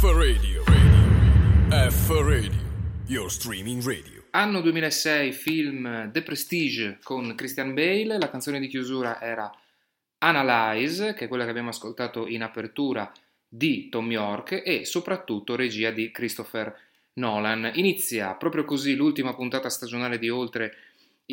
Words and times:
F 0.00 0.04
Radio. 0.14 0.64
radio. 0.64 1.90
F 1.90 2.08
Radio. 2.08 2.58
Your 3.06 3.30
streaming 3.30 3.82
radio. 3.82 4.24
Anno 4.30 4.62
2006, 4.62 5.30
film 5.32 6.10
The 6.10 6.22
Prestige 6.22 7.00
con 7.02 7.34
Christian 7.34 7.74
Bale. 7.74 8.16
La 8.16 8.30
canzone 8.30 8.60
di 8.60 8.68
chiusura 8.68 9.20
era 9.20 9.54
Analyze, 10.20 11.12
che 11.12 11.26
è 11.26 11.28
quella 11.28 11.44
che 11.44 11.50
abbiamo 11.50 11.68
ascoltato 11.68 12.26
in 12.26 12.42
apertura 12.42 13.12
di 13.46 13.90
Tom 13.90 14.10
York 14.10 14.62
e 14.64 14.86
soprattutto 14.86 15.54
regia 15.54 15.90
di 15.90 16.10
Christopher 16.10 16.74
Nolan. 17.14 17.70
Inizia 17.74 18.32
proprio 18.36 18.64
così 18.64 18.94
l'ultima 18.94 19.34
puntata 19.34 19.68
stagionale 19.68 20.18
di 20.18 20.30
Oltre 20.30 20.76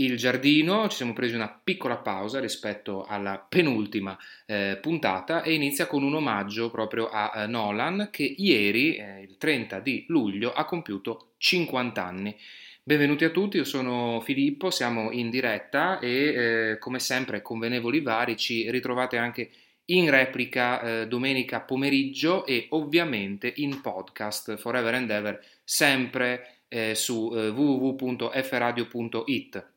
il 0.04 0.18
giardino, 0.18 0.90
ci 0.90 0.98
siamo 0.98 1.14
presi 1.14 1.36
una 1.36 1.60
piccola 1.64 1.98
pausa 1.98 2.40
rispetto 2.40 3.06
alla 3.06 3.38
penultima 3.38 4.18
eh, 4.46 4.78
puntata 4.82 5.42
e 5.42 5.54
inizia 5.54 5.88
con 5.88 6.04
un 6.04 6.16
omaggio 6.16 6.70
proprio 6.70 7.10
a 7.10 7.32
eh, 7.36 7.48
Nolan 7.48 8.10
che 8.12 8.24
ieri, 8.24 8.96
eh, 8.96 9.22
il 9.22 9.38
30 9.38 9.80
di 9.80 10.06
luglio, 10.08 10.54
ha 10.54 10.66
compiuto 10.66 11.34
50 11.38 12.04
anni. 12.04 12.36
Benvenuti 12.84 13.24
a 13.26 13.30
tutti, 13.30 13.58
io 13.58 13.64
sono 13.64 14.22
Filippo, 14.22 14.70
siamo 14.70 15.12
in 15.12 15.30
diretta 15.30 16.00
e 16.00 16.10
eh, 16.10 16.78
come 16.80 17.00
sempre 17.00 17.42
convenevoli 17.42 18.02
vari 18.02 18.38
ci 18.38 18.70
ritrovate 18.72 19.18
anche 19.18 19.50
in 19.86 20.10
replica 20.10 20.82
eh, 20.82 21.08
domenica 21.08 21.62
pomeriggio 21.62 22.46
e 22.46 22.68
ovviamente 22.70 23.54
in 23.58 23.82
podcast 23.82 24.58
forever 24.58 24.94
and 24.94 25.10
ever 25.10 25.42
sempre 25.64 26.56
eh, 26.68 26.96
su 26.96 27.32
www.fradio.it. 27.34 29.76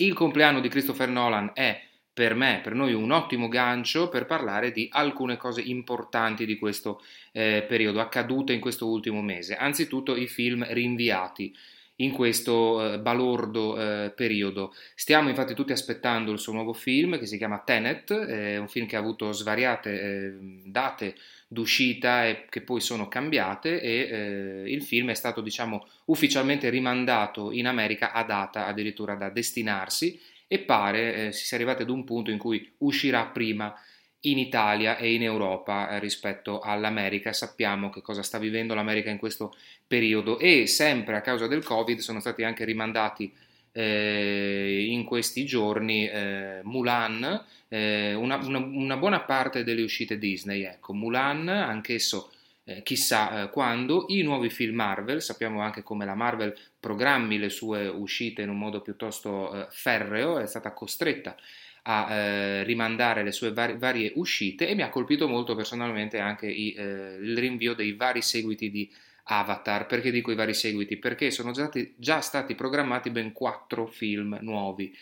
Il 0.00 0.14
compleanno 0.14 0.60
di 0.60 0.70
Christopher 0.70 1.10
Nolan 1.10 1.50
è 1.52 1.78
per 2.10 2.34
me, 2.34 2.60
per 2.62 2.74
noi, 2.74 2.94
un 2.94 3.10
ottimo 3.10 3.48
gancio 3.48 4.08
per 4.08 4.24
parlare 4.24 4.72
di 4.72 4.88
alcune 4.90 5.36
cose 5.36 5.60
importanti 5.60 6.46
di 6.46 6.56
questo 6.56 7.02
eh, 7.32 7.64
periodo, 7.68 8.00
accadute 8.00 8.54
in 8.54 8.60
questo 8.60 8.88
ultimo 8.88 9.20
mese. 9.20 9.56
Anzitutto 9.56 10.16
i 10.16 10.26
film 10.26 10.64
rinviati 10.70 11.54
in 11.96 12.12
questo 12.12 12.94
eh, 12.94 12.98
balordo 12.98 13.78
eh, 13.78 14.10
periodo. 14.10 14.72
Stiamo 14.94 15.28
infatti 15.28 15.52
tutti 15.52 15.72
aspettando 15.72 16.32
il 16.32 16.38
suo 16.38 16.54
nuovo 16.54 16.72
film 16.72 17.18
che 17.18 17.26
si 17.26 17.36
chiama 17.36 17.58
Tenet, 17.58 18.10
è 18.10 18.56
un 18.56 18.68
film 18.68 18.86
che 18.86 18.96
ha 18.96 19.00
avuto 19.00 19.32
svariate 19.32 20.00
eh, 20.00 20.32
date 20.64 21.14
d'uscita 21.52 22.28
e 22.28 22.44
che 22.48 22.60
poi 22.60 22.80
sono 22.80 23.08
cambiate 23.08 23.80
e 23.80 23.90
eh, 23.90 24.70
il 24.70 24.84
film 24.84 25.10
è 25.10 25.14
stato 25.14 25.40
diciamo 25.40 25.84
ufficialmente 26.04 26.70
rimandato 26.70 27.50
in 27.50 27.66
America 27.66 28.12
a 28.12 28.22
data 28.22 28.66
addirittura 28.66 29.16
da 29.16 29.30
destinarsi 29.30 30.20
e 30.46 30.60
pare 30.60 31.14
eh, 31.26 31.32
si 31.32 31.44
sia 31.44 31.56
arrivati 31.56 31.82
ad 31.82 31.90
un 31.90 32.04
punto 32.04 32.30
in 32.30 32.38
cui 32.38 32.70
uscirà 32.78 33.26
prima 33.26 33.74
in 34.20 34.38
Italia 34.38 34.96
e 34.96 35.12
in 35.12 35.24
Europa 35.24 35.90
eh, 35.90 35.98
rispetto 35.98 36.60
all'America. 36.60 37.32
Sappiamo 37.32 37.90
che 37.90 38.00
cosa 38.00 38.22
sta 38.22 38.38
vivendo 38.38 38.74
l'America 38.74 39.10
in 39.10 39.18
questo 39.18 39.52
periodo 39.84 40.38
e 40.38 40.68
sempre 40.68 41.16
a 41.16 41.20
causa 41.20 41.48
del 41.48 41.64
Covid 41.64 41.98
sono 41.98 42.20
stati 42.20 42.44
anche 42.44 42.64
rimandati 42.64 43.32
eh, 43.72 44.86
in 44.90 45.04
questi 45.04 45.44
giorni 45.44 46.08
eh, 46.08 46.60
Mulan, 46.64 47.44
eh, 47.68 48.14
una, 48.14 48.36
una, 48.36 48.58
una, 48.58 48.96
buona 48.96 49.20
parte 49.20 49.64
delle 49.64 49.82
uscite 49.82 50.18
Disney, 50.18 50.62
ecco, 50.62 50.92
Mulan, 50.92 51.48
anch'esso 51.48 52.32
eh, 52.64 52.82
chissà 52.82 53.42
eh, 53.42 53.50
quando, 53.50 54.06
i 54.08 54.22
nuovi 54.22 54.50
film 54.50 54.76
Marvel, 54.76 55.22
sappiamo 55.22 55.60
anche 55.60 55.82
come 55.82 56.04
la 56.04 56.14
Marvel 56.14 56.56
programmi 56.78 57.38
le 57.38 57.48
sue 57.48 57.88
uscite 57.88 58.42
in 58.42 58.48
un 58.48 58.58
modo 58.58 58.80
piuttosto 58.80 59.54
eh, 59.54 59.66
ferreo, 59.70 60.38
è 60.38 60.46
stata 60.46 60.72
costretta 60.72 61.36
a 61.82 62.12
eh, 62.12 62.62
rimandare 62.64 63.22
le 63.22 63.32
sue 63.32 63.52
var- 63.52 63.76
varie 63.76 64.12
uscite 64.16 64.68
e 64.68 64.74
mi 64.74 64.82
ha 64.82 64.90
colpito 64.90 65.28
molto 65.28 65.54
personalmente 65.54 66.18
anche 66.18 66.46
i, 66.46 66.72
eh, 66.72 67.16
il 67.20 67.36
rinvio 67.38 67.74
dei 67.74 67.94
vari 67.94 68.20
seguiti 68.20 68.70
di 68.70 68.90
Avatar. 69.24 69.86
Perché 69.86 70.10
dico 70.10 70.30
i 70.30 70.34
vari 70.34 70.54
seguiti? 70.54 70.96
Perché 70.96 71.30
sono 71.30 71.52
già, 71.52 71.70
già 71.96 72.20
stati 72.20 72.54
programmati 72.54 73.10
ben 73.10 73.32
quattro 73.32 73.86
film 73.86 74.38
nuovi 74.40 74.96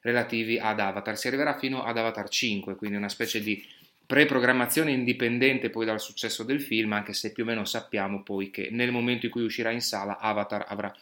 relativi 0.00 0.58
ad 0.58 0.80
Avatar. 0.80 1.16
Si 1.16 1.28
arriverà 1.28 1.58
fino 1.58 1.82
ad 1.82 1.96
Avatar 1.96 2.28
5, 2.28 2.76
quindi 2.76 2.96
una 2.96 3.08
specie 3.08 3.40
di 3.40 3.62
preprogrammazione 4.06 4.92
indipendente 4.92 5.70
poi 5.70 5.86
dal 5.86 6.00
successo 6.00 6.42
del 6.42 6.60
film, 6.60 6.92
anche 6.92 7.14
se 7.14 7.32
più 7.32 7.42
o 7.42 7.46
meno 7.46 7.64
sappiamo 7.64 8.22
poi 8.22 8.50
che 8.50 8.68
nel 8.70 8.92
momento 8.92 9.26
in 9.26 9.32
cui 9.32 9.42
uscirà 9.42 9.70
in 9.70 9.80
sala 9.80 10.18
Avatar 10.18 10.66
avrà 10.68 10.94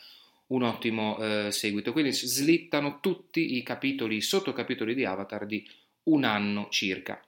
un 0.48 0.62
ottimo 0.62 1.18
eh, 1.18 1.50
seguito. 1.50 1.92
Quindi 1.92 2.12
slittano 2.12 3.00
tutti 3.00 3.56
i 3.56 3.62
capitoli, 3.62 4.16
i 4.16 4.22
sottocapitoli 4.22 4.94
di 4.94 5.04
Avatar 5.04 5.46
di 5.46 5.68
un 6.04 6.24
anno 6.24 6.68
circa. 6.70 7.20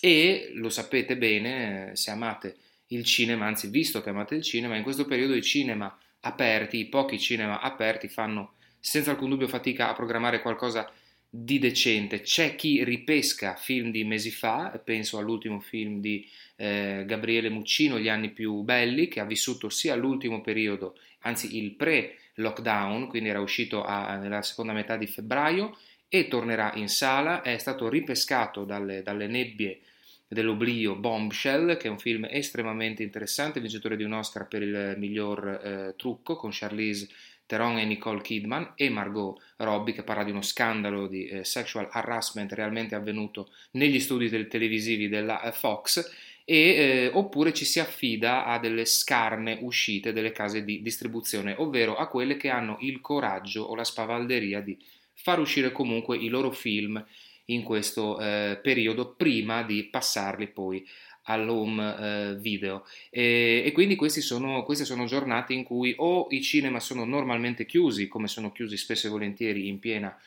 E 0.00 0.50
lo 0.54 0.68
sapete 0.68 1.16
bene, 1.16 1.92
se 1.94 2.10
amate 2.10 2.56
il 2.88 3.04
cinema, 3.04 3.46
anzi 3.46 3.68
visto 3.68 4.02
che 4.02 4.10
amate 4.10 4.36
il 4.36 4.42
cinema, 4.42 4.76
in 4.76 4.82
questo 4.82 5.04
periodo 5.04 5.34
i 5.34 5.42
cinema 5.42 5.96
aperti, 6.20 6.78
i 6.78 6.86
pochi 6.86 7.18
cinema 7.18 7.60
aperti 7.60 8.08
fanno 8.08 8.54
senza 8.80 9.10
alcun 9.10 9.30
dubbio 9.30 9.48
fatica 9.48 9.88
a 9.88 9.94
programmare 9.94 10.40
qualcosa 10.40 10.90
di 11.28 11.58
decente. 11.58 12.20
C'è 12.20 12.54
chi 12.54 12.82
ripesca 12.84 13.54
film 13.54 13.90
di 13.90 14.04
mesi 14.04 14.30
fa, 14.30 14.80
penso 14.82 15.18
all'ultimo 15.18 15.60
film 15.60 16.00
di 16.00 16.26
eh, 16.56 17.04
Gabriele 17.06 17.50
Muccino, 17.50 17.98
Gli 17.98 18.08
anni 18.08 18.30
più 18.30 18.62
belli, 18.62 19.08
che 19.08 19.20
ha 19.20 19.24
vissuto 19.24 19.68
sia 19.68 19.94
l'ultimo 19.94 20.40
periodo, 20.40 20.96
anzi 21.20 21.58
il 21.58 21.72
pre-lockdown, 21.72 23.08
quindi 23.08 23.28
era 23.28 23.40
uscito 23.40 23.84
a, 23.84 24.16
nella 24.16 24.42
seconda 24.42 24.72
metà 24.72 24.96
di 24.96 25.06
febbraio 25.06 25.76
e 26.08 26.28
tornerà 26.28 26.72
in 26.76 26.88
sala, 26.88 27.42
è 27.42 27.58
stato 27.58 27.88
ripescato 27.88 28.64
dalle, 28.64 29.02
dalle 29.02 29.26
nebbie 29.26 29.80
dell'oblio 30.28 30.94
Bombshell, 30.94 31.76
che 31.78 31.88
è 31.88 31.90
un 31.90 31.98
film 31.98 32.26
estremamente 32.30 33.02
interessante, 33.02 33.60
vincitore 33.60 33.96
di 33.96 34.04
un 34.04 34.12
Oscar 34.12 34.46
per 34.46 34.62
il 34.62 34.94
miglior 34.98 35.48
eh, 35.48 35.94
trucco 35.96 36.36
con 36.36 36.50
Charlize 36.52 37.08
Theron 37.48 37.78
e 37.78 37.86
Nicole 37.86 38.20
Kidman 38.20 38.72
e 38.76 38.90
Margot 38.90 39.40
Robbie 39.56 39.94
che 39.94 40.02
parla 40.02 40.22
di 40.22 40.30
uno 40.30 40.42
scandalo 40.42 41.06
di 41.06 41.26
eh, 41.26 41.44
sexual 41.44 41.88
harassment 41.90 42.52
realmente 42.52 42.94
avvenuto 42.94 43.50
negli 43.72 43.98
studi 44.00 44.28
del 44.28 44.48
televisivi 44.48 45.08
della 45.08 45.40
eh, 45.40 45.52
Fox 45.52 46.12
e, 46.44 46.56
eh, 46.56 47.10
oppure 47.12 47.54
ci 47.54 47.64
si 47.64 47.80
affida 47.80 48.44
a 48.44 48.58
delle 48.58 48.84
scarne 48.84 49.58
uscite 49.62 50.12
delle 50.12 50.32
case 50.32 50.62
di 50.62 50.82
distribuzione, 50.82 51.54
ovvero 51.56 51.96
a 51.96 52.06
quelle 52.06 52.36
che 52.36 52.50
hanno 52.50 52.76
il 52.80 53.00
coraggio 53.00 53.62
o 53.62 53.74
la 53.74 53.84
spavalderia 53.84 54.60
di 54.60 54.76
far 55.14 55.40
uscire 55.40 55.72
comunque 55.72 56.18
i 56.18 56.28
loro 56.28 56.50
film 56.50 57.02
in 57.50 57.62
questo 57.62 58.18
eh, 58.18 58.58
periodo 58.62 59.14
prima 59.14 59.62
di 59.62 59.84
passarli 59.84 60.48
poi 60.48 60.86
all'home 61.28 61.96
eh, 61.98 62.36
video. 62.36 62.86
E, 63.10 63.62
e 63.64 63.72
quindi 63.72 63.96
sono, 64.20 64.62
queste 64.64 64.84
sono 64.84 65.04
giornate 65.04 65.52
in 65.52 65.62
cui 65.62 65.94
o 65.98 66.26
i 66.30 66.42
cinema 66.42 66.80
sono 66.80 67.04
normalmente 67.04 67.66
chiusi 67.66 68.08
come 68.08 68.28
sono 68.28 68.52
chiusi 68.52 68.76
spesso 68.76 69.06
e 69.06 69.10
volentieri 69.10 69.68
in 69.68 69.78
piena 69.78 70.18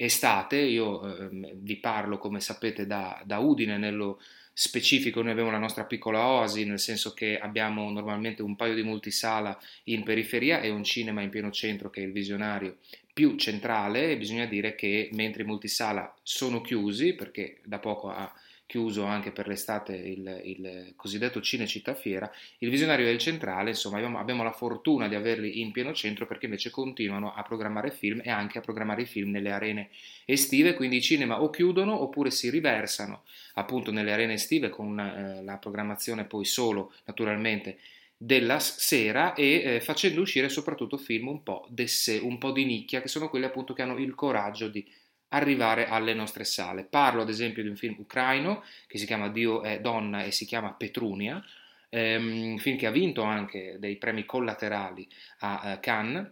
estate 0.00 0.56
io 0.56 1.04
eh, 1.04 1.56
vi 1.56 1.76
parlo 1.76 2.16
come 2.16 2.40
sapete 2.40 2.86
da, 2.86 3.20
da 3.26 3.38
Udine 3.38 3.76
nello 3.76 4.18
specifico 4.50 5.20
noi 5.20 5.32
abbiamo 5.32 5.50
la 5.50 5.58
nostra 5.58 5.84
piccola 5.84 6.26
oasi 6.26 6.64
nel 6.64 6.78
senso 6.78 7.12
che 7.12 7.38
abbiamo 7.38 7.90
normalmente 7.90 8.40
un 8.40 8.56
paio 8.56 8.74
di 8.74 8.82
multisala 8.82 9.58
in 9.84 10.02
periferia 10.02 10.60
e 10.60 10.70
un 10.70 10.84
cinema 10.84 11.20
in 11.20 11.28
pieno 11.28 11.50
centro 11.50 11.90
che 11.90 12.00
è 12.00 12.06
il 12.06 12.12
visionario 12.12 12.78
più 13.20 13.36
centrale 13.36 14.16
bisogna 14.16 14.46
dire 14.46 14.74
che 14.74 15.10
mentre 15.12 15.42
i 15.42 15.44
multisala 15.44 16.14
sono 16.22 16.62
chiusi 16.62 17.12
perché 17.12 17.60
da 17.64 17.78
poco 17.78 18.08
ha 18.08 18.32
chiuso 18.64 19.04
anche 19.04 19.30
per 19.30 19.46
l'estate 19.46 19.94
il, 19.94 20.40
il 20.44 20.92
cosiddetto 20.96 21.40
Cinecittà 21.42 21.92
Fiera, 21.92 22.32
il 22.58 22.70
visionario 22.70 23.04
del 23.04 23.18
centrale, 23.18 23.70
insomma 23.70 23.96
abbiamo, 23.96 24.18
abbiamo, 24.18 24.42
la 24.42 24.52
fortuna 24.52 25.06
di 25.06 25.16
averli 25.16 25.60
in 25.60 25.70
pieno 25.70 25.92
centro 25.92 26.24
perché 26.26 26.46
invece 26.46 26.70
continuano 26.70 27.34
a 27.34 27.42
programmare 27.42 27.90
film 27.90 28.22
e 28.24 28.30
anche 28.30 28.56
a 28.56 28.62
programmare 28.62 29.02
i 29.02 29.06
film 29.06 29.30
nelle 29.32 29.50
arene 29.50 29.90
estive, 30.24 30.74
quindi 30.74 30.96
i 30.96 31.02
cinema 31.02 31.42
o 31.42 31.50
chiudono 31.50 32.00
oppure 32.00 32.30
si 32.30 32.48
riversano 32.48 33.24
appunto 33.54 33.90
nelle 33.90 34.12
arene 34.12 34.34
estive 34.34 34.70
con 34.70 34.98
eh, 34.98 35.42
la 35.42 35.58
programmazione 35.58 36.24
poi 36.24 36.46
solo 36.46 36.92
naturalmente 37.04 37.76
della 38.22 38.58
sera 38.58 39.32
e 39.32 39.62
eh, 39.64 39.80
facendo 39.80 40.20
uscire 40.20 40.50
soprattutto 40.50 40.98
film 40.98 41.28
un 41.28 41.42
po' 41.42 41.64
d'esse, 41.70 42.18
un 42.18 42.36
po' 42.36 42.50
di 42.50 42.66
nicchia, 42.66 43.00
che 43.00 43.08
sono 43.08 43.30
quelli 43.30 43.46
appunto 43.46 43.72
che 43.72 43.80
hanno 43.80 43.96
il 43.96 44.14
coraggio 44.14 44.68
di 44.68 44.86
arrivare 45.28 45.86
alle 45.86 46.12
nostre 46.12 46.44
sale. 46.44 46.84
Parlo 46.84 47.22
ad 47.22 47.30
esempio 47.30 47.62
di 47.62 47.70
un 47.70 47.76
film 47.76 47.94
ucraino 47.98 48.62
che 48.86 48.98
si 48.98 49.06
chiama 49.06 49.30
Dio 49.30 49.62
è 49.62 49.80
donna 49.80 50.24
e 50.24 50.32
si 50.32 50.44
chiama 50.44 50.72
Petrunia, 50.72 51.42
ehm, 51.88 52.58
film 52.58 52.76
che 52.76 52.86
ha 52.86 52.90
vinto 52.90 53.22
anche 53.22 53.76
dei 53.78 53.96
premi 53.96 54.26
collaterali 54.26 55.08
a 55.38 55.72
uh, 55.72 55.80
Cannes. 55.80 56.30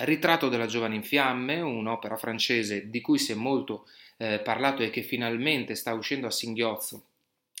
Ritratto 0.00 0.50
della 0.50 0.66
giovane 0.66 0.96
in 0.96 1.02
fiamme, 1.02 1.60
un'opera 1.62 2.16
francese 2.18 2.90
di 2.90 3.00
cui 3.00 3.18
si 3.18 3.32
è 3.32 3.34
molto 3.34 3.88
eh, 4.18 4.38
parlato 4.40 4.82
e 4.82 4.90
che 4.90 5.02
finalmente 5.02 5.74
sta 5.76 5.94
uscendo 5.94 6.26
a 6.26 6.30
singhiozzo 6.30 7.04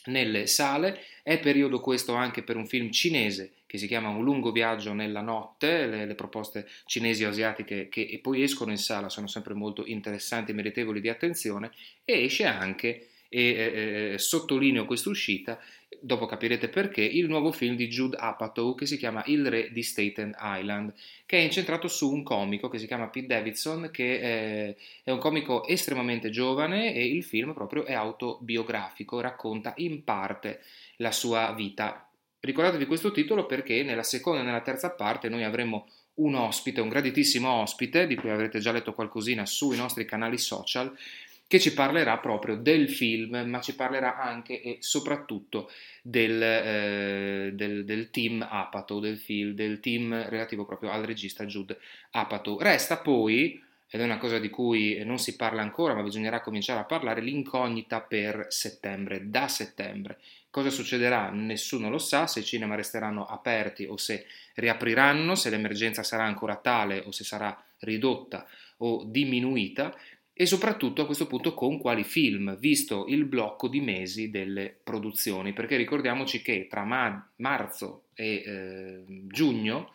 nelle 0.06 0.46
sale. 0.46 1.04
È 1.22 1.38
periodo 1.38 1.80
questo 1.80 2.14
anche 2.14 2.42
per 2.42 2.56
un 2.56 2.66
film 2.66 2.90
cinese 2.90 3.52
che 3.72 3.78
si 3.78 3.86
chiama 3.86 4.10
Un 4.10 4.22
lungo 4.22 4.52
viaggio 4.52 4.92
nella 4.92 5.22
notte, 5.22 5.86
le, 5.86 6.04
le 6.04 6.14
proposte 6.14 6.68
cinesi 6.84 7.24
o 7.24 7.30
asiatiche 7.30 7.88
che 7.88 8.18
poi 8.20 8.42
escono 8.42 8.70
in 8.70 8.76
sala 8.76 9.08
sono 9.08 9.26
sempre 9.26 9.54
molto 9.54 9.86
interessanti 9.86 10.50
e 10.50 10.54
meritevoli 10.54 11.00
di 11.00 11.08
attenzione 11.08 11.70
e 12.04 12.24
esce 12.24 12.44
anche, 12.44 13.06
e 13.30 14.12
eh, 14.12 14.18
sottolineo 14.18 14.84
questa 14.84 15.08
uscita, 15.08 15.58
dopo 15.98 16.26
capirete 16.26 16.68
perché, 16.68 17.00
il 17.00 17.28
nuovo 17.28 17.50
film 17.50 17.74
di 17.74 17.88
Jude 17.88 18.18
Apatow 18.18 18.74
che 18.74 18.84
si 18.84 18.98
chiama 18.98 19.22
Il 19.24 19.48
re 19.48 19.72
di 19.72 19.82
Staten 19.82 20.36
Island, 20.38 20.92
che 21.24 21.38
è 21.38 21.40
incentrato 21.40 21.88
su 21.88 22.12
un 22.12 22.22
comico 22.22 22.68
che 22.68 22.76
si 22.76 22.86
chiama 22.86 23.08
Pete 23.08 23.26
Davidson, 23.26 23.88
che 23.90 24.20
è, 24.20 24.76
è 25.02 25.10
un 25.10 25.18
comico 25.18 25.66
estremamente 25.66 26.28
giovane 26.28 26.92
e 26.92 27.06
il 27.06 27.24
film 27.24 27.54
proprio 27.54 27.86
è 27.86 27.94
autobiografico, 27.94 29.18
racconta 29.20 29.72
in 29.78 30.04
parte 30.04 30.60
la 30.96 31.10
sua 31.10 31.54
vita. 31.54 32.06
Ricordatevi 32.44 32.86
questo 32.86 33.12
titolo 33.12 33.46
perché 33.46 33.84
nella 33.84 34.02
seconda 34.02 34.40
e 34.40 34.42
nella 34.42 34.62
terza 34.62 34.90
parte 34.90 35.28
noi 35.28 35.44
avremo 35.44 35.86
un 36.14 36.34
ospite, 36.34 36.80
un 36.80 36.88
graditissimo 36.88 37.48
ospite, 37.48 38.08
di 38.08 38.16
cui 38.16 38.30
avrete 38.30 38.58
già 38.58 38.72
letto 38.72 38.94
qualcosina 38.94 39.46
sui 39.46 39.76
nostri 39.76 40.04
canali 40.04 40.38
social, 40.38 40.92
che 41.46 41.60
ci 41.60 41.72
parlerà 41.72 42.18
proprio 42.18 42.56
del 42.56 42.90
film, 42.90 43.44
ma 43.46 43.60
ci 43.60 43.76
parlerà 43.76 44.18
anche 44.18 44.60
e 44.60 44.78
soprattutto 44.80 45.70
del, 46.02 46.42
eh, 46.42 47.50
del, 47.54 47.84
del 47.84 48.10
team 48.10 48.44
Apatow, 48.50 48.98
del 48.98 49.18
film, 49.18 49.52
del 49.52 49.78
team 49.78 50.28
relativo 50.28 50.64
proprio 50.64 50.90
al 50.90 51.04
regista 51.04 51.46
Jude 51.46 51.78
Apatow. 52.10 52.58
Resta 52.58 52.96
poi, 52.96 53.62
ed 53.88 54.00
è 54.00 54.04
una 54.04 54.18
cosa 54.18 54.40
di 54.40 54.50
cui 54.50 55.00
non 55.04 55.20
si 55.20 55.36
parla 55.36 55.62
ancora, 55.62 55.94
ma 55.94 56.02
bisognerà 56.02 56.40
cominciare 56.40 56.80
a 56.80 56.84
parlare, 56.84 57.20
l'incognita 57.20 58.00
per 58.00 58.46
settembre, 58.48 59.30
da 59.30 59.46
settembre. 59.46 60.18
Cosa 60.52 60.68
succederà? 60.68 61.30
Nessuno 61.30 61.88
lo 61.88 61.96
sa, 61.96 62.26
se 62.26 62.40
i 62.40 62.44
cinema 62.44 62.74
resteranno 62.74 63.24
aperti 63.24 63.86
o 63.86 63.96
se 63.96 64.26
riapriranno, 64.56 65.34
se 65.34 65.48
l'emergenza 65.48 66.02
sarà 66.02 66.24
ancora 66.24 66.56
tale 66.56 67.02
o 67.06 67.10
se 67.10 67.24
sarà 67.24 67.58
ridotta 67.78 68.46
o 68.76 69.02
diminuita 69.02 69.96
e 70.34 70.44
soprattutto 70.44 71.00
a 71.00 71.06
questo 71.06 71.26
punto 71.26 71.54
con 71.54 71.78
quali 71.78 72.04
film, 72.04 72.58
visto 72.58 73.06
il 73.08 73.24
blocco 73.24 73.66
di 73.66 73.80
mesi 73.80 74.28
delle 74.28 74.76
produzioni, 74.84 75.54
perché 75.54 75.78
ricordiamoci 75.78 76.42
che 76.42 76.66
tra 76.68 76.84
ma- 76.84 77.30
marzo 77.36 78.08
e 78.12 78.42
eh, 78.44 79.04
giugno 79.06 79.94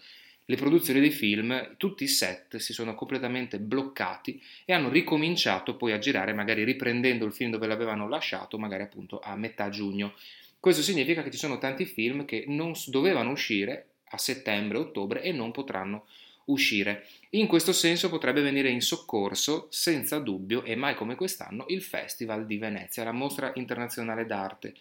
le 0.50 0.56
produzioni 0.56 1.02
dei 1.02 1.12
film, 1.12 1.76
tutti 1.78 2.06
i 2.06 2.08
set 2.08 2.56
si 2.56 2.74
sono 2.74 2.96
completamente 2.96 3.60
bloccati 3.60 4.42
e 4.66 4.74
hanno 4.74 4.90
ricominciato 4.90 5.76
poi 5.76 5.92
a 5.92 6.00
girare, 6.00 6.34
magari 6.34 6.64
riprendendo 6.64 7.26
il 7.26 7.34
film 7.34 7.52
dove 7.52 7.68
l'avevano 7.68 8.08
lasciato, 8.08 8.58
magari 8.58 8.82
appunto 8.82 9.20
a 9.20 9.36
metà 9.36 9.70
giugno. 9.70 10.16
Questo 10.60 10.82
significa 10.82 11.24
che 11.24 11.32
ci 11.32 11.38
sono 11.38 11.58
tanti 11.58 11.86
film 11.86 12.26
che 12.26 12.46
non 12.48 12.74
dovevano 12.88 13.32
uscire 13.32 13.90
a 14.10 14.18
settembre-ottobre 14.18 15.22
e 15.22 15.32
non 15.32 15.52
potranno 15.52 16.06
uscire. 16.46 17.06
In 17.32 17.48
questo 17.48 17.74
senso 17.74 18.10
potrebbe 18.10 18.42
venire 18.42 18.70
in 18.70 18.82
soccorso, 18.82 19.68
senza 19.70 20.20
dubbio, 20.20 20.64
e 20.64 20.76
mai 20.76 20.96
come 20.96 21.16
quest'anno, 21.16 21.66
il 21.70 21.82
Festival 21.82 22.46
di 22.46 22.58
Venezia, 22.58 23.04
la 23.04 23.12
mostra 23.12 23.52
internazionale 23.56 24.26
d'arte 24.26 24.74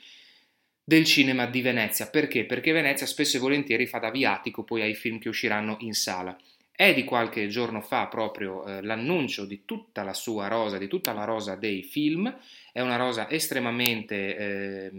del 0.82 1.05
cinema 1.05 1.46
di 1.46 1.62
Venezia. 1.62 2.06
Perché? 2.06 2.44
Perché 2.44 2.70
Venezia 2.72 3.06
spesso 3.06 3.37
e 3.37 3.40
volentieri 3.40 3.87
fa 3.87 3.99
da 3.99 4.11
viatico 4.11 4.62
poi 4.62 4.82
ai 4.82 4.94
film 4.94 5.19
che 5.19 5.29
usciranno 5.29 5.76
in 5.81 5.94
sala. 5.94 6.37
È 6.76 6.93
di 6.93 7.05
qualche 7.05 7.49
giorno 7.49 7.81
fa 7.81 8.06
proprio 8.06 8.67
eh, 8.67 8.82
l'annuncio 8.82 9.46
di 9.46 9.62
tutta 9.64 10.02
la 10.02 10.12
sua 10.12 10.46
rosa, 10.49 10.76
di 10.76 10.88
tutta 10.88 11.14
la 11.14 11.25
rosa 11.25 11.55
dei 11.55 11.82
film. 11.82 12.32
È 12.70 12.82
una 12.82 12.96
rosa 12.96 13.31
estremamente 13.31 14.37
eh, 14.37 14.90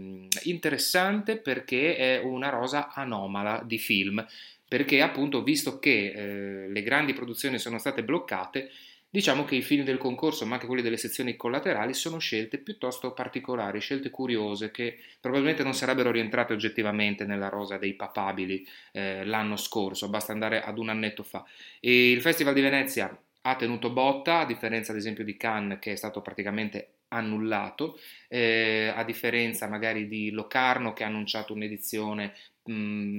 interessante 0.42 1.36
perché 1.36 1.96
è 1.96 2.18
una 2.18 2.48
rosa 2.48 2.92
anomala 2.92 3.62
di 3.64 3.78
film 3.78 4.26
perché 4.68 5.00
appunto 5.00 5.42
visto 5.42 5.78
che 5.78 6.12
eh, 6.14 6.68
le 6.68 6.82
grandi 6.82 7.14
produzioni 7.14 7.58
sono 7.58 7.78
state 7.78 8.04
bloccate, 8.04 8.70
diciamo 9.10 9.44
che 9.44 9.56
i 9.56 9.62
film 9.62 9.84
del 9.84 9.98
concorso, 9.98 10.44
ma 10.46 10.54
anche 10.54 10.66
quelli 10.66 10.82
delle 10.82 10.96
sezioni 10.96 11.36
collaterali, 11.36 11.94
sono 11.94 12.18
scelte 12.18 12.58
piuttosto 12.58 13.12
particolari, 13.12 13.80
scelte 13.80 14.10
curiose 14.10 14.70
che 14.70 14.98
probabilmente 15.20 15.62
non 15.62 15.74
sarebbero 15.74 16.10
rientrate 16.10 16.52
oggettivamente 16.52 17.24
nella 17.24 17.48
rosa 17.48 17.78
dei 17.78 17.94
papabili 17.94 18.66
eh, 18.92 19.24
l'anno 19.24 19.56
scorso, 19.56 20.08
basta 20.08 20.32
andare 20.32 20.62
ad 20.62 20.78
un 20.78 20.88
annetto 20.88 21.22
fa. 21.22 21.44
E 21.80 22.10
il 22.10 22.20
Festival 22.20 22.54
di 22.54 22.60
Venezia 22.60 23.16
ha 23.42 23.56
tenuto 23.56 23.90
botta, 23.90 24.40
a 24.40 24.46
differenza 24.46 24.92
ad 24.92 24.98
esempio 24.98 25.24
di 25.24 25.36
Cannes 25.36 25.78
che 25.80 25.92
è 25.92 25.96
stato 25.96 26.20
praticamente 26.20 26.92
annullato, 27.08 27.98
eh, 28.28 28.92
a 28.94 29.02
differenza 29.04 29.66
magari 29.68 30.08
di 30.08 30.30
Locarno 30.30 30.92
che 30.92 31.04
ha 31.04 31.06
annunciato 31.06 31.54
un'edizione 31.54 32.34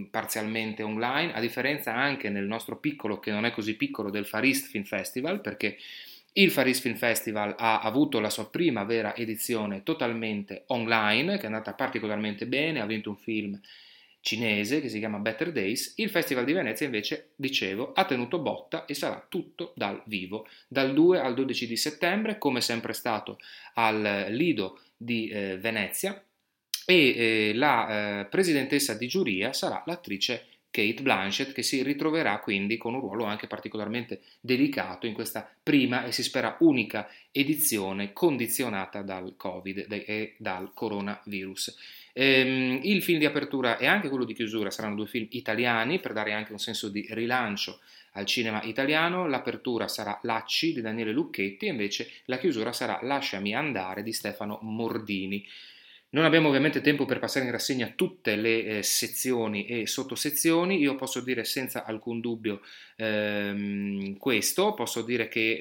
parzialmente 0.09 0.83
online, 0.83 1.33
a 1.33 1.39
differenza 1.39 1.93
anche 1.93 2.29
nel 2.29 2.45
nostro 2.45 2.77
piccolo, 2.77 3.19
che 3.19 3.31
non 3.31 3.45
è 3.45 3.51
così 3.51 3.75
piccolo, 3.75 4.09
del 4.09 4.25
Farist 4.25 4.67
Film 4.69 4.83
Festival, 4.83 5.41
perché 5.41 5.77
il 6.33 6.51
Farist 6.51 6.81
Film 6.81 6.95
Festival 6.95 7.55
ha 7.57 7.79
avuto 7.81 8.19
la 8.19 8.29
sua 8.29 8.49
prima 8.49 8.83
vera 8.83 9.15
edizione 9.15 9.83
totalmente 9.83 10.63
online, 10.67 11.37
che 11.37 11.43
è 11.43 11.45
andata 11.47 11.73
particolarmente 11.73 12.45
bene, 12.45 12.81
ha 12.81 12.85
vinto 12.85 13.09
un 13.09 13.17
film 13.17 13.59
cinese 14.21 14.81
che 14.81 14.89
si 14.89 14.99
chiama 14.99 15.17
Better 15.17 15.51
Days, 15.51 15.93
il 15.97 16.09
Festival 16.09 16.45
di 16.45 16.53
Venezia 16.53 16.85
invece, 16.85 17.29
dicevo, 17.35 17.93
ha 17.93 18.05
tenuto 18.05 18.39
botta 18.39 18.85
e 18.85 18.93
sarà 18.93 19.25
tutto 19.27 19.73
dal 19.75 20.01
vivo, 20.05 20.47
dal 20.67 20.93
2 20.93 21.19
al 21.19 21.33
12 21.33 21.67
di 21.67 21.77
settembre, 21.77 22.37
come 22.37 22.61
sempre 22.61 22.93
stato 22.93 23.39
al 23.75 24.27
Lido 24.29 24.81
di 24.95 25.29
eh, 25.29 25.57
Venezia, 25.57 26.21
e 26.89 27.49
eh, 27.49 27.53
la 27.53 28.21
eh, 28.21 28.25
presidentessa 28.25 28.95
di 28.95 29.07
giuria 29.07 29.53
sarà 29.53 29.83
l'attrice 29.85 30.45
Kate 30.71 31.03
Blanchett 31.03 31.51
che 31.51 31.61
si 31.61 31.83
ritroverà 31.83 32.39
quindi 32.39 32.77
con 32.77 32.95
un 32.95 33.01
ruolo 33.01 33.25
anche 33.25 33.45
particolarmente 33.45 34.21
delicato 34.41 35.05
in 35.05 35.13
questa 35.13 35.47
prima 35.61 36.03
e 36.03 36.11
si 36.11 36.23
spera 36.23 36.57
unica 36.61 37.07
edizione 37.31 38.11
condizionata 38.11 39.03
dal 39.03 39.35
Covid 39.37 39.85
e 39.87 40.33
dal 40.39 40.71
coronavirus. 40.73 41.77
Ehm, 42.13 42.79
il 42.81 43.03
film 43.03 43.19
di 43.19 43.25
apertura 43.25 43.77
e 43.77 43.85
anche 43.85 44.09
quello 44.09 44.25
di 44.25 44.33
chiusura 44.33 44.71
saranno 44.71 44.95
due 44.95 45.05
film 45.05 45.27
italiani 45.29 45.99
per 45.99 46.13
dare 46.13 46.33
anche 46.33 46.53
un 46.53 46.59
senso 46.59 46.89
di 46.89 47.05
rilancio 47.11 47.81
al 48.13 48.25
cinema 48.25 48.63
italiano. 48.63 49.27
L'apertura 49.27 49.87
sarà 49.87 50.19
Lacci 50.23 50.73
di 50.73 50.81
Daniele 50.81 51.11
Lucchetti 51.11 51.67
e 51.67 51.69
invece 51.69 52.09
la 52.25 52.39
chiusura 52.39 52.73
sarà 52.73 52.97
Lasciami 53.03 53.53
andare 53.53 54.01
di 54.01 54.11
Stefano 54.11 54.57
Mordini. 54.63 55.45
Non 56.11 56.25
abbiamo 56.25 56.47
ovviamente 56.47 56.81
tempo 56.81 57.05
per 57.05 57.19
passare 57.19 57.45
in 57.45 57.51
rassegna 57.51 57.93
tutte 57.95 58.35
le 58.35 58.63
eh, 58.63 58.83
sezioni 58.83 59.65
e 59.67 59.85
sottosezioni, 59.85 60.79
io 60.79 60.95
posso 60.95 61.21
dire 61.21 61.43
senza 61.43 61.85
alcun 61.85 62.19
dubbio 62.19 62.61
ehm, 62.95 64.17
questo, 64.17 64.73
posso 64.73 65.03
dire 65.03 65.27
che 65.27 65.57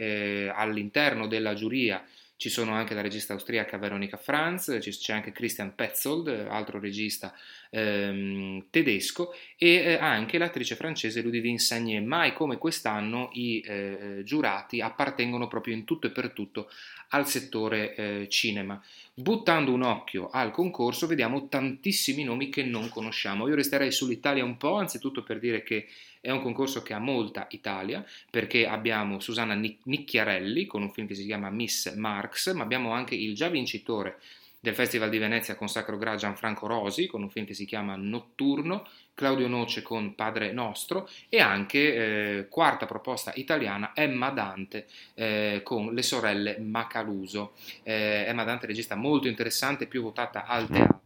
eh, 0.47 0.49
all'interno 0.49 1.27
della 1.27 1.53
giuria 1.53 2.03
ci 2.39 2.51
sono 2.51 2.73
anche 2.73 2.95
la 2.95 3.01
regista 3.01 3.33
austriaca 3.33 3.79
Veronica 3.79 4.17
Franz, 4.17 4.79
c'è 4.79 5.13
anche 5.13 5.33
Christian 5.33 5.75
Petzold, 5.75 6.29
altro 6.49 6.79
regista 6.79 7.35
ehm, 7.71 8.67
tedesco, 8.71 9.35
e 9.57 9.75
eh, 9.75 9.95
anche 9.95 10.39
l'attrice 10.39 10.77
francese 10.77 11.21
Ludivine 11.21 11.59
Sagné. 11.59 12.01
Mai 12.01 12.33
come 12.35 12.57
quest'anno 12.57 13.31
i 13.33 13.61
eh, 13.67 14.23
giurati 14.25 14.81
appartengono 14.81 15.49
proprio 15.49 15.75
in 15.75 15.83
tutto 15.83 16.07
e 16.07 16.11
per 16.11 16.31
tutto 16.31 16.71
al 17.09 17.27
settore 17.27 17.97
eh, 17.97 18.27
cinema. 18.29 18.81
Buttando 19.15 19.73
un 19.73 19.83
occhio 19.83 20.31
al 20.31 20.53
concorso 20.53 21.09
vediamo 21.09 21.49
tantissimi 21.49 22.23
nomi 22.23 22.51
che 22.51 22.63
non 22.63 22.89
conosciamo. 22.89 23.49
Io 23.49 23.57
resterei 23.57 23.91
sull'Italia 23.91 24.45
un 24.45 24.57
po', 24.57 24.77
anzitutto 24.77 25.25
per 25.25 25.41
dire 25.41 25.65
che 25.65 25.89
è 26.29 26.33
un 26.33 26.43
concorso 26.43 26.83
che 26.83 26.93
ha 26.93 26.99
molta 26.99 27.47
Italia, 27.51 28.05
perché 28.31 28.67
abbiamo 28.67 29.19
Susanna 29.19 29.55
Nicchiarelli 29.55 30.67
con 30.67 30.83
un 30.83 30.91
film 30.93 31.07
che 31.07 31.15
si 31.15 31.25
chiama 31.25 31.49
Miss 31.49 31.95
Marx, 31.95 32.53
ma 32.53 32.63
abbiamo 32.63 32.93
anche 32.93 33.15
il 33.15 33.35
già 33.35 33.49
vincitore 33.49 34.21
del 34.61 34.75
Festival 34.75 35.09
di 35.09 35.19
Venezia 35.19 35.55
con 35.55 35.69
Sacro 35.69 35.97
Gra 35.97 36.17
Gianfranco 36.17 36.67
Rosi 36.67 37.07
con 37.07 37.23
un 37.23 37.31
film 37.31 37.47
che 37.47 37.55
si 37.55 37.65
chiama 37.65 37.97
Notturno, 37.97 38.87
Claudio 39.15 39.49
Noce 39.49 39.83
con 39.83 40.15
Padre 40.15 40.53
Nostro 40.53 41.09
e 41.31 41.41
anche 41.41 41.95
eh, 42.41 42.49
quarta 42.49 42.85
proposta 42.85 43.33
italiana 43.37 43.93
Emma 43.95 44.29
Dante 44.31 44.87
eh, 45.15 45.63
con 45.65 45.95
Le 45.95 46.03
sorelle 46.03 46.59
Macaluso. 46.59 47.53
Eh, 47.85 48.25
Emma 48.27 48.45
Dante 48.45 48.67
regista 48.67 48.97
molto 48.97 49.29
interessante, 49.29 49.87
più 49.87 50.03
votata 50.03 50.45
al 50.45 50.67
teatro, 50.69 51.01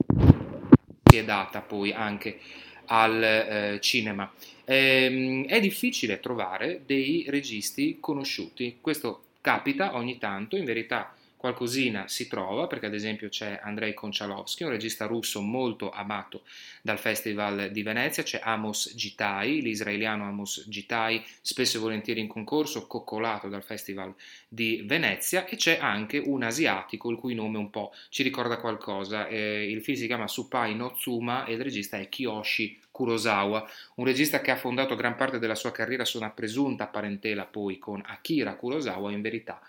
si 1.05 1.19
è 1.19 1.25
data 1.25 1.61
poi 1.61 1.93
anche 1.93 2.41
al 2.87 3.23
eh, 3.23 3.79
cinema. 3.81 4.31
Ehm, 4.65 5.47
è 5.47 5.61
difficile 5.61 6.21
trovare 6.21 6.83
dei 6.87 7.25
registi 7.29 7.99
conosciuti, 8.01 8.79
questo 8.81 9.25
capita 9.41 9.97
ogni 9.97 10.19
tanto, 10.19 10.57
in 10.57 10.65
verità 10.65 11.15
qualcosina 11.43 12.07
si 12.07 12.29
trova, 12.29 12.69
perché 12.69 12.87
ad 12.87 12.95
esempio 12.95 13.29
c'è 13.29 13.59
Andrei 13.61 13.95
Konchalovsky, 13.95 14.63
un 14.63 14.71
regista 14.71 15.07
russo 15.07 15.41
molto 15.41 15.91
amato 15.91 16.43
dal 16.83 17.01
Festival 17.01 17.73
di 17.73 17.83
Venezia, 17.83 18.23
c'è 18.23 18.39
Amos 18.41 18.95
Gitai, 18.95 19.61
l'israeliano 19.61 20.25
Amos 20.25 20.65
Gitai, 20.69 21.21
spesso 21.41 21.79
e 21.79 21.81
volentieri 21.81 22.21
in 22.21 22.29
concorso, 22.29 22.87
coccolato 22.87 23.49
dal 23.49 23.65
Festival 23.65 24.15
di 24.47 24.85
Venezia, 24.87 25.45
e 25.45 25.57
c'è 25.57 25.79
anche 25.81 26.19
un 26.19 26.45
asiatico, 26.45 27.11
il 27.11 27.17
cui 27.17 27.35
nome 27.35 27.59
un 27.59 27.71
po' 27.71 27.93
ci 28.09 28.23
ricorda 28.23 28.59
qualcosa. 28.59 29.27
Eh, 29.27 29.69
il 29.69 29.83
film 29.83 29.99
si 29.99 30.07
chiama 30.07 30.29
Supai 30.29 30.77
no 30.77 30.93
Tsuma 30.93 31.45
e 31.45 31.55
il 31.55 31.61
regista 31.61 31.99
è 31.99 32.09
Kiyoshi 32.09 32.79
Kurosawa, 32.93 33.69
un 33.97 34.05
regista 34.05 34.41
che 34.41 34.53
ha 34.53 34.57
fondato 34.57 34.95
gran 34.95 35.17
parte 35.17 35.41
della 35.41 35.57
sua 35.57 35.73
carriera 35.73 36.05
su 36.05 36.19
una 36.19 36.31
presunta 36.31 36.87
parentela 36.87 37.47
poi 37.47 37.81
con 37.81 38.01
Akira 38.07 38.55
Kurosawa, 38.55 39.11
in 39.11 39.23
verità 39.23 39.61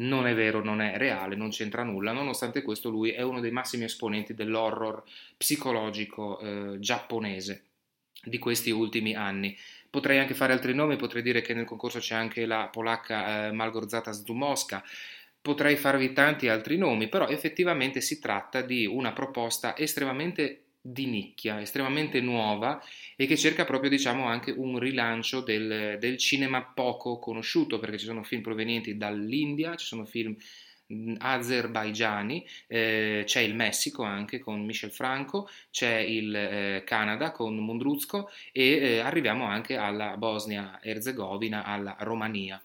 non 0.00 0.26
è 0.26 0.34
vero, 0.34 0.62
non 0.62 0.80
è 0.80 0.96
reale, 0.96 1.36
non 1.36 1.50
c'entra 1.50 1.82
nulla, 1.82 2.12
nonostante 2.12 2.62
questo 2.62 2.90
lui 2.90 3.10
è 3.10 3.22
uno 3.22 3.40
dei 3.40 3.50
massimi 3.50 3.84
esponenti 3.84 4.34
dell'horror 4.34 5.02
psicologico 5.36 6.38
eh, 6.38 6.78
giapponese 6.78 7.64
di 8.22 8.38
questi 8.38 8.70
ultimi 8.70 9.14
anni. 9.14 9.56
Potrei 9.88 10.18
anche 10.18 10.34
fare 10.34 10.52
altri 10.52 10.74
nomi, 10.74 10.96
potrei 10.96 11.22
dire 11.22 11.40
che 11.40 11.52
nel 11.52 11.64
concorso 11.64 11.98
c'è 11.98 12.14
anche 12.14 12.46
la 12.46 12.68
polacca 12.70 13.46
eh, 13.46 13.52
Malgorzata 13.52 14.12
Zdumowska, 14.12 14.84
potrei 15.42 15.76
farvi 15.76 16.12
tanti 16.12 16.48
altri 16.48 16.76
nomi, 16.76 17.08
però 17.08 17.26
effettivamente 17.26 18.00
si 18.00 18.20
tratta 18.20 18.62
di 18.62 18.86
una 18.86 19.12
proposta 19.12 19.76
estremamente 19.76 20.64
di 20.82 21.06
nicchia, 21.06 21.60
estremamente 21.60 22.20
nuova 22.20 22.82
e 23.16 23.26
che 23.26 23.36
cerca 23.36 23.64
proprio 23.64 23.90
diciamo 23.90 24.26
anche 24.26 24.50
un 24.50 24.78
rilancio 24.78 25.40
del, 25.40 25.98
del 25.98 26.16
cinema 26.16 26.62
poco 26.62 27.18
conosciuto 27.18 27.78
perché 27.78 27.98
ci 27.98 28.06
sono 28.06 28.22
film 28.22 28.42
provenienti 28.42 28.96
dall'India, 28.96 29.76
ci 29.76 29.86
sono 29.86 30.04
film 30.04 30.34
azerbaigiani, 31.18 32.44
eh, 32.66 33.22
c'è 33.24 33.40
il 33.40 33.54
Messico 33.54 34.02
anche 34.02 34.38
con 34.38 34.64
Michel 34.64 34.90
Franco, 34.90 35.48
c'è 35.70 35.98
il 35.98 36.34
eh, 36.34 36.82
Canada 36.84 37.30
con 37.30 37.56
Mundruzko 37.56 38.30
e 38.50 38.70
eh, 38.72 38.98
arriviamo 38.98 39.44
anche 39.44 39.76
alla 39.76 40.16
Bosnia-Herzegovina, 40.16 41.64
alla 41.64 41.96
Romania. 42.00 42.60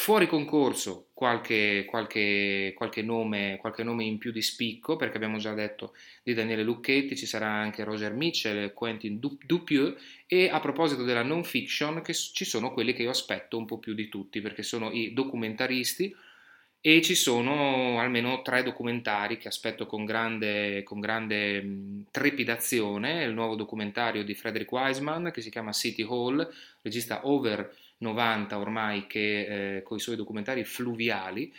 Fuori 0.00 0.28
concorso 0.28 1.08
qualche, 1.12 1.84
qualche, 1.84 2.72
qualche, 2.76 3.02
nome, 3.02 3.56
qualche, 3.60 3.82
nome, 3.82 4.04
in 4.04 4.16
più 4.16 4.30
di 4.30 4.42
spicco, 4.42 4.94
perché 4.94 5.16
abbiamo 5.16 5.38
già 5.38 5.54
detto 5.54 5.92
di 6.22 6.34
Daniele 6.34 6.62
Lucchetti, 6.62 7.16
ci 7.16 7.26
sarà 7.26 7.48
anche 7.48 7.82
Roger 7.82 8.14
Mitchell, 8.14 8.72
Quentin 8.74 9.18
Dupieux 9.18 10.00
e 10.28 10.50
a 10.50 10.60
proposito 10.60 11.02
della 11.02 11.24
non 11.24 11.42
fiction 11.42 12.00
che 12.00 12.14
ci 12.14 12.44
sono 12.44 12.72
quelli 12.72 12.92
che 12.92 13.02
io 13.02 13.10
aspetto 13.10 13.58
un 13.58 13.66
po' 13.66 13.78
più 13.78 13.92
di 13.92 14.08
tutti, 14.08 14.40
perché 14.40 14.62
sono 14.62 14.92
i 14.92 15.12
documentaristi 15.12 16.14
e 16.80 17.02
ci 17.02 17.16
sono 17.16 17.98
almeno 17.98 18.40
tre 18.42 18.62
documentari 18.62 19.36
che 19.36 19.48
aspetto 19.48 19.86
con 19.86 20.04
grande, 20.04 20.84
con 20.84 21.00
grande 21.00 22.04
trepidazione, 22.12 23.24
il 23.24 23.34
nuovo 23.34 23.56
documentario 23.56 24.22
di 24.22 24.34
Frederick 24.36 24.70
Wiseman 24.70 25.32
che 25.32 25.40
si 25.40 25.50
chiama 25.50 25.72
City 25.72 26.04
Hall, 26.04 26.48
regista 26.82 27.26
over 27.26 27.74
90 27.98 28.58
ormai 28.58 29.06
che 29.06 29.76
eh, 29.76 29.82
con 29.82 29.96
i 29.96 30.00
suoi 30.00 30.16
documentari 30.16 30.64
fluviali, 30.64 31.52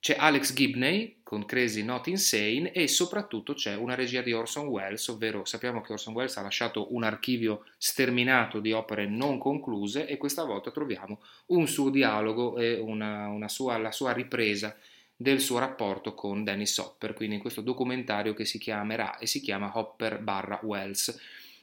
c'è 0.00 0.14
Alex 0.16 0.54
Gibney 0.54 1.18
con 1.24 1.44
Crazy 1.44 1.82
Not 1.82 2.06
Insane 2.06 2.70
e 2.70 2.86
soprattutto 2.86 3.54
c'è 3.54 3.74
una 3.74 3.96
regia 3.96 4.22
di 4.22 4.32
Orson 4.32 4.68
Welles, 4.68 5.08
ovvero 5.08 5.44
sappiamo 5.44 5.80
che 5.80 5.92
Orson 5.92 6.14
Welles 6.14 6.36
ha 6.36 6.42
lasciato 6.42 6.94
un 6.94 7.02
archivio 7.02 7.64
sterminato 7.76 8.60
di 8.60 8.72
opere 8.72 9.06
non 9.06 9.38
concluse 9.38 10.06
e 10.06 10.16
questa 10.16 10.44
volta 10.44 10.70
troviamo 10.70 11.20
un 11.46 11.66
suo 11.66 11.90
dialogo 11.90 12.56
e 12.58 12.78
una, 12.78 13.28
una 13.28 13.48
sua, 13.48 13.76
la 13.76 13.90
sua 13.90 14.12
ripresa 14.12 14.76
del 15.16 15.40
suo 15.40 15.58
rapporto 15.58 16.14
con 16.14 16.44
Dennis 16.44 16.78
Hopper, 16.78 17.12
quindi 17.12 17.34
in 17.34 17.40
questo 17.40 17.60
documentario 17.60 18.34
che 18.34 18.44
si 18.44 18.58
chiamerà 18.60 19.18
e 19.18 19.26
si 19.26 19.40
chiama 19.40 19.76
Hopper 19.76 20.20
barra 20.20 20.60
Wells. 20.62 21.20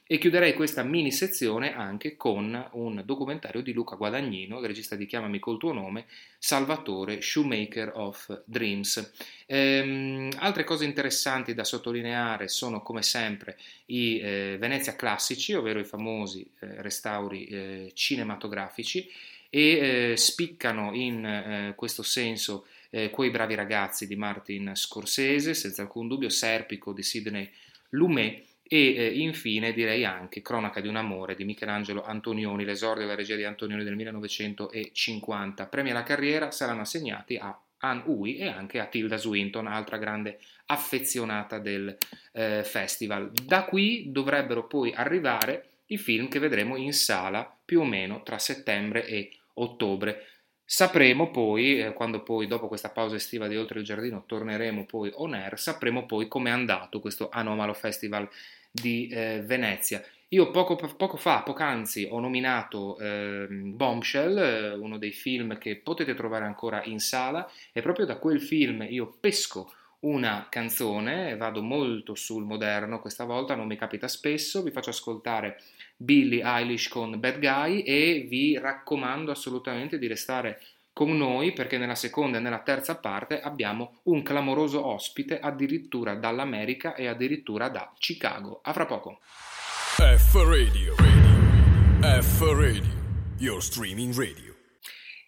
E 0.08 0.18
chiuderei 0.18 0.54
questa 0.54 0.84
mini 0.84 1.10
sezione 1.10 1.74
anche 1.74 2.14
con 2.14 2.68
un 2.74 3.02
documentario 3.04 3.60
di 3.60 3.72
Luca 3.72 3.96
Guadagnino, 3.96 4.60
il 4.60 4.66
regista 4.66 4.94
di 4.94 5.04
Chiamami 5.04 5.40
col 5.40 5.58
tuo 5.58 5.72
nome, 5.72 6.06
Salvatore, 6.38 7.20
Shoemaker 7.20 7.90
of 7.96 8.42
Dreams. 8.44 9.14
Ehm, 9.46 10.30
altre 10.36 10.62
cose 10.62 10.84
interessanti 10.84 11.54
da 11.54 11.64
sottolineare 11.64 12.46
sono 12.46 12.82
come 12.82 13.02
sempre 13.02 13.58
i 13.86 14.20
eh, 14.20 14.56
Venezia 14.60 14.94
classici, 14.94 15.54
ovvero 15.54 15.80
i 15.80 15.84
famosi 15.84 16.48
eh, 16.60 16.82
restauri 16.82 17.46
eh, 17.46 17.90
cinematografici 17.92 19.10
e 19.50 20.10
eh, 20.12 20.16
spiccano 20.16 20.94
in 20.94 21.24
eh, 21.24 21.72
questo 21.74 22.04
senso 22.04 22.66
eh, 22.90 23.10
quei 23.10 23.30
bravi 23.30 23.56
ragazzi 23.56 24.06
di 24.06 24.14
Martin 24.14 24.70
Scorsese, 24.76 25.52
senza 25.52 25.82
alcun 25.82 26.06
dubbio 26.06 26.28
Serpico 26.28 26.92
di 26.92 27.02
Sidney 27.02 27.50
Lumet 27.88 28.45
e 28.68 28.94
eh, 28.94 29.18
infine 29.18 29.72
direi 29.72 30.04
anche 30.04 30.42
Cronaca 30.42 30.80
di 30.80 30.88
un 30.88 30.96
amore 30.96 31.34
di 31.34 31.44
Michelangelo 31.44 32.04
Antonioni, 32.04 32.64
l'esordio 32.64 33.02
della 33.04 33.14
regia 33.14 33.36
di 33.36 33.44
Antonioni 33.44 33.84
del 33.84 33.94
1950. 33.94 35.66
Premi 35.66 35.90
alla 35.90 36.02
carriera 36.02 36.50
saranno 36.50 36.80
assegnati 36.80 37.36
a 37.36 37.58
Anne 37.78 38.02
Hui 38.06 38.36
e 38.38 38.48
anche 38.48 38.80
a 38.80 38.86
Tilda 38.86 39.16
Swinton, 39.16 39.66
altra 39.66 39.98
grande 39.98 40.38
affezionata 40.66 41.58
del 41.58 41.96
eh, 42.32 42.62
festival. 42.64 43.30
Da 43.30 43.64
qui 43.64 44.10
dovrebbero 44.10 44.66
poi 44.66 44.92
arrivare 44.94 45.68
i 45.86 45.98
film 45.98 46.28
che 46.28 46.38
vedremo 46.38 46.76
in 46.76 46.92
sala 46.92 47.56
più 47.64 47.80
o 47.80 47.84
meno 47.84 48.22
tra 48.22 48.38
settembre 48.38 49.06
e 49.06 49.30
ottobre. 49.54 50.26
Sapremo 50.68 51.30
poi, 51.30 51.80
eh, 51.80 51.92
quando 51.92 52.24
poi 52.24 52.48
dopo 52.48 52.66
questa 52.66 52.90
pausa 52.90 53.14
estiva 53.14 53.46
di 53.46 53.56
Oltre 53.56 53.78
il 53.78 53.84
Giardino 53.84 54.24
torneremo 54.26 54.84
poi 54.84 55.12
on 55.14 55.34
air, 55.34 55.56
sapremo 55.60 56.06
poi 56.06 56.26
com'è 56.26 56.50
andato 56.50 56.98
questo 56.98 57.28
anomalo 57.30 57.72
festival 57.72 58.28
di 58.68 59.06
eh, 59.06 59.42
Venezia. 59.46 60.02
Io 60.30 60.50
poco, 60.50 60.74
poco, 60.74 61.16
fa, 61.16 61.42
poc'anzi, 61.42 62.08
ho 62.10 62.18
nominato 62.18 62.98
eh, 62.98 63.46
Bombshell, 63.48 64.76
uno 64.80 64.98
dei 64.98 65.12
film 65.12 65.56
che 65.56 65.76
potete 65.76 66.14
trovare 66.14 66.44
ancora 66.44 66.82
in 66.82 66.98
sala, 66.98 67.48
e 67.72 67.80
proprio 67.80 68.04
da 68.04 68.16
quel 68.16 68.42
film 68.42 68.84
io 68.88 69.14
pesco 69.20 69.72
una 70.00 70.48
canzone, 70.50 71.36
vado 71.36 71.62
molto 71.62 72.16
sul 72.16 72.44
moderno 72.44 73.00
questa 73.00 73.24
volta, 73.24 73.54
non 73.54 73.68
mi 73.68 73.76
capita 73.76 74.08
spesso, 74.08 74.64
vi 74.64 74.72
faccio 74.72 74.90
ascoltare 74.90 75.60
Billie 75.96 76.42
Eilish 76.44 76.88
con 76.88 77.18
Bad 77.18 77.38
Guy 77.38 77.80
e 77.80 78.26
vi 78.28 78.58
raccomando 78.58 79.30
assolutamente 79.30 79.98
di 79.98 80.06
restare 80.06 80.60
con 80.92 81.16
noi 81.16 81.52
perché 81.52 81.76
nella 81.78 81.94
seconda 81.94 82.38
e 82.38 82.40
nella 82.40 82.60
terza 82.60 82.96
parte 82.96 83.40
abbiamo 83.40 84.00
un 84.04 84.22
clamoroso 84.22 84.86
ospite 84.86 85.38
addirittura 85.40 86.14
dall'America 86.14 86.94
e 86.94 87.06
addirittura 87.06 87.68
da 87.68 87.92
Chicago. 87.98 88.60
A 88.62 88.72
fra 88.72 88.86
poco. 88.86 89.20
F 89.22 90.34
Radio, 90.34 90.94
radio. 90.96 92.22
F 92.22 92.40
Radio, 92.40 92.92
your 93.38 93.62
streaming 93.62 94.14
radio. 94.14 94.54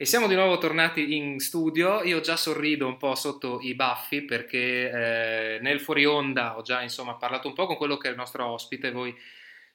E 0.00 0.04
siamo 0.04 0.28
di 0.28 0.34
nuovo 0.36 0.58
tornati 0.58 1.16
in 1.16 1.40
studio. 1.40 2.02
Io 2.02 2.20
già 2.20 2.36
sorrido 2.36 2.86
un 2.86 2.96
po' 2.96 3.14
sotto 3.14 3.58
i 3.60 3.74
baffi 3.74 4.22
perché 4.22 4.90
eh, 4.90 5.58
nel 5.60 5.80
fuori 5.80 6.06
onda 6.06 6.56
ho 6.56 6.62
già 6.62 6.82
insomma 6.82 7.16
parlato 7.16 7.48
un 7.48 7.54
po' 7.54 7.66
con 7.66 7.76
quello 7.76 7.96
che 7.96 8.06
è 8.06 8.10
il 8.12 8.16
nostro 8.16 8.46
ospite. 8.46 8.92
Voi 8.92 9.12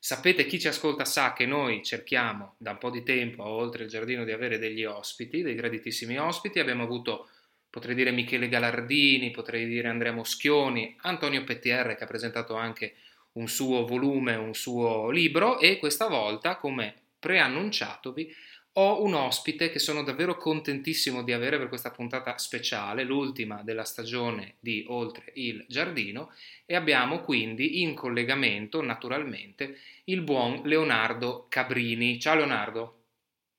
Sapete, 0.05 0.45
chi 0.45 0.59
ci 0.59 0.67
ascolta 0.67 1.05
sa 1.05 1.31
che 1.31 1.45
noi 1.45 1.81
cerchiamo 1.81 2.55
da 2.57 2.71
un 2.71 2.77
po' 2.77 2.89
di 2.89 3.03
tempo, 3.03 3.45
oltre 3.45 3.85
il 3.85 3.89
giardino, 3.89 4.25
di 4.25 4.33
avere 4.33 4.57
degli 4.59 4.83
ospiti, 4.83 5.41
dei 5.41 5.55
graditissimi 5.55 6.19
ospiti. 6.19 6.59
Abbiamo 6.59 6.83
avuto, 6.83 7.29
potrei 7.69 7.95
dire, 7.95 8.11
Michele 8.11 8.49
Galardini, 8.49 9.31
potrei 9.31 9.65
dire 9.65 9.87
Andrea 9.87 10.11
Moschioni, 10.11 10.93
Antonio 11.03 11.45
Pettier 11.45 11.95
che 11.95 12.03
ha 12.03 12.07
presentato 12.07 12.55
anche 12.55 12.95
un 13.35 13.47
suo 13.47 13.85
volume, 13.85 14.35
un 14.35 14.53
suo 14.53 15.09
libro 15.09 15.57
e 15.57 15.77
questa 15.77 16.09
volta, 16.09 16.57
come 16.57 16.93
preannunciatovi, 17.17 18.35
ho 18.73 19.03
un 19.03 19.13
ospite 19.13 19.69
che 19.69 19.77
sono 19.77 20.03
davvero 20.03 20.35
contentissimo 20.35 21.23
di 21.23 21.31
avere 21.31 21.57
per 21.57 21.67
questa 21.67 21.91
puntata 21.91 22.37
speciale, 22.37 23.03
l'ultima 23.03 23.61
della 23.63 23.83
stagione 23.83 24.55
di 24.59 24.83
Oltre 24.87 25.31
il 25.35 25.63
Giardino, 25.67 26.31
e 26.65 26.75
abbiamo 26.75 27.19
quindi 27.19 27.81
in 27.81 27.93
collegamento 27.93 28.81
naturalmente 28.81 29.77
il 30.05 30.21
buon 30.21 30.61
Leonardo 30.63 31.45
Cabrini. 31.49 32.19
Ciao 32.19 32.35
Leonardo. 32.35 32.97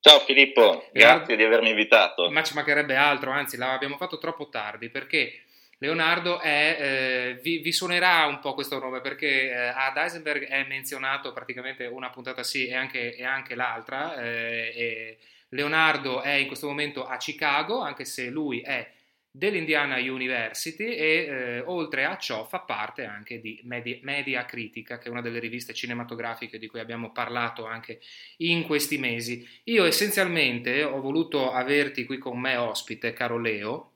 Ciao 0.01 0.19
Filippo, 0.21 0.89
grazie 0.93 1.01
Leonardo, 1.01 1.37
di 1.37 1.43
avermi 1.45 1.71
invitato. 1.71 2.31
Ma 2.31 2.43
ci 2.43 2.55
mancherebbe 2.55 2.97
altro, 2.97 3.31
anzi 3.31 3.57
l'abbiamo 3.57 3.97
fatto 3.97 4.19
troppo 4.19 4.49
tardi 4.49 4.91
perché 4.91 5.45
Leonardo 5.85 6.41
è, 6.41 6.77
eh, 6.81 7.41
vi, 7.43 7.59
vi, 7.59 7.71
suonerà 7.71 8.25
un 8.25 8.39
po' 8.41 8.55
questo 8.55 8.79
nome 8.79 9.03
perché 9.03 9.51
eh, 9.51 9.55
ad 9.55 9.99
Heisenberg 9.99 10.47
è 10.47 10.65
menzionato 10.67 11.35
praticamente 11.35 11.85
una 11.85 12.09
puntata 12.09 12.43
sì 12.43 12.67
e 12.67 12.75
anche, 12.75 13.15
e 13.15 13.23
anche 13.23 13.55
l'altra. 13.55 14.17
Eh, 14.17 15.19
Leonardo 15.51 16.23
è 16.23 16.33
in 16.33 16.47
questo 16.47 16.69
momento 16.69 17.07
a 17.07 17.19
Chicago, 17.19 17.81
anche 17.81 18.07
se 18.07 18.31
lui 18.31 18.61
è 18.61 18.91
dell'Indiana 19.31 19.97
University 19.97 20.85
e 20.85 21.27
eh, 21.29 21.61
oltre 21.67 22.07
a 22.07 22.17
ciò 22.17 22.47
fa 22.47 22.61
parte 22.61 23.05
anche 23.05 23.41
di 23.41 23.61
Media, 23.65 23.99
Media, 24.03 24.45
Critica, 24.47 24.97
che 24.97 25.09
è 25.09 25.11
una 25.11 25.21
delle 25.21 25.39
riviste 25.39 25.75
cinematografiche 25.75 26.59
di 26.59 26.67
cui 26.67 26.81
abbiamo 26.81 27.13
parlato 27.13 27.67
anche 27.67 28.01
in 28.39 28.63
questi 28.63 28.97
mesi. 28.97 29.47
Io 29.65 29.85
essenzialmente 29.85 30.83
ho 30.83 31.01
voluto 31.03 31.53
averti 31.53 32.07
qui 32.07 32.17
con 32.17 32.41
me 32.41 32.57
ospite, 32.57 33.13
caro 33.13 33.39
Leo, 33.39 33.94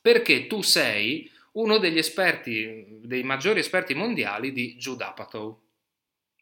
perché 0.00 0.46
tu 0.46 0.62
sei 0.62 1.30
uno 1.52 1.78
degli 1.78 1.98
esperti, 1.98 3.00
dei 3.02 3.22
maggiori 3.22 3.60
esperti 3.60 3.94
mondiali 3.94 4.52
di 4.52 4.76
Judd 4.76 5.00
Apatow. 5.00 5.60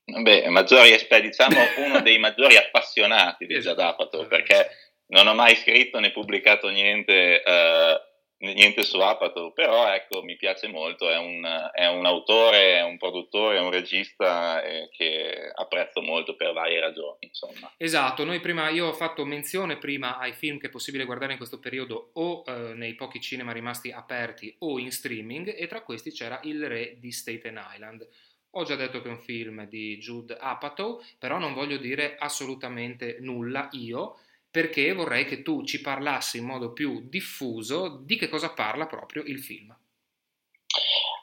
Beh, 0.05 0.49
maggiori 0.49 0.93
esperti, 0.93 1.29
diciamo 1.29 1.57
uno 1.85 2.01
dei 2.01 2.19
maggiori 2.19 2.57
appassionati 2.57 3.47
di 3.47 3.55
esatto. 3.55 3.77
Judd 3.77 3.87
Apatow, 3.87 4.27
perché 4.27 4.71
non 5.09 5.27
ho 5.27 5.35
mai 5.35 5.57
scritto 5.57 5.99
né 5.99 6.11
pubblicato 6.11 6.69
niente 6.69 7.43
uh, 7.45 8.08
niente 8.39 8.85
su 8.85 8.99
Apatow, 8.99 9.53
però 9.53 9.93
ecco, 9.93 10.23
mi 10.23 10.37
piace 10.37 10.69
molto, 10.69 11.11
è 11.11 11.17
un, 11.17 11.71
è 11.73 11.87
un 11.87 12.07
autore, 12.07 12.77
è 12.77 12.83
un 12.83 12.97
produttore, 12.97 13.57
è 13.57 13.61
un 13.61 13.71
regista 13.71 14.63
eh, 14.63 14.89
che 14.93 15.53
apprezzo 15.55 16.01
molto 16.01 16.37
per 16.37 16.53
varie 16.53 16.81
ragioni. 16.81 17.19
Insomma. 17.21 17.73
Esatto, 17.77 18.25
prima, 18.41 18.69
io 18.69 18.87
ho 18.87 18.93
fatto 18.93 19.25
menzione 19.25 19.79
prima 19.79 20.19
ai 20.19 20.33
film 20.33 20.59
che 20.59 20.69
è 20.69 20.71
possibile 20.71 21.05
guardare 21.05 21.33
in 21.33 21.39
questo 21.39 21.59
periodo 21.59 22.11
o 22.15 22.45
eh, 22.47 22.75
nei 22.75 22.95
pochi 22.95 23.21
cinema 23.21 23.53
rimasti 23.53 23.91
aperti 23.91 24.55
o 24.61 24.79
in 24.79 24.93
streaming 24.93 25.55
e 25.57 25.67
tra 25.67 25.83
questi 25.83 26.13
c'era 26.13 26.41
Il 26.45 26.67
Re 26.67 26.97
di 26.99 27.11
Staten 27.11 27.61
Island. 27.75 28.09
Ho 28.53 28.65
già 28.65 28.77
detto 28.77 29.03
che 29.03 29.09
è 29.09 29.13
un 29.13 29.21
film 29.21 29.67
di 29.67 29.99
Jude 29.99 30.37
Apatow, 30.39 31.03
però 31.19 31.39
non 31.39 31.53
voglio 31.53 31.77
dire 31.77 32.17
assolutamente 32.19 33.19
nulla 33.21 33.69
io, 33.73 34.19
perché 34.51 34.93
vorrei 34.93 35.25
che 35.25 35.43
tu 35.43 35.65
ci 35.65 35.81
parlassi 35.81 36.39
in 36.39 36.45
modo 36.45 36.73
più 36.73 37.09
diffuso 37.09 38.03
di 38.05 38.17
che 38.17 38.29
cosa 38.29 38.53
parla 38.53 38.87
proprio 38.87 39.23
il 39.25 39.39
film. 39.41 39.77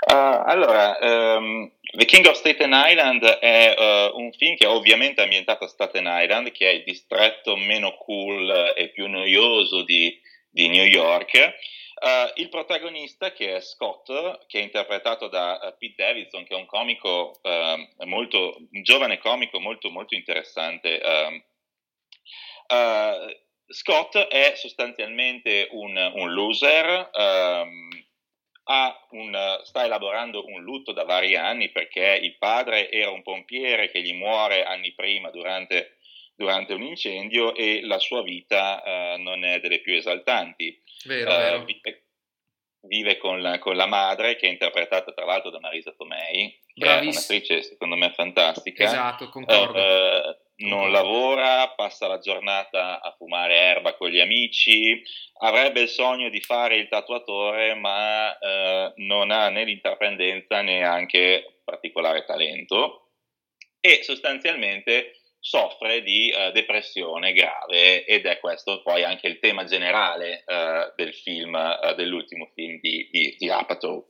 Uh, 0.07 0.43
allora, 0.45 0.97
um, 1.01 1.71
The 1.81 2.05
King 2.05 2.27
of 2.27 2.35
Staten 2.35 2.71
Island 2.73 3.23
è 3.23 3.73
uh, 3.75 4.17
un 4.19 4.31
film 4.33 4.55
che 4.55 4.65
è 4.65 4.69
ovviamente 4.69 5.21
ambientato 5.21 5.63
a 5.63 5.67
Staten 5.67 6.05
Island, 6.07 6.51
che 6.51 6.69
è 6.69 6.73
il 6.73 6.83
distretto 6.83 7.55
meno 7.55 7.95
cool 7.97 8.73
e 8.75 8.89
più 8.89 9.07
noioso 9.07 9.83
di, 9.83 10.19
di 10.49 10.67
New 10.67 10.85
York. 10.85 11.55
Uh, 11.95 12.39
il 12.39 12.49
protagonista, 12.49 13.31
che 13.31 13.55
è 13.55 13.61
Scott, 13.61 14.45
che 14.45 14.59
è 14.59 14.61
interpretato 14.61 15.27
da 15.27 15.75
Pete 15.79 16.03
Davidson, 16.03 16.43
che 16.43 16.53
è 16.53 16.57
un 16.57 16.67
comico 16.67 17.39
ehm, 17.41 17.87
molto, 18.05 18.57
un 18.69 18.83
giovane 18.83 19.17
comico 19.17 19.59
molto, 19.59 19.89
molto 19.89 20.13
interessante. 20.13 21.01
Uh, 22.67 23.43
Scott 23.67 24.17
è 24.17 24.53
sostanzialmente 24.55 25.67
un, 25.71 25.95
un 26.15 26.33
loser, 26.33 27.09
um, 27.13 27.89
un, 29.11 29.59
sta 29.63 29.85
elaborando 29.85 30.45
un 30.45 30.61
lutto 30.61 30.91
da 30.91 31.03
vari 31.03 31.35
anni 31.35 31.69
perché 31.69 32.19
il 32.21 32.37
padre 32.37 32.91
era 32.91 33.11
un 33.11 33.21
pompiere 33.21 33.89
che 33.89 34.01
gli 34.01 34.13
muore 34.13 34.63
anni 34.63 34.93
prima 34.93 35.29
durante, 35.29 35.97
durante 36.35 36.73
un 36.73 36.83
incendio 36.83 37.55
e 37.55 37.81
la 37.83 37.99
sua 37.99 38.21
vita 38.21 38.81
uh, 39.15 39.21
non 39.21 39.43
è 39.43 39.59
delle 39.59 39.81
più 39.81 39.95
esaltanti. 39.95 40.81
Vero, 41.05 41.33
uh, 41.33 41.37
vero. 41.37 41.63
Vive, 41.63 42.03
vive 42.81 43.17
con, 43.17 43.41
la, 43.41 43.57
con, 43.57 43.75
la, 43.75 43.87
madre 43.87 44.35
che 44.35 44.47
è 44.47 44.51
interpretata 44.51 45.11
tra 45.11 45.25
l'altro 45.25 45.49
da 45.49 45.59
Marisa 45.59 45.91
Tomei, 45.91 46.59
che 46.73 46.85
è 46.85 46.99
un'attrice 46.99 47.63
secondo 47.63 47.95
me 47.95 48.11
fantastica. 48.11 48.83
Esatto, 48.83 49.29
concordo 49.29 50.43
non 50.57 50.91
lavora, 50.91 51.67
passa 51.75 52.07
la 52.07 52.19
giornata 52.19 53.01
a 53.01 53.13
fumare 53.17 53.55
erba 53.55 53.95
con 53.95 54.09
gli 54.09 54.19
amici, 54.19 55.01
avrebbe 55.39 55.81
il 55.81 55.89
sogno 55.89 56.29
di 56.29 56.39
fare 56.39 56.77
il 56.77 56.87
tatuatore, 56.87 57.73
ma 57.75 58.37
eh, 58.37 58.93
non 58.97 59.31
ha 59.31 59.49
né 59.49 59.65
l'intraprendenza 59.65 60.61
né 60.61 60.83
anche 60.83 61.59
particolare 61.63 62.25
talento 62.25 63.09
e 63.81 64.03
sostanzialmente 64.03 65.19
soffre 65.39 66.01
di 66.01 66.29
eh, 66.29 66.51
depressione 66.53 67.33
grave 67.33 68.03
ed 68.05 68.25
è 68.25 68.39
questo 68.39 68.81
poi 68.81 69.03
anche 69.03 69.27
il 69.27 69.37
tema 69.37 69.63
generale 69.65 70.43
eh, 70.43 70.93
del 70.95 71.13
film, 71.13 71.55
eh, 71.55 71.93
dell'ultimo 71.95 72.49
film 72.55 72.79
di, 72.79 73.09
di, 73.11 73.35
di 73.37 73.49
Apatow. 73.49 74.07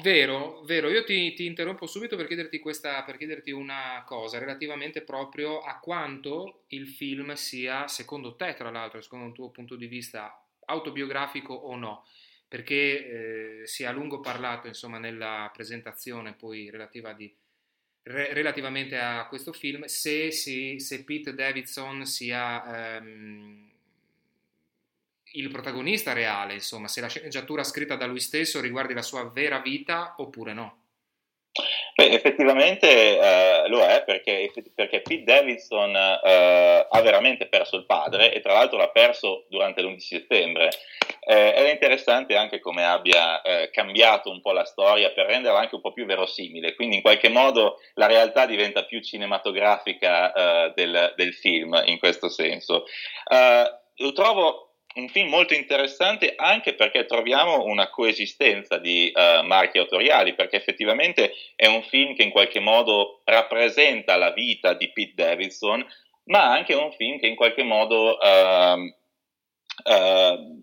Vero, 0.00 0.62
vero. 0.64 0.88
Io 0.88 1.04
ti, 1.04 1.34
ti 1.34 1.44
interrompo 1.44 1.86
subito 1.86 2.16
per 2.16 2.26
chiederti, 2.26 2.58
questa, 2.60 3.02
per 3.02 3.18
chiederti 3.18 3.50
una 3.50 4.02
cosa 4.06 4.38
relativamente 4.38 5.02
proprio 5.02 5.60
a 5.60 5.78
quanto 5.78 6.64
il 6.68 6.88
film 6.88 7.34
sia, 7.34 7.86
secondo 7.88 8.34
te, 8.36 8.54
tra 8.54 8.70
l'altro, 8.70 9.02
secondo 9.02 9.26
un 9.26 9.34
tuo 9.34 9.50
punto 9.50 9.76
di 9.76 9.86
vista, 9.86 10.42
autobiografico 10.64 11.52
o 11.52 11.76
no. 11.76 12.06
Perché 12.48 13.60
eh, 13.62 13.66
si 13.66 13.82
è 13.82 13.86
a 13.86 13.92
lungo 13.92 14.20
parlato, 14.20 14.66
insomma, 14.66 14.98
nella 14.98 15.50
presentazione 15.52 16.32
poi 16.34 16.70
relativa 16.70 17.12
di, 17.12 17.34
re, 18.04 18.32
relativamente 18.32 18.96
a 18.98 19.26
questo 19.28 19.52
film, 19.52 19.84
se, 19.84 20.30
se, 20.30 20.80
se 20.80 21.04
Pete 21.04 21.34
Davidson 21.34 22.06
sia... 22.06 22.96
Ehm, 22.96 23.71
il 25.32 25.50
protagonista 25.50 26.12
reale, 26.12 26.54
insomma, 26.54 26.88
se 26.88 27.00
la 27.00 27.08
sceneggiatura 27.08 27.64
scritta 27.64 27.96
da 27.96 28.06
lui 28.06 28.20
stesso 28.20 28.60
riguardi 28.60 28.94
la 28.94 29.02
sua 29.02 29.30
vera 29.30 29.60
vita 29.60 30.14
oppure 30.18 30.52
no. 30.52 30.82
Beh, 31.94 32.10
effettivamente 32.10 32.88
eh, 32.88 33.68
lo 33.68 33.84
è 33.84 34.02
perché, 34.04 34.50
perché 34.74 35.02
Pete 35.02 35.24
Davidson 35.24 35.94
eh, 35.94 36.86
ha 36.88 37.00
veramente 37.02 37.46
perso 37.46 37.76
il 37.76 37.84
padre 37.84 38.32
e 38.32 38.40
tra 38.40 38.54
l'altro 38.54 38.78
l'ha 38.78 38.88
perso 38.88 39.44
durante 39.50 39.82
l'11 39.82 39.98
settembre. 39.98 40.70
Eh, 41.24 41.52
ed 41.54 41.66
è 41.66 41.70
interessante 41.70 42.34
anche 42.34 42.58
come 42.60 42.84
abbia 42.84 43.42
eh, 43.42 43.70
cambiato 43.70 44.30
un 44.30 44.40
po' 44.40 44.52
la 44.52 44.64
storia 44.64 45.10
per 45.10 45.26
renderla 45.26 45.60
anche 45.60 45.74
un 45.74 45.82
po' 45.82 45.92
più 45.92 46.06
verosimile, 46.06 46.74
quindi 46.74 46.96
in 46.96 47.02
qualche 47.02 47.28
modo 47.28 47.80
la 47.94 48.06
realtà 48.06 48.46
diventa 48.46 48.84
più 48.84 49.02
cinematografica 49.02 50.32
eh, 50.32 50.72
del, 50.74 51.12
del, 51.14 51.34
film 51.34 51.80
in 51.84 51.98
questo 51.98 52.30
senso. 52.30 52.86
Lo 53.96 54.12
trovo 54.12 54.71
un 54.94 55.08
film 55.08 55.28
molto 55.28 55.54
interessante 55.54 56.34
anche 56.36 56.74
perché 56.74 57.06
troviamo 57.06 57.64
una 57.64 57.88
coesistenza 57.88 58.78
di 58.78 59.12
uh, 59.14 59.44
marchi 59.44 59.78
autoriali, 59.78 60.34
perché 60.34 60.56
effettivamente 60.56 61.32
è 61.56 61.66
un 61.66 61.82
film 61.82 62.14
che 62.14 62.22
in 62.22 62.30
qualche 62.30 62.60
modo 62.60 63.20
rappresenta 63.24 64.16
la 64.16 64.32
vita 64.32 64.74
di 64.74 64.90
Pete 64.90 65.14
Davidson, 65.14 65.86
ma 66.24 66.50
anche 66.50 66.74
un 66.74 66.92
film 66.92 67.18
che 67.18 67.26
in 67.26 67.36
qualche 67.36 67.62
modo 67.62 68.18
uh, 68.20 68.78
uh, 69.90 70.60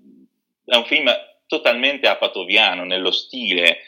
è 0.66 0.76
un 0.76 0.86
film 0.86 1.12
totalmente 1.48 2.08
apatoviano 2.08 2.84
nello 2.84 3.12
stile 3.12 3.80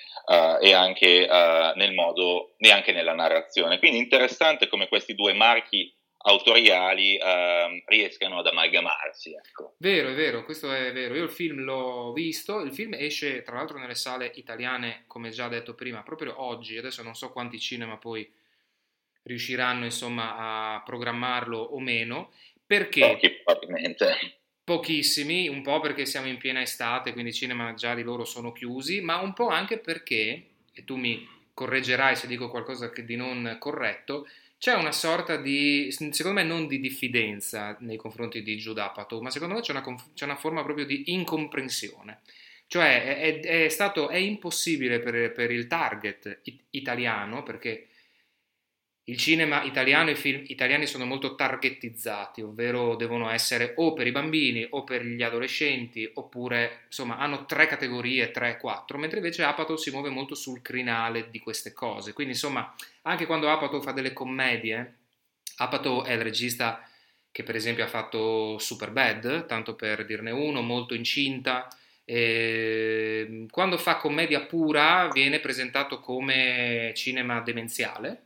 e 0.61 0.73
anche 0.73 1.27
nel 1.75 1.93
modo 1.93 2.53
e 2.57 2.71
anche 2.71 2.93
nella 2.93 3.13
narrazione. 3.13 3.79
Quindi 3.79 3.97
interessante 3.97 4.69
come 4.69 4.87
questi 4.87 5.13
due 5.13 5.33
marchi 5.33 5.93
autoriali 6.23 7.17
eh, 7.17 7.83
riescano 7.87 8.39
ad 8.39 8.47
amalgamarsi. 8.47 9.33
Ecco. 9.33 9.75
Vero, 9.77 10.09
è 10.09 10.13
vero, 10.13 10.43
questo 10.43 10.71
è 10.71 10.91
vero. 10.91 11.15
Io 11.15 11.23
il 11.23 11.29
film 11.29 11.61
l'ho 11.61 12.11
visto, 12.13 12.59
il 12.61 12.73
film 12.73 12.93
esce 12.93 13.41
tra 13.41 13.55
l'altro 13.55 13.77
nelle 13.77 13.95
sale 13.95 14.31
italiane, 14.35 15.03
come 15.07 15.29
già 15.29 15.47
detto 15.47 15.73
prima, 15.73 16.03
proprio 16.03 16.41
oggi, 16.41 16.77
adesso 16.77 17.03
non 17.03 17.15
so 17.15 17.31
quanti 17.31 17.59
cinema 17.59 17.97
poi 17.97 18.29
riusciranno 19.23 19.85
insomma 19.85 20.75
a 20.75 20.81
programmarlo 20.83 21.57
o 21.57 21.79
meno, 21.79 22.31
perché... 22.65 23.01
Pochi 23.01 23.29
probabilmente. 23.43 24.35
Pochissimi, 24.63 25.47
un 25.47 25.63
po' 25.63 25.79
perché 25.79 26.05
siamo 26.05 26.27
in 26.27 26.37
piena 26.37 26.61
estate, 26.61 27.11
quindi 27.13 27.31
i 27.31 27.33
cinema 27.33 27.73
già 27.73 27.93
di 27.95 28.03
loro 28.03 28.23
sono 28.25 28.51
chiusi, 28.51 29.01
ma 29.01 29.19
un 29.19 29.33
po' 29.33 29.47
anche 29.47 29.79
perché, 29.79 30.45
e 30.71 30.83
tu 30.85 30.95
mi 30.95 31.27
correggerai 31.53 32.15
se 32.15 32.27
dico 32.27 32.49
qualcosa 32.49 32.91
di 32.95 33.15
non 33.15 33.57
corretto, 33.59 34.27
c'è 34.61 34.75
una 34.75 34.91
sorta 34.91 35.37
di, 35.37 35.87
secondo 35.89 36.39
me 36.39 36.43
non 36.43 36.67
di 36.67 36.79
diffidenza 36.79 37.75
nei 37.79 37.97
confronti 37.97 38.43
di 38.43 38.57
Giudapato, 38.57 39.19
ma 39.19 39.31
secondo 39.31 39.55
me 39.55 39.61
c'è 39.61 39.71
una, 39.71 39.83
c'è 40.13 40.23
una 40.23 40.35
forma 40.35 40.61
proprio 40.61 40.85
di 40.85 41.05
incomprensione. 41.07 42.19
Cioè 42.67 43.17
è, 43.17 43.39
è, 43.39 43.69
stato, 43.69 44.09
è 44.09 44.17
impossibile 44.17 44.99
per, 44.99 45.31
per, 45.31 45.49
il 45.49 45.65
target 45.65 46.41
italiano, 46.69 47.41
perché 47.41 47.87
il 49.05 49.17
cinema 49.17 49.63
italiano 49.63 50.09
e 50.09 50.13
i 50.13 50.15
film 50.15 50.43
italiani 50.45 50.85
sono 50.85 51.05
molto 51.05 51.33
targetizzati, 51.33 52.41
ovvero 52.41 52.95
devono 52.95 53.31
essere 53.31 53.73
o 53.77 53.93
per 53.93 54.05
i 54.05 54.11
bambini 54.11 54.67
o 54.69 54.83
per 54.83 55.03
gli 55.03 55.23
adolescenti, 55.23 56.07
oppure 56.13 56.81
insomma 56.85 57.17
hanno 57.17 57.45
tre 57.45 57.65
categorie, 57.65 58.29
tre, 58.29 58.57
quattro, 58.57 58.99
mentre 58.99 59.17
invece 59.17 59.41
Apato 59.41 59.75
si 59.75 59.89
muove 59.89 60.09
molto 60.09 60.35
sul 60.35 60.61
crinale 60.61 61.31
di 61.31 61.39
queste 61.39 61.73
cose. 61.73 62.13
Quindi 62.13 62.33
insomma, 62.33 62.71
anche 63.03 63.25
quando 63.25 63.49
Apato 63.49 63.81
fa 63.81 63.91
delle 63.91 64.13
commedie, 64.13 64.97
Apato 65.57 66.03
è 66.03 66.13
il 66.13 66.21
regista 66.21 66.85
che 67.31 67.43
per 67.43 67.55
esempio 67.55 67.83
ha 67.83 67.87
fatto 67.87 68.57
Superbad, 68.57 69.45
tanto 69.45 69.75
per 69.75 70.05
dirne 70.05 70.31
uno, 70.31 70.61
molto 70.61 70.93
incinta. 70.93 71.67
E 72.03 73.45
quando 73.49 73.77
fa 73.77 73.95
commedia 73.97 74.41
pura 74.41 75.09
viene 75.13 75.39
presentato 75.39 75.99
come 75.99 76.91
cinema 76.95 77.39
demenziale, 77.41 78.23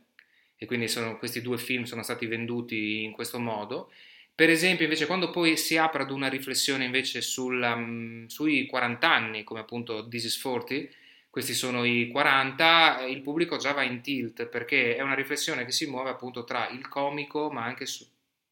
e 0.56 0.66
quindi 0.66 0.88
sono, 0.88 1.18
questi 1.18 1.40
due 1.40 1.58
film 1.58 1.84
sono 1.84 2.02
stati 2.02 2.26
venduti 2.26 3.04
in 3.04 3.12
questo 3.12 3.38
modo. 3.38 3.92
Per 4.34 4.50
esempio, 4.50 4.84
invece, 4.84 5.06
quando 5.06 5.30
poi 5.30 5.56
si 5.56 5.76
apre 5.76 6.02
ad 6.02 6.10
una 6.10 6.28
riflessione 6.28 6.84
invece 6.84 7.20
sulla, 7.20 7.74
um, 7.74 8.26
sui 8.26 8.66
40 8.66 9.10
anni, 9.10 9.44
come 9.44 9.60
appunto 9.60 10.08
This 10.08 10.24
is 10.24 10.40
40, 10.40 10.88
questi 11.36 11.52
sono 11.52 11.84
i 11.84 12.08
40, 12.08 13.02
il 13.08 13.20
pubblico 13.20 13.58
già 13.58 13.72
va 13.72 13.82
in 13.82 14.00
tilt 14.00 14.46
perché 14.46 14.96
è 14.96 15.02
una 15.02 15.14
riflessione 15.14 15.66
che 15.66 15.70
si 15.70 15.84
muove 15.84 16.08
appunto 16.08 16.44
tra 16.44 16.66
il 16.70 16.88
comico, 16.88 17.50
ma 17.50 17.62
anche 17.62 17.84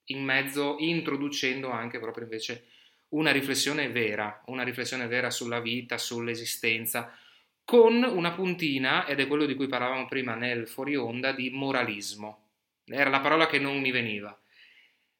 in 0.08 0.22
mezzo, 0.22 0.76
introducendo 0.80 1.70
anche 1.70 1.98
proprio 1.98 2.24
invece 2.24 2.66
una 3.14 3.32
riflessione 3.32 3.88
vera, 3.88 4.42
una 4.48 4.64
riflessione 4.64 5.06
vera 5.06 5.30
sulla 5.30 5.60
vita, 5.60 5.96
sull'esistenza, 5.96 7.16
con 7.64 8.02
una 8.02 8.32
puntina, 8.32 9.06
ed 9.06 9.18
è 9.18 9.26
quello 9.28 9.46
di 9.46 9.54
cui 9.54 9.66
parlavamo 9.66 10.04
prima 10.04 10.34
nel 10.34 10.68
fuori 10.68 10.94
onda, 10.94 11.32
di 11.32 11.48
moralismo. 11.48 12.48
Era 12.84 13.08
la 13.08 13.20
parola 13.20 13.46
che 13.46 13.58
non 13.58 13.80
mi 13.80 13.92
veniva. 13.92 14.38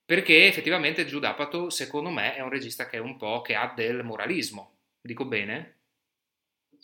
Perché 0.04 0.46
effettivamente 0.46 1.06
Giudapato, 1.06 1.70
secondo 1.70 2.10
me, 2.10 2.34
è 2.34 2.42
un 2.42 2.50
regista 2.50 2.86
che 2.86 2.98
è 2.98 3.00
un 3.00 3.16
po' 3.16 3.40
che 3.40 3.54
ha 3.54 3.72
del 3.74 4.04
moralismo. 4.04 4.74
Dico 5.00 5.24
bene? 5.24 5.76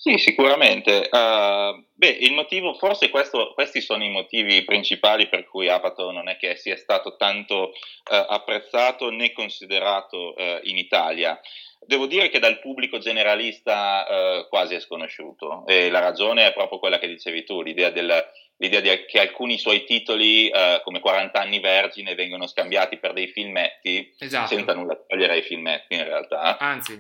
Sì, 0.03 0.17
sicuramente. 0.17 1.11
Uh, 1.13 1.85
beh, 1.93 2.09
il 2.09 2.33
motivo, 2.33 2.73
forse 2.73 3.11
questo, 3.11 3.53
questi 3.53 3.83
sono 3.83 4.03
i 4.03 4.09
motivi 4.09 4.65
principali 4.65 5.29
per 5.29 5.45
cui 5.45 5.69
Apato 5.69 6.11
non 6.11 6.31
è 6.31 6.39
che 6.39 6.57
sia 6.57 6.79
stato 6.79 7.17
tanto 7.17 7.65
uh, 7.65 7.73
apprezzato 8.09 9.11
né 9.11 9.33
considerato 9.33 10.33
uh, 10.35 10.61
in 10.63 10.79
Italia. 10.79 11.39
Devo 11.85 12.07
dire 12.07 12.31
che 12.31 12.39
dal 12.39 12.61
pubblico 12.61 12.99
generalista 12.99 14.47
quasi 14.51 14.75
è 14.75 14.81
sconosciuto 14.81 15.65
e 15.67 15.89
la 15.89 15.99
ragione 15.99 16.47
è 16.47 16.53
proprio 16.53 16.79
quella 16.79 16.99
che 16.99 17.09
dicevi 17.09 17.43
tu, 17.43 17.63
l'idea, 17.63 17.89
del, 17.89 18.13
l'idea 18.59 18.81
di, 18.81 19.05
che 19.07 19.19
alcuni 19.19 19.59
suoi 19.59 19.85
titoli, 19.85 20.53
come 20.85 21.01
40 21.01 21.41
anni 21.41 21.59
vergine, 21.59 22.15
vengono 22.15 22.47
scambiati 22.47 22.99
per 22.99 23.15
dei 23.15 23.29
filmetti, 23.29 24.15
esatto. 24.19 24.55
senza 24.55 24.75
nulla 24.75 24.95
togliere 25.09 25.33
ai 25.33 25.43
filmetti 25.43 25.95
in 25.95 26.05
realtà. 26.05 26.59
Anzi, 26.59 26.99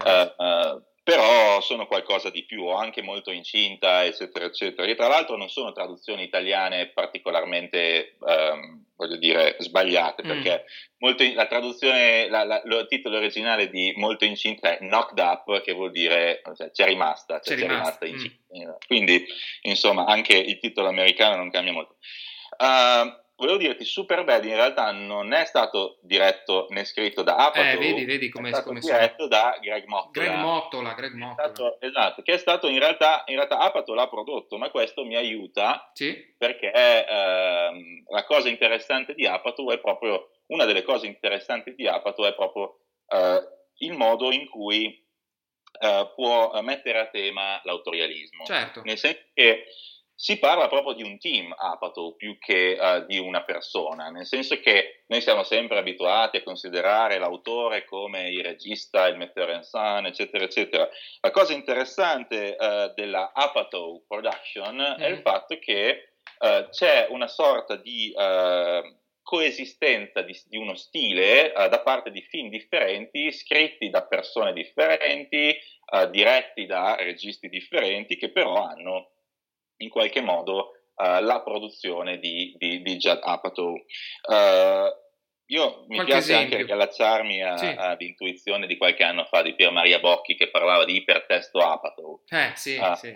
però 1.02 1.60
sono 1.60 1.86
qualcosa 1.86 2.30
di 2.30 2.44
più, 2.44 2.68
anche 2.68 3.02
molto 3.02 3.30
incinta, 3.30 4.04
eccetera, 4.04 4.44
eccetera. 4.44 4.86
E 4.86 4.94
tra 4.94 5.08
l'altro 5.08 5.36
non 5.36 5.48
sono 5.48 5.72
traduzioni 5.72 6.22
italiane 6.22 6.88
particolarmente, 6.88 8.16
ehm, 8.26 8.84
voglio 8.96 9.16
dire, 9.16 9.56
sbagliate, 9.58 10.22
mm. 10.22 10.28
perché 10.28 10.64
molto, 10.98 11.24
la 11.34 11.46
traduzione, 11.46 12.28
la, 12.28 12.44
la, 12.44 12.62
il 12.64 12.86
titolo 12.88 13.16
originale 13.16 13.70
di 13.70 13.92
Molto 13.96 14.24
incinta 14.24 14.76
è 14.76 14.78
Knocked 14.78 15.18
Up, 15.18 15.62
che 15.62 15.72
vuol 15.72 15.90
dire 15.90 16.42
cioè, 16.54 16.70
c'è 16.70 16.86
rimasta, 16.86 17.40
cioè, 17.40 17.54
c'è, 17.56 17.62
c'è 17.62 17.68
rimasta, 17.68 18.04
rimasta 18.04 18.06
incinta. 18.06 18.70
Mm. 18.70 18.74
Quindi, 18.86 19.26
insomma, 19.62 20.04
anche 20.04 20.36
il 20.36 20.58
titolo 20.58 20.88
americano 20.88 21.36
non 21.36 21.50
cambia 21.50 21.72
molto. 21.72 21.96
Uh, 22.58 23.19
volevo 23.40 23.56
dirti, 23.56 23.84
Superbad 23.84 24.44
in 24.44 24.54
realtà 24.54 24.92
non 24.92 25.32
è 25.32 25.46
stato 25.46 25.98
diretto 26.02 26.66
né 26.68 26.84
scritto 26.84 27.22
da 27.22 27.36
Apatow, 27.36 27.72
eh, 27.72 27.76
vedi, 27.78 28.04
vedi 28.04 28.28
come, 28.28 28.50
è 28.50 28.52
stato 28.52 28.68
come 28.68 28.80
diretto 28.80 29.26
da 29.26 29.56
Greg 29.60 29.86
Mottola. 29.86 30.26
Greg 30.26 30.38
Mottola, 30.38 30.92
Greg 30.92 31.14
Mottola. 31.14 31.48
Stato, 31.48 31.80
esatto, 31.80 32.22
che 32.22 32.34
è 32.34 32.36
stato 32.36 32.68
in 32.68 32.78
realtà, 32.78 33.24
in 33.26 33.36
realtà 33.36 33.58
Apatow 33.58 33.94
l'ha 33.94 34.08
prodotto, 34.08 34.58
ma 34.58 34.70
questo 34.70 35.06
mi 35.06 35.16
aiuta 35.16 35.90
sì. 35.94 36.14
perché 36.36 36.70
eh, 36.70 37.74
la 38.06 38.24
cosa 38.24 38.50
interessante 38.50 39.14
di 39.14 39.26
Apatow 39.26 39.70
è 39.70 39.78
proprio, 39.78 40.32
una 40.48 40.66
delle 40.66 40.82
cose 40.82 41.06
interessanti 41.06 41.74
di 41.74 41.88
Apatow 41.88 42.26
è 42.26 42.34
proprio 42.34 42.80
eh, 43.08 43.42
il 43.78 43.92
modo 43.94 44.30
in 44.30 44.48
cui 44.48 44.86
eh, 45.80 46.12
può 46.14 46.60
mettere 46.60 46.98
a 46.98 47.06
tema 47.06 47.58
l'autorialismo. 47.64 48.44
Certo. 48.44 48.82
Nel 48.84 48.98
senso 48.98 49.20
che 49.32 49.64
si 50.20 50.38
parla 50.38 50.68
proprio 50.68 50.92
di 50.92 51.02
un 51.02 51.18
team 51.18 51.54
Apato 51.56 52.14
più 52.14 52.36
che 52.38 52.76
uh, 52.78 53.06
di 53.06 53.16
una 53.16 53.42
persona, 53.42 54.10
nel 54.10 54.26
senso 54.26 54.60
che 54.60 55.04
noi 55.06 55.22
siamo 55.22 55.44
sempre 55.44 55.78
abituati 55.78 56.36
a 56.36 56.42
considerare 56.42 57.16
l'autore 57.16 57.86
come 57.86 58.28
il 58.28 58.44
regista, 58.44 59.06
il 59.06 59.16
metteur 59.16 59.48
en 59.48 59.62
scène, 59.62 60.08
eccetera, 60.08 60.44
eccetera. 60.44 60.86
La 61.22 61.30
cosa 61.30 61.54
interessante 61.54 62.54
uh, 62.58 62.92
della 62.94 63.32
Apato 63.32 64.02
Production 64.06 64.76
mm. 64.76 65.00
è 65.00 65.06
il 65.06 65.20
mm. 65.20 65.22
fatto 65.22 65.58
che 65.58 66.10
uh, 66.40 66.68
c'è 66.68 67.06
una 67.08 67.26
sorta 67.26 67.76
di 67.76 68.12
coesistenza 69.22 70.20
di, 70.20 70.38
di, 70.48 70.58
uno 70.58 70.74
stile 70.74 71.52
da 71.54 71.80
parte 71.80 72.10
di 72.10 72.20
film 72.20 72.48
differenti, 72.48 73.30
scritti 73.30 73.88
da 73.88 74.02
persone 74.02 74.52
differenti, 74.52 75.56
diretti 76.10 76.66
da 76.66 76.96
registi 76.96 77.48
differenti, 77.48 78.16
che 78.16 78.30
però 78.30 78.66
hanno 78.66 79.10
in 79.80 79.88
qualche 79.88 80.20
modo 80.20 80.72
uh, 80.96 81.22
la 81.22 81.40
produzione 81.42 82.18
di, 82.18 82.54
di, 82.56 82.82
di 82.82 82.96
Judd 82.96 83.18
Apatow. 83.22 83.72
Uh, 83.72 85.08
io 85.50 85.84
mi 85.88 85.96
qualche 85.96 86.12
piace 86.12 86.32
esempio. 86.32 86.56
anche 86.56 86.66
riallacciarmi 86.66 87.42
a, 87.42 87.56
sì. 87.56 87.66
ad 87.66 88.00
intuizione 88.00 88.68
di 88.68 88.76
qualche 88.76 89.02
anno 89.02 89.24
fa 89.24 89.42
di 89.42 89.54
Pier 89.54 89.72
Maria 89.72 89.98
Bocchi 89.98 90.36
che 90.36 90.48
parlava 90.48 90.84
di 90.84 90.94
ipertesto 90.94 91.58
Apatow. 91.58 92.22
Eh, 92.28 92.52
sì, 92.54 92.76
uh, 92.76 92.94
sì, 92.94 93.08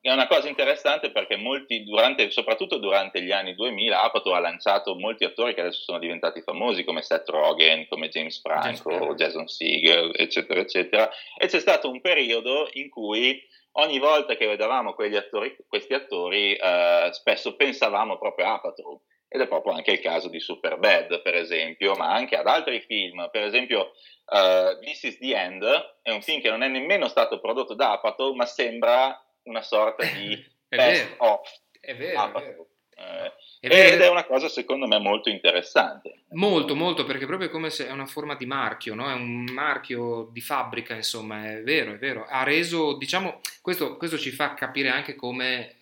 è 0.00 0.12
una 0.12 0.28
cosa 0.28 0.48
interessante 0.48 1.10
perché 1.10 1.36
molti, 1.36 1.82
durante, 1.82 2.30
soprattutto 2.30 2.78
durante 2.78 3.20
gli 3.20 3.32
anni 3.32 3.56
2000, 3.56 4.00
Apatow 4.00 4.34
ha 4.34 4.38
lanciato 4.38 4.94
molti 4.94 5.24
attori 5.24 5.54
che 5.54 5.62
adesso 5.62 5.82
sono 5.82 5.98
diventati 5.98 6.40
famosi 6.40 6.84
come 6.84 7.02
Seth 7.02 7.28
Rogen, 7.30 7.88
come 7.88 8.10
James 8.10 8.40
Franco, 8.40 8.90
James 8.90 9.14
Jason 9.16 9.48
Segel, 9.48 10.12
eccetera, 10.14 10.60
eccetera. 10.60 11.10
E 11.36 11.48
c'è 11.48 11.58
stato 11.58 11.90
un 11.90 12.00
periodo 12.00 12.68
in 12.74 12.88
cui 12.88 13.44
ogni 13.78 13.98
volta 13.98 14.34
che 14.36 14.46
vedevamo 14.46 14.94
attori, 14.94 15.56
questi 15.66 15.94
attori, 15.94 16.54
eh, 16.54 17.08
spesso 17.12 17.56
pensavamo 17.56 18.18
proprio 18.18 18.46
a 18.46 18.54
Apatow. 18.54 19.02
Ed 19.28 19.40
è 19.40 19.48
proprio 19.48 19.74
anche 19.74 19.90
il 19.90 20.00
caso 20.00 20.28
di 20.28 20.38
Superbad, 20.38 21.20
per 21.20 21.34
esempio, 21.34 21.94
ma 21.94 22.12
anche 22.12 22.36
ad 22.36 22.46
altri 22.46 22.80
film. 22.80 23.28
Per 23.30 23.42
esempio, 23.42 23.92
uh, 24.26 24.78
This 24.80 25.02
is 25.02 25.18
the 25.18 25.34
End 25.34 25.64
è 26.02 26.12
un 26.12 26.22
film 26.22 26.40
che 26.40 26.48
non 26.48 26.62
è 26.62 26.68
nemmeno 26.68 27.08
stato 27.08 27.40
prodotto 27.40 27.74
da 27.74 27.92
Apatow, 27.92 28.34
ma 28.34 28.46
sembra 28.46 29.20
una 29.42 29.62
sorta 29.62 30.06
di 30.06 30.42
best 30.68 31.14
of 31.18 31.40
è 31.80 31.94
vero, 31.96 32.20
Apatow. 32.20 32.68
È 32.88 33.02
vero. 33.02 33.26
Eh, 33.26 33.32
ed 33.60 34.00
è 34.00 34.08
una 34.08 34.24
cosa 34.24 34.48
secondo 34.48 34.86
me 34.86 34.98
molto 34.98 35.28
interessante. 35.28 36.22
Molto, 36.30 36.74
molto, 36.74 37.04
perché 37.04 37.26
proprio 37.26 37.48
come 37.48 37.70
se 37.70 37.88
è 37.88 37.90
una 37.90 38.06
forma 38.06 38.34
di 38.34 38.46
marchio, 38.46 38.94
no? 38.94 39.08
è 39.10 39.14
un 39.14 39.44
marchio 39.52 40.28
di 40.30 40.40
fabbrica, 40.40 40.94
insomma, 40.94 41.50
è 41.50 41.62
vero, 41.62 41.92
è 41.92 41.98
vero. 41.98 42.26
Ha 42.28 42.42
reso, 42.42 42.96
diciamo, 42.96 43.40
questo, 43.62 43.96
questo 43.96 44.18
ci 44.18 44.30
fa 44.30 44.54
capire 44.54 44.90
anche 44.90 45.14
come, 45.14 45.74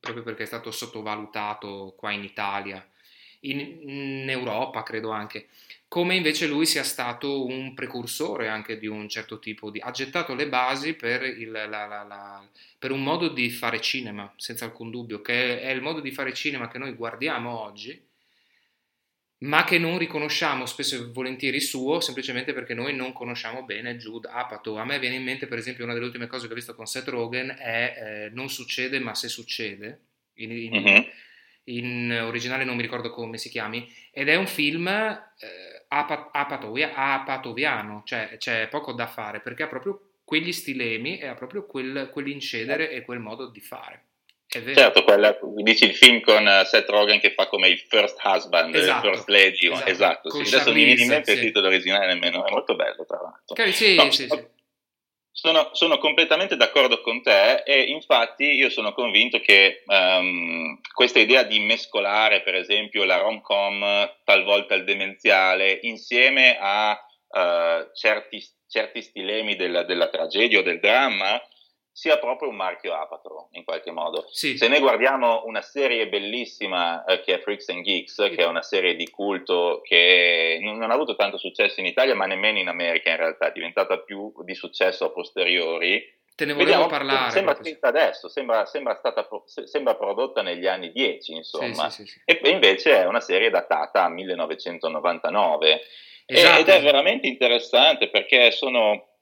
proprio 0.00 0.22
perché 0.22 0.42
è 0.42 0.46
stato 0.46 0.70
sottovalutato 0.70 1.94
qua 1.96 2.10
in 2.12 2.22
Italia, 2.22 2.86
in, 3.50 3.88
in 3.88 4.30
Europa 4.30 4.82
credo 4.82 5.10
anche, 5.10 5.48
come 5.88 6.14
invece 6.14 6.46
lui 6.46 6.66
sia 6.66 6.82
stato 6.82 7.44
un 7.46 7.74
precursore 7.74 8.48
anche 8.48 8.78
di 8.78 8.86
un 8.86 9.08
certo 9.08 9.38
tipo 9.38 9.70
di... 9.70 9.80
ha 9.80 9.90
gettato 9.90 10.34
le 10.34 10.48
basi 10.48 10.94
per, 10.94 11.22
il, 11.22 11.50
la, 11.50 11.66
la, 11.66 11.86
la, 11.86 12.48
per, 12.78 12.90
un 12.90 13.02
modo 13.02 13.28
di 13.28 13.50
fare 13.50 13.80
cinema, 13.80 14.32
senza 14.36 14.64
alcun 14.64 14.90
dubbio, 14.90 15.22
che 15.22 15.60
è 15.60 15.70
il 15.70 15.80
modo 15.80 16.00
di 16.00 16.10
fare 16.10 16.32
cinema 16.34 16.68
che 16.68 16.78
noi 16.78 16.92
guardiamo 16.92 17.60
oggi, 17.60 18.04
ma 19.38 19.64
che 19.64 19.78
non 19.78 19.98
riconosciamo 19.98 20.64
spesso 20.64 20.96
e 20.96 21.10
volentieri 21.12 21.60
suo, 21.60 22.00
semplicemente 22.00 22.54
perché 22.54 22.74
noi 22.74 22.94
non 22.94 23.12
conosciamo 23.12 23.64
bene 23.64 23.96
Jude 23.96 24.28
Apatow. 24.28 24.76
A 24.76 24.84
me 24.84 24.98
viene 24.98 25.16
in 25.16 25.24
mente, 25.24 25.46
per 25.46 25.58
esempio, 25.58 25.84
una 25.84 25.92
delle 25.92 26.06
ultime 26.06 26.26
cose 26.26 26.46
che 26.46 26.52
ho 26.52 26.56
visto 26.56 26.74
con 26.74 26.86
Seth 26.86 27.08
Rogen 27.08 27.54
è 27.58 27.94
eh, 27.96 28.30
Non 28.30 28.48
succede 28.48 28.98
ma 28.98 29.14
se 29.14 29.28
succede, 29.28 30.00
in, 30.34 30.50
in, 30.50 30.72
mm-hmm. 30.72 31.02
In, 31.66 32.22
originale 32.24 32.64
non 32.64 32.76
mi 32.76 32.82
ricordo 32.82 33.10
come 33.10 33.38
si 33.38 33.48
chiami, 33.48 33.88
ed 34.10 34.28
è 34.28 34.34
un 34.34 34.46
film... 34.46 34.88
Eh, 34.88 35.74
apatovia, 35.88 36.94
apatoviano, 36.94 38.02
cioè 38.04 38.36
c'è 38.38 38.66
poco 38.68 38.92
da 38.92 39.06
fare 39.06 39.40
perché 39.40 39.62
ha 39.62 39.68
proprio 39.68 40.00
quegli 40.24 40.52
stilemi 40.52 41.18
e 41.18 41.28
ha 41.28 41.34
proprio 41.34 41.64
quel, 41.66 42.10
quell'incedere 42.12 42.90
e 42.90 43.02
quel 43.02 43.20
modo 43.20 43.48
di 43.48 43.60
fare. 43.60 44.02
Certo, 44.48 45.04
quella, 45.04 45.36
dici 45.56 45.84
il 45.84 45.94
film 45.94 46.20
con 46.20 46.46
uh, 46.46 46.64
Seth 46.64 46.88
Rogen 46.88 47.20
che 47.20 47.32
fa 47.32 47.46
come 47.46 47.68
il 47.68 47.78
first 47.78 48.18
husband, 48.22 48.74
esatto, 48.74 49.08
il 49.08 49.14
first 49.14 49.28
lady, 49.28 49.70
esatto, 49.70 49.90
esatto 49.90 50.30
sì. 50.30 50.54
adesso 50.54 50.72
mi 50.72 50.84
viene 50.84 51.02
in 51.02 51.08
mente 51.08 51.32
sì. 51.32 51.38
il 51.38 51.44
titolo 51.46 51.66
originale 51.66 52.06
nemmeno, 52.06 52.46
è 52.46 52.50
molto 52.50 52.74
bello 52.74 53.04
tra 53.04 53.20
l'altro. 53.20 53.42
Okay, 53.54 53.72
sì, 53.72 53.96
no, 53.96 54.10
sì, 54.10 54.26
sì. 54.28 54.46
Sono, 55.38 55.68
sono, 55.72 55.98
completamente 55.98 56.56
d'accordo 56.56 57.02
con 57.02 57.20
te 57.20 57.56
e 57.56 57.82
infatti 57.82 58.44
io 58.44 58.70
sono 58.70 58.94
convinto 58.94 59.38
che 59.38 59.82
um, 59.84 60.80
questa 60.94 61.18
idea 61.18 61.42
di 61.42 61.60
mescolare 61.60 62.40
per 62.40 62.54
esempio 62.54 63.04
la 63.04 63.18
rom-com, 63.18 64.14
talvolta 64.24 64.74
il 64.74 64.84
demenziale, 64.84 65.78
insieme 65.82 66.56
a 66.58 66.92
uh, 66.92 67.90
certi, 67.92 68.42
certi, 68.66 69.02
stilemi 69.02 69.56
della, 69.56 69.82
della 69.82 70.08
tragedia 70.08 70.60
o 70.60 70.62
del 70.62 70.80
dramma, 70.80 71.38
sia 71.96 72.18
proprio 72.18 72.50
un 72.50 72.56
marchio 72.56 72.92
apatro 72.92 73.48
in 73.52 73.64
qualche 73.64 73.90
modo. 73.90 74.28
Sì. 74.30 74.58
Se 74.58 74.68
noi 74.68 74.80
guardiamo 74.80 75.44
una 75.46 75.62
serie 75.62 76.10
bellissima 76.10 77.02
eh, 77.06 77.22
che 77.22 77.36
è 77.36 77.38
Freaks 77.40 77.70
and 77.70 77.82
Geeks, 77.82 78.22
sì. 78.22 78.34
che 78.34 78.42
è 78.42 78.46
una 78.46 78.60
serie 78.60 78.94
di 78.96 79.08
culto 79.08 79.80
che 79.82 80.58
non, 80.60 80.76
non, 80.76 80.90
ha 80.90 80.94
avuto 80.94 81.16
tanto 81.16 81.38
successo 81.38 81.80
in 81.80 81.86
Italia, 81.86 82.14
ma 82.14 82.26
nemmeno 82.26 82.58
in 82.58 82.68
America 82.68 83.08
in 83.08 83.16
realtà, 83.16 83.48
è 83.48 83.52
diventata 83.52 83.96
più 84.00 84.30
di 84.44 84.54
successo 84.54 85.06
a 85.06 85.10
posteriori. 85.10 86.06
Te 86.34 86.44
ne 86.44 86.52
volevo 86.52 86.70
Vediamo, 86.70 86.86
parlare. 86.86 87.30
Sembra 87.30 87.54
scritta 87.54 87.88
adesso, 87.88 88.28
sembra, 88.28 88.66
sembra, 88.66 88.94
stata, 88.96 89.26
sembra, 89.64 89.94
prodotta 89.94 90.42
negli 90.42 90.66
anni 90.66 90.92
10, 90.92 91.32
insomma. 91.32 91.88
Sì, 91.88 92.04
e 92.26 92.38
invece 92.50 93.00
è 93.00 93.06
una 93.06 93.20
serie 93.20 93.48
datata 93.48 94.04
a 94.04 94.10
1999. 94.10 95.80
Esatto. 96.26 96.60
Ed 96.60 96.68
è 96.68 96.82
veramente 96.82 97.26
interessante 97.26 98.10
perché 98.10 98.50
sono 98.50 99.15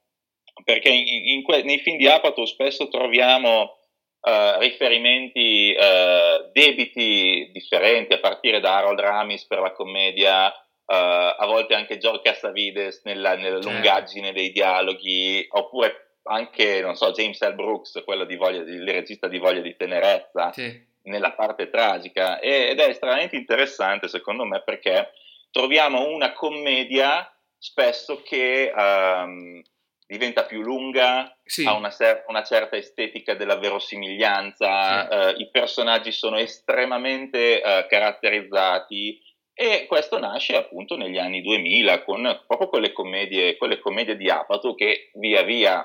perché 0.63 0.89
in, 0.89 1.29
in 1.29 1.43
que- 1.43 1.63
nei 1.63 1.79
film 1.79 1.97
di 1.97 2.07
Apatow 2.07 2.45
spesso 2.45 2.89
troviamo 2.89 3.79
uh, 4.21 4.59
riferimenti 4.59 5.75
uh, 5.77 6.51
debiti 6.53 7.51
differenti, 7.53 8.13
a 8.15 8.21
partire 8.21 8.61
da 8.61 8.77
Harold 8.77 9.01
Ramis 9.01 9.47
per 9.47 9.61
la 9.61 9.73
commedia, 9.73 10.47
uh, 10.47 10.55
a 10.87 11.45
volte 11.47 11.75
anche 11.75 11.99
George 11.99 12.23
Cassavides 12.23 13.03
nella, 13.05 13.35
nella 13.35 13.61
certo. 13.61 13.71
lungaggine 13.71 14.33
dei 14.33 14.53
dialoghi, 14.53 15.47
oppure 15.51 16.19
anche, 16.25 16.81
non 16.81 16.95
so, 16.95 17.11
James 17.11 17.41
L. 17.47 17.55
Brooks, 17.55 18.03
quello 18.05 18.25
di 18.25 18.37
voglia, 18.37 18.63
il 18.63 18.89
regista 18.89 19.29
di 19.29 19.39
Voglia 19.39 19.61
di 19.61 19.77
Tenerezza, 19.77 20.53
sì. 20.53 20.73
nella 21.03 21.33
parte 21.33 21.69
tragica. 21.69 22.41
ed 22.41 22.79
è 22.79 22.89
estremamente 22.89 23.37
interessante, 23.37 24.09
secondo 24.09 24.45
me, 24.45 24.63
perché 24.63 25.11
troviamo 25.51 26.09
una 26.09 26.33
commedia 26.33 27.31
spesso 27.59 28.23
che... 28.23 28.73
Um, 28.75 29.63
diventa 30.17 30.45
più 30.45 30.63
lunga, 30.63 31.37
Sì. 31.45 31.67
ha 31.67 31.75
una, 31.75 31.91
cer- 31.91 32.25
una 32.29 32.45
certa 32.45 32.77
estetica 32.77 33.35
della 33.35 33.57
verosimiglianza, 33.57 35.09
Sì. 35.09 35.15
eh, 35.39 35.43
i 35.43 35.51
personaggi 35.51 36.13
sono 36.13 36.37
estremamente 36.39 37.61
eh, 37.61 37.87
caratterizzati 37.89 39.21
e 39.53 39.87
questo 39.87 40.19
nasce 40.19 40.57
appunto 40.57 40.97
negli 40.97 41.19
anni 41.19 41.41
2000 41.43 42.03
con 42.05 42.43
proprio 42.47 42.69
quelle 42.69 42.93
commedie, 42.93 43.57
quelle 43.57 43.79
commedie 43.79 44.17
di 44.17 44.29
Apatow 44.31 44.75
che 44.75 45.11
via 45.15 45.43
via 45.43 45.85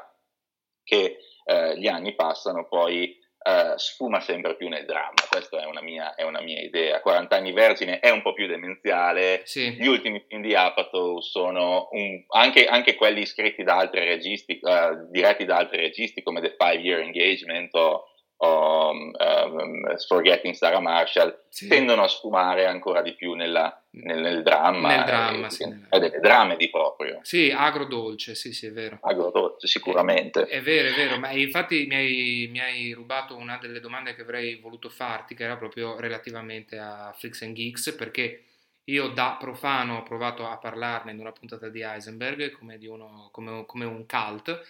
che 0.84 1.18
eh, 1.46 1.78
gli 1.78 1.88
anni 1.88 2.14
passano 2.16 2.68
poi 2.68 3.16
eh, 3.50 3.74
sfuma 3.78 4.20
sempre 4.20 4.56
più 4.56 4.68
nel 4.68 4.86
dramma. 4.86 5.14
Questa 5.30 5.62
è 5.62 5.66
una, 5.66 5.82
mia, 5.82 6.16
è 6.16 6.24
una 6.24 6.42
mia 6.42 6.62
idea. 6.62 7.00
40 7.00 7.36
anni 7.36 7.52
vergine 7.52 8.00
è 8.00 8.10
un 8.10 8.22
po' 8.22 8.34
più 8.34 8.48
demenziale. 8.48 9.42
Sì. 9.46 9.72
Gli 9.72 9.88
ultimi 9.88 10.24
film 10.28 10.42
di 10.42 10.56
Apatow 10.56 11.20
sono 11.22 11.88
un- 11.92 12.24
anche, 12.30 12.66
anche 12.66 12.96
quelli 12.96 13.26
scritti 13.26 13.64
da 13.64 13.78
altri 13.78 14.06
registi, 14.06 14.60
eh, 14.60 15.08
diretti 15.10 15.46
da 15.46 15.58
altri 15.58 15.78
registi 15.80 16.22
come 16.22 16.42
The 16.42 16.56
Five 16.58 16.82
Year 16.82 17.00
Engagement 17.00 17.74
o, 17.76 18.09
o, 18.42 18.92
um, 18.92 19.12
um, 19.18 19.98
Forgetting 19.98 20.54
Sarah 20.54 20.80
Marshall, 20.80 21.38
Sì. 21.50 21.68
tendono 21.68 22.04
a 22.04 22.08
sfumare 22.08 22.66
ancora 22.66 23.02
di 23.02 23.14
più 23.14 23.34
nella- 23.34 23.82
nel, 23.92 24.20
nel 24.22 24.44
dramma. 24.44 24.88
Nel 24.96 25.04
dramma, 25.04 25.48
e, 25.48 25.50
sì. 25.50 25.64
e 25.64 26.00
delle 26.00 26.20
dramedi 26.20 26.70
proprio. 26.70 27.20
Sì, 27.24 27.54
agrodolce, 27.56 28.36
sì, 28.36 28.54
sì, 28.54 28.68
è 28.68 28.72
vero. 28.72 29.00
Agrodolce, 29.02 29.68
sicuramente. 29.68 30.46
È 30.46 30.62
vero, 30.62 30.90
è 30.90 30.94
vero, 30.94 31.18
ma 31.20 31.32
infatti 31.32 31.86
mi 31.88 31.96
hai, 31.96 32.48
mi 32.50 32.60
hai 32.60 32.94
rubato 32.94 33.36
una 33.36 33.58
delle 33.58 33.82
domande 33.82 34.16
che 34.16 34.22
avrei 34.22 34.56
voluto 34.56 34.90
farti, 34.90 35.36
che 35.36 35.44
era 35.44 35.58
proprio 35.58 36.00
relativamente 36.00 36.78
a 36.78 37.14
Flix 37.18 37.42
and 37.42 37.56
Geeks, 37.56 37.94
perché 37.94 38.44
io 38.86 39.10
da 39.10 39.36
profano 39.40 39.98
ho 39.98 40.04
provato 40.04 40.48
a 40.48 40.58
parlarne 40.58 41.12
in 41.12 41.20
una 41.20 41.32
puntata 41.32 41.68
di 41.68 41.82
Heisenberg 41.82 42.52
come, 42.52 42.78
di 42.78 42.88
uno, 42.88 43.30
come, 43.32 43.66
come 43.66 43.86
un 43.86 44.06
cult 44.06 44.66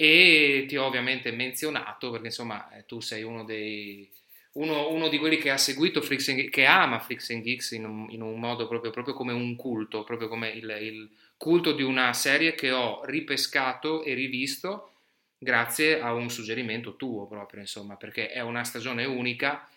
e 0.00 0.64
ti 0.68 0.76
ho 0.76 0.84
ovviamente 0.84 1.32
menzionato 1.32 2.12
perché 2.12 2.26
insomma 2.26 2.70
eh, 2.70 2.86
tu 2.86 3.00
sei 3.00 3.24
uno 3.24 3.42
dei... 3.42 4.08
Uno, 4.52 4.90
uno 4.92 5.08
di 5.08 5.18
quelli 5.18 5.38
che 5.38 5.50
ha 5.50 5.56
seguito 5.56 6.00
Flix 6.00 6.28
and 6.28 6.50
che 6.50 6.64
ama 6.64 7.00
Flix 7.00 7.30
and 7.30 7.42
Geeks 7.42 7.72
in 7.72 7.84
un, 7.84 8.06
in 8.10 8.22
un 8.22 8.38
modo 8.38 8.68
proprio, 8.68 8.92
proprio 8.92 9.14
come 9.14 9.32
un 9.32 9.56
culto, 9.56 10.04
proprio 10.04 10.28
come 10.28 10.50
il, 10.50 10.76
il 10.80 11.10
culto 11.36 11.72
di 11.72 11.82
una 11.82 12.12
serie 12.12 12.54
che 12.54 12.70
ho 12.70 13.04
ripescato 13.04 14.04
e 14.04 14.14
rivisto 14.14 14.92
grazie 15.36 16.00
a 16.00 16.12
un 16.12 16.30
suggerimento 16.30 16.94
tuo 16.96 17.26
proprio, 17.26 17.60
insomma, 17.60 17.96
perché 17.96 18.30
è 18.30 18.40
una 18.40 18.64
stagione 18.64 19.04
unica 19.04 19.68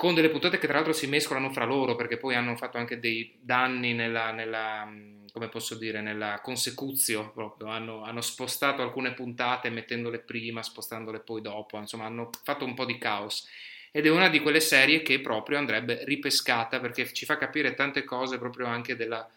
con 0.00 0.14
delle 0.14 0.30
puntate 0.30 0.56
che 0.56 0.66
tra 0.66 0.76
l'altro 0.76 0.94
si 0.94 1.06
mescolano 1.06 1.50
fra 1.52 1.66
loro 1.66 1.94
perché 1.94 2.16
poi 2.16 2.34
hanno 2.34 2.56
fatto 2.56 2.78
anche 2.78 2.98
dei 2.98 3.36
danni 3.42 3.92
nella, 3.92 4.30
nella 4.32 4.90
come 5.30 5.50
posso 5.50 5.74
dire, 5.76 6.00
nella 6.00 6.40
consecuzio 6.42 7.30
proprio, 7.32 7.68
hanno, 7.68 8.02
hanno 8.02 8.22
spostato 8.22 8.80
alcune 8.80 9.12
puntate 9.12 9.68
mettendole 9.68 10.20
prima, 10.20 10.62
spostandole 10.62 11.20
poi 11.20 11.42
dopo, 11.42 11.76
insomma 11.76 12.06
hanno 12.06 12.30
fatto 12.42 12.64
un 12.64 12.72
po' 12.72 12.86
di 12.86 12.96
caos 12.96 13.46
ed 13.92 14.06
è 14.06 14.10
una 14.10 14.30
di 14.30 14.40
quelle 14.40 14.60
serie 14.60 15.02
che 15.02 15.20
proprio 15.20 15.58
andrebbe 15.58 16.02
ripescata 16.06 16.80
perché 16.80 17.12
ci 17.12 17.26
fa 17.26 17.36
capire 17.36 17.74
tante 17.74 18.02
cose 18.02 18.38
proprio 18.38 18.68
anche 18.68 18.96
della 18.96 19.28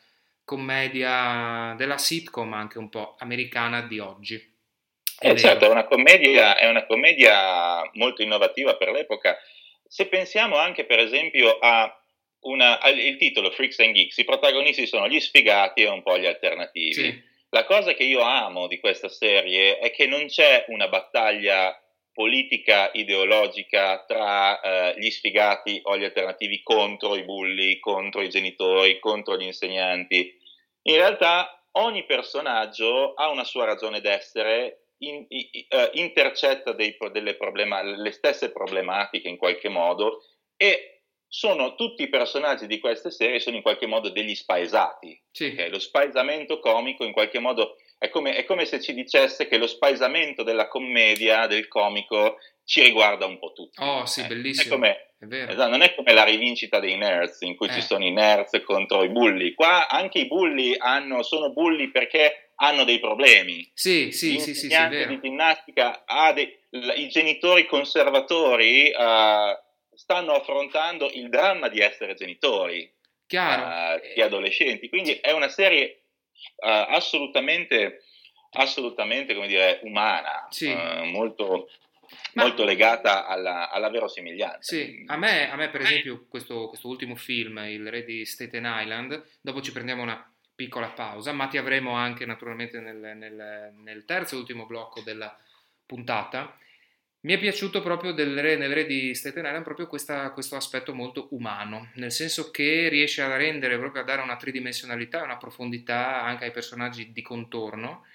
commedia, 0.45 1.73
della 1.77 1.97
sitcom 1.97 2.53
anche 2.53 2.77
un 2.77 2.87
po' 2.89 3.15
americana 3.19 3.81
di 3.81 3.99
oggi. 3.99 4.51
È 5.17 5.29
Eh, 5.29 5.35
vero. 5.35 5.41
certo, 5.41 5.65
è 5.65 5.69
una, 5.69 5.85
commedia, 5.85 6.57
è 6.57 6.67
una 6.69 6.85
commedia 6.85 7.89
molto 7.93 8.21
innovativa 8.21 8.75
per 8.75 8.89
l'epoca. 8.89 9.37
Se 9.93 10.07
pensiamo 10.07 10.57
anche, 10.57 10.85
per 10.85 10.97
esempio, 10.97 11.59
a 11.59 11.87
una, 12.45 12.79
al 12.79 12.97
il 12.97 13.15
titolo 13.17 13.51
Freaks 13.51 13.77
and 13.77 13.93
Geeks, 13.93 14.17
i 14.17 14.23
protagonisti 14.23 14.87
sono 14.87 15.07
gli 15.07 15.19
sfigati 15.19 15.83
e 15.83 15.87
un 15.87 16.01
po' 16.01 16.17
gli 16.17 16.25
alternativi. 16.25 16.93
Sì, 16.93 17.23
La 17.49 17.63
cosa 17.65 17.93
che 17.93 18.01
io 18.01 18.21
amo 18.21 18.65
di 18.65 18.79
questa 18.79 19.07
serie 19.07 19.77
è 19.77 19.91
che 19.91 20.07
non 20.07 20.25
c'è 20.25 20.65
una 20.69 20.87
battaglia 20.87 21.79
politica 22.11 22.89
ideologica 22.93 24.03
tra 24.07 24.59
eh, 24.61 24.99
gli 24.99 25.11
sfigati 25.11 25.79
o 25.83 25.95
gli 25.95 26.05
alternativi 26.05 26.63
contro 26.63 27.15
i 27.15 27.23
bulli, 27.23 27.77
contro 27.77 28.23
i 28.23 28.29
genitori, 28.29 28.97
contro 28.97 29.37
gli 29.37 29.43
insegnanti. 29.43 30.35
In 30.87 30.95
realtà 30.95 31.67
ogni 31.73 32.03
personaggio 32.05 33.13
ha 33.13 33.29
una 33.29 33.43
sua 33.43 33.65
ragione 33.65 34.01
d'essere, 34.01 34.82
in- 35.07 35.25
i- 35.29 35.49
i- 35.51 35.65
eh, 35.69 35.89
intercetta 35.93 36.71
dei 36.73 36.95
problema- 37.37 37.81
le 37.81 38.11
stesse 38.11 38.51
problematiche 38.51 39.27
in 39.27 39.37
qualche 39.37 39.69
modo 39.69 40.23
e 40.55 41.01
sono 41.27 41.73
tutti 41.75 42.03
i 42.03 42.09
personaggi 42.09 42.67
di 42.67 42.79
queste 42.79 43.09
serie 43.09 43.39
sono 43.39 43.55
in 43.55 43.63
qualche 43.63 43.87
modo 43.87 44.09
degli 44.09 44.35
spaesati. 44.35 45.19
sì, 45.31 45.45
ok? 45.57 45.67
Lo 45.71 45.79
spaesamento 45.79 46.59
comico 46.59 47.03
in 47.03 47.11
qualche 47.11 47.39
modo 47.39 47.77
è 47.97 48.09
come, 48.09 48.35
è 48.35 48.43
come 48.43 48.65
se 48.65 48.79
ci 48.79 48.93
dicesse 48.93 49.47
che 49.47 49.57
lo 49.57 49.65
spaesamento 49.65 50.43
della 50.43 50.67
commedia, 50.67 51.47
del 51.47 51.67
comico, 51.67 52.37
ci 52.65 52.83
riguarda 52.83 53.25
un 53.25 53.39
po' 53.39 53.51
tutti. 53.51 53.81
Oh, 53.81 54.05
sì, 54.05 54.21
Eh, 54.21 54.27
bellissimo. 54.27 54.67
è 54.67 54.77
come- 54.77 55.13
è 55.17 55.25
vero. 55.25 55.51
Esatto, 55.51 55.69
non 55.69 55.81
è 55.81 55.95
come 55.95 56.13
la 56.13 56.23
rivincita 56.23 56.79
dei 56.79 56.95
nerds 56.97 57.41
in 57.41 57.55
cui 57.55 57.67
Eh. 57.67 57.71
ci 57.73 57.81
sono 57.81 58.05
i 58.05 58.11
nerds 58.11 58.61
contro 58.63 59.03
i 59.03 59.09
bulli. 59.09 59.53
Qua 59.53 59.87
anche 59.89 60.19
i 60.19 60.27
bulli 60.27 60.75
hanno- 60.77 61.23
sono 61.23 61.51
bulli 61.51 61.89
perché 61.89 62.42
hanno 62.55 62.83
dei 62.83 62.99
problemi. 62.99 63.69
Sì, 63.73 64.11
sì, 64.11 64.39
sì, 64.39 64.53
sì, 64.53 64.69
sì, 64.69 65.05
di 65.07 65.19
ginnastica 65.21 66.03
ha 66.05 66.31
dei, 66.33 66.55
i 66.69 67.07
genitori 67.09 67.65
conservatori 67.65 68.89
eh, 68.89 69.59
stanno 69.95 70.33
affrontando 70.33 71.09
il 71.13 71.29
dramma 71.29 71.67
di 71.69 71.79
essere 71.79 72.13
genitori 72.15 72.91
Chiaro. 73.27 74.01
eh, 74.01 74.13
di 74.13 74.21
adolescenti. 74.21 74.89
Quindi 74.89 75.13
è 75.13 75.31
una 75.31 75.49
serie 75.49 75.85
eh, 76.57 76.85
assolutamente, 76.89 78.03
assolutamente, 78.51 79.33
come 79.33 79.47
dire, 79.47 79.79
umana, 79.83 80.47
Sì. 80.49 80.69
eh, 80.71 81.03
molto, 81.11 81.69
Ma- 82.33 82.43
molto 82.43 82.63
legata 82.63 83.25
alla, 83.25 83.69
alla 83.69 83.89
verosimiglianza. 83.89 84.59
Sì, 84.61 85.03
a 85.07 85.17
me, 85.17 85.49
a 85.49 85.55
me 85.55 85.69
per 85.69 85.81
esempio 85.81 86.25
questo, 86.29 86.67
questo 86.69 86.87
ultimo 86.87 87.15
film, 87.15 87.57
il 87.59 87.89
re 87.89 88.03
di 88.03 88.25
Staten 88.25 88.65
Island, 88.65 89.23
dopo 89.41 89.61
ci 89.61 89.71
prendiamo 89.71 90.01
una 90.03 90.32
piccola 90.55 90.89
pausa, 90.89 91.31
ma 91.31 91.47
ti 91.47 91.57
avremo 91.57 91.93
anche 91.93 92.25
naturalmente 92.25 92.79
nel, 92.79 93.17
nel- 93.17 93.73
nel 93.75 94.05
terzo 94.05 94.35
e 94.35 94.39
ultimo 94.39 94.65
blocco 94.65 95.01
della 95.01 95.35
puntata. 95.85 96.57
Mi 97.21 97.33
è 97.33 97.39
piaciuto 97.39 97.81
proprio 97.81 98.11
del 98.11 98.39
re, 98.39 98.57
nel 98.57 98.73
re 98.73 98.85
di 98.85 99.15
Staten 99.15 99.45
Island 99.45 99.63
proprio 99.63 99.87
questa- 99.87 100.31
questo 100.31 100.55
aspetto 100.55 100.93
molto 100.93 101.27
umano, 101.31 101.89
nel 101.95 102.11
senso 102.11 102.51
che 102.51 102.89
riesce 102.89 103.21
a 103.21 103.35
rendere, 103.37 103.77
proprio 103.77 104.01
a 104.01 104.05
dare 104.05 104.21
una 104.21 104.35
tridimensionalità 104.35 105.21
e 105.21 105.23
una 105.23 105.37
profondità 105.37 106.21
anche 106.23 106.45
ai 106.45 106.51
personaggi 106.51 107.11
di 107.13 107.21
contorno 107.21 108.05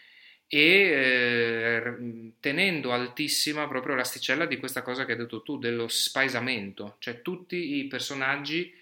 e 0.47 0.61
eh, 0.61 2.33
tenendo 2.41 2.93
altissima 2.93 3.69
proprio 3.69 3.95
l'asticella 3.95 4.47
di 4.47 4.59
questa 4.59 4.83
cosa 4.83 5.05
che 5.05 5.13
hai 5.13 5.19
detto 5.19 5.43
tu, 5.43 5.59
dello 5.59 5.89
spaesamento, 5.89 6.97
cioè 6.99 7.23
tutti 7.23 7.77
i 7.77 7.87
personaggi 7.87 8.75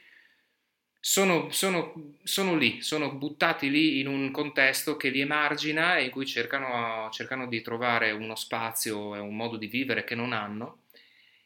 sono, 1.09 1.51
sono- 1.53 2.15
sono 2.25 2.57
lì, 2.57 2.83
sono 2.83 3.13
buttati 3.15 3.71
lì 3.71 4.01
in 4.01 4.09
un 4.09 4.33
contesto 4.33 4.97
che 4.97 5.09
li 5.11 5.21
emargina 5.21 5.97
e 5.99 6.05
in 6.07 6.11
cui 6.11 6.27
cercano, 6.27 7.09
cercano 7.13 7.47
di 7.47 7.61
trovare 7.63 8.11
uno 8.11 8.35
spazio 8.35 9.15
e 9.15 9.21
un 9.21 9.37
modo 9.37 9.57
di 9.57 9.69
vivere 9.69 10.03
che 10.03 10.17
non 10.17 10.33
hanno. 10.33 10.81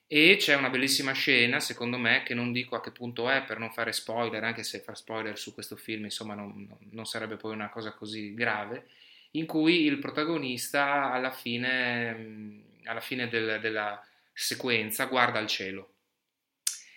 E 0.07 0.37
c'è 0.38 0.55
una 0.57 0.70
bellissima 0.70 1.12
scena, 1.12 1.61
secondo 1.61 1.99
me, 1.99 2.23
che 2.25 2.33
non 2.35 2.53
dico 2.53 2.75
a 2.75 2.81
che 2.81 2.90
punto 2.90 3.29
è 3.29 3.42
per 3.44 3.59
non 3.59 3.70
fare 3.70 3.92
spoiler, 3.92 4.42
anche 4.42 4.62
se 4.62 4.81
far 4.81 4.96
spoiler 4.96 5.38
su 5.38 5.53
questo 5.53 5.77
film, 5.77 6.05
insomma, 6.05 6.35
non, 6.35 6.66
non- 6.92 7.05
sarebbe 7.05 7.37
poi 7.37 7.53
una 7.53 7.68
cosa 7.68 7.92
così 7.92 8.33
grave, 8.35 8.87
in 9.33 9.44
cui 9.46 9.83
il 9.85 9.99
protagonista 9.99 11.12
alla 11.12 11.31
fine, 11.31 12.62
alla 12.85 13.01
fine 13.01 13.29
del- 13.29 13.61
della 13.61 14.03
sequenza 14.33 15.05
guarda 15.05 15.38
al 15.38 15.46
cielo 15.49 15.92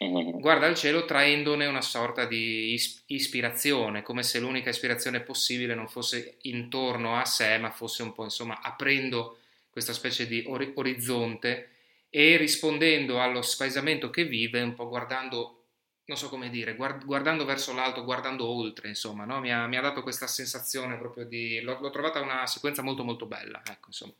Guarda 0.39 0.65
al 0.67 0.75
cielo 0.75 1.05
traendone 1.05 1.65
una 1.65 1.81
sorta 1.81 2.25
di 2.25 2.73
is- 2.73 3.03
ispirazione, 3.07 4.01
come 4.01 4.23
se 4.23 4.39
l'unica 4.39 4.69
ispirazione 4.69 5.21
possibile 5.21 5.75
non 5.75 5.87
fosse 5.87 6.37
intorno 6.41 7.17
a 7.17 7.25
sé, 7.25 7.57
ma 7.57 7.71
fosse 7.71 8.03
un 8.03 8.13
po' 8.13 8.23
insomma 8.23 8.61
aprendo 8.61 9.37
questa 9.69 9.93
specie 9.93 10.27
di 10.27 10.43
ori- 10.47 10.71
orizzonte 10.75 11.69
e 12.09 12.37
rispondendo 12.37 13.21
allo 13.21 13.41
spaesamento 13.41 14.09
che 14.09 14.25
vive, 14.25 14.61
un 14.61 14.75
po' 14.75 14.87
guardando, 14.87 15.63
non 16.05 16.17
so 16.17 16.29
come 16.29 16.49
dire, 16.49 16.75
guard- 16.75 17.05
guardando 17.05 17.43
verso 17.45 17.73
l'alto, 17.73 18.03
guardando 18.03 18.45
oltre, 18.45 18.89
insomma, 18.89 19.25
no? 19.25 19.39
mi, 19.39 19.51
ha, 19.51 19.65
mi 19.67 19.77
ha 19.77 19.81
dato 19.81 20.03
questa 20.03 20.27
sensazione 20.27 20.97
proprio 20.97 21.25
di... 21.25 21.59
l'ho, 21.61 21.79
l'ho 21.79 21.89
trovata 21.89 22.21
una 22.21 22.45
sequenza 22.45 22.83
molto 22.83 23.03
molto 23.03 23.25
bella, 23.25 23.61
ecco, 23.65 23.87
insomma. 23.87 24.13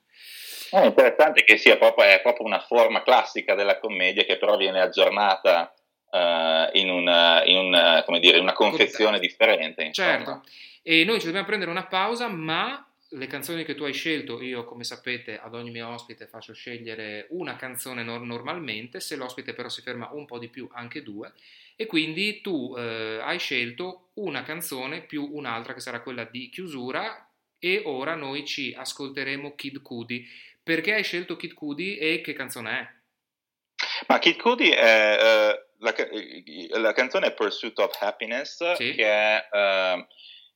È 0.74 0.86
interessante 0.86 1.44
che 1.44 1.58
sia 1.58 1.78
proprio, 1.78 2.06
è 2.06 2.20
proprio 2.22 2.48
una 2.48 2.60
forma 2.60 3.04
classica 3.04 3.54
della 3.54 3.78
commedia 3.78 4.24
che 4.24 4.38
però 4.38 4.58
viene 4.58 4.82
aggiornata 4.82 5.72
eh, 6.12 6.70
in, 6.74 6.90
una, 6.90 7.44
in 7.46 7.58
una- 7.58 8.02
come 8.04 8.20
dire, 8.20 8.40
una 8.40 8.54
confezione 8.54 9.20
differente. 9.20 9.84
insomma. 9.84 10.08
Certo, 10.10 10.44
e 10.82 11.04
noi 11.06 11.20
ci 11.20 11.28
dobbiamo 11.28 11.46
prendere 11.46 11.70
una 11.70 11.86
pausa, 11.86 12.28
ma 12.28 12.84
le 13.10 13.28
canzoni 13.28 13.64
che 13.64 13.76
tu 13.76 13.84
hai 13.84 13.94
scelto, 13.94 14.42
io 14.42 14.66
come 14.66 14.84
sapete 14.84 15.38
ad 15.40 15.54
ogni 15.54 15.70
mio 15.70 15.90
ospite 15.90 16.26
faccio 16.26 16.54
scegliere 16.54 17.28
una 17.30 17.56
canzone 17.56 18.02
nor- 18.02 18.24
normalmente, 18.24 19.00
se 19.00 19.16
l'ospite 19.16 19.54
però 19.54 19.70
si 19.70 19.84
ferma 19.84 20.10
un 20.12 20.26
po' 20.26 20.40
di 20.40 20.48
più, 20.48 20.68
anche 20.74 21.04
due, 21.04 21.34
e 21.76 21.86
quindi 21.86 22.42
tu 22.42 22.74
eh, 22.76 23.20
hai 23.22 23.38
scelto 23.38 24.10
una 24.16 24.42
canzone 24.42 25.02
più 25.02 25.30
un'altra 25.34 25.76
che 25.76 25.82
sarà 25.82 26.02
quella 26.02 26.24
di 26.24 26.50
chiusura 26.50 27.28
e 27.60 27.84
ora 27.86 28.16
noi 28.16 28.44
ci 28.46 28.76
ascolteremo 28.76 29.56
Kid 29.56 29.82
Cudi. 29.82 30.28
Perché 30.64 30.94
hai 30.94 31.04
scelto 31.04 31.36
Kid 31.36 31.54
Cudi 31.54 31.98
e 31.98 32.22
che 32.22 32.34
canzone 32.34 32.72
è? 32.72 33.02
Ma 34.08 34.20
Kid 34.20 34.38
Cudi 34.38 34.70
è 34.70 35.18
uh, 35.20 35.84
la, 35.84 35.96
la, 36.80 36.94
canzone 36.94 37.32
Pursuit 37.32 37.78
of 37.80 38.02
Happiness, 38.02 38.74
sì. 38.74 38.96
che, 38.96 39.06
è, 39.06 39.48
uh, 39.52 40.06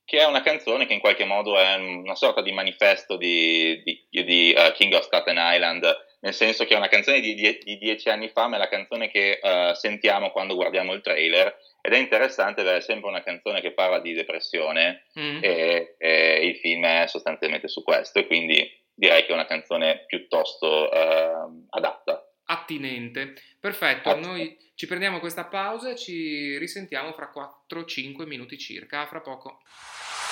che, 0.06 0.20
è, 0.20 0.26
una 0.26 0.42
canzone 0.42 0.86
che 0.86 0.94
in 0.94 1.02
qualche 1.02 1.26
modo 1.26 1.58
è 1.58 1.76
una 1.76 2.16
sorta 2.16 2.42
di 2.42 2.54
manifesto 2.54 3.18
di, 3.18 3.84
di, 3.84 4.24
di 4.24 4.56
uh, 4.58 4.72
King 4.72 4.94
of 4.94 5.04
Staten 5.04 5.36
Island, 5.38 6.06
nel 6.22 6.34
senso 6.34 6.64
che 6.64 6.74
è 6.74 6.78
una 6.78 6.88
canzone 6.88 7.20
di, 7.20 7.36
die, 7.36 7.58
di 7.58 7.78
dieci 7.78 8.10
anni 8.10 8.30
fa, 8.30 8.48
ma 8.48 8.56
è 8.56 8.60
la 8.60 8.70
canzone 8.70 9.12
che 9.12 9.40
sentiamo 9.74 10.32
quando 10.32 10.56
guardiamo 10.56 10.94
il 10.94 11.02
trailer 11.02 11.56
ed 11.88 11.94
è 11.94 11.98
interessante 11.98 12.64
perché 12.64 12.80
è 12.80 12.82
sempre 12.82 13.08
una 13.08 13.24
canzone 13.24 13.62
che 13.62 13.72
parla 13.72 14.00
di 14.00 14.12
depressione 14.12 15.06
mm. 15.18 15.40
e, 15.42 15.96
e, 15.98 16.46
il 16.46 16.58
film 16.58 16.86
è 16.86 17.06
sostanzialmente 17.08 17.70
su 17.70 17.82
questo 17.82 18.20
e 18.20 18.28
quindi 18.28 18.70
direi 18.98 19.26
che 19.26 19.30
è 19.30 19.34
una 19.34 19.46
canzone 19.46 20.06
piuttosto 20.08 20.90
adatta 20.90 22.32
attinente. 22.46 23.36
Perfetto, 23.60 24.16
noi 24.16 24.58
ci 24.74 24.88
prendiamo 24.88 25.20
questa 25.20 25.46
pausa 25.46 25.92
e 25.92 25.96
ci 25.96 26.58
risentiamo 26.58 27.14
fra 27.14 27.32
4-5 27.32 28.26
minuti 28.26 28.58
circa. 28.58 29.06
Fra 29.06 29.22
poco. 29.22 29.62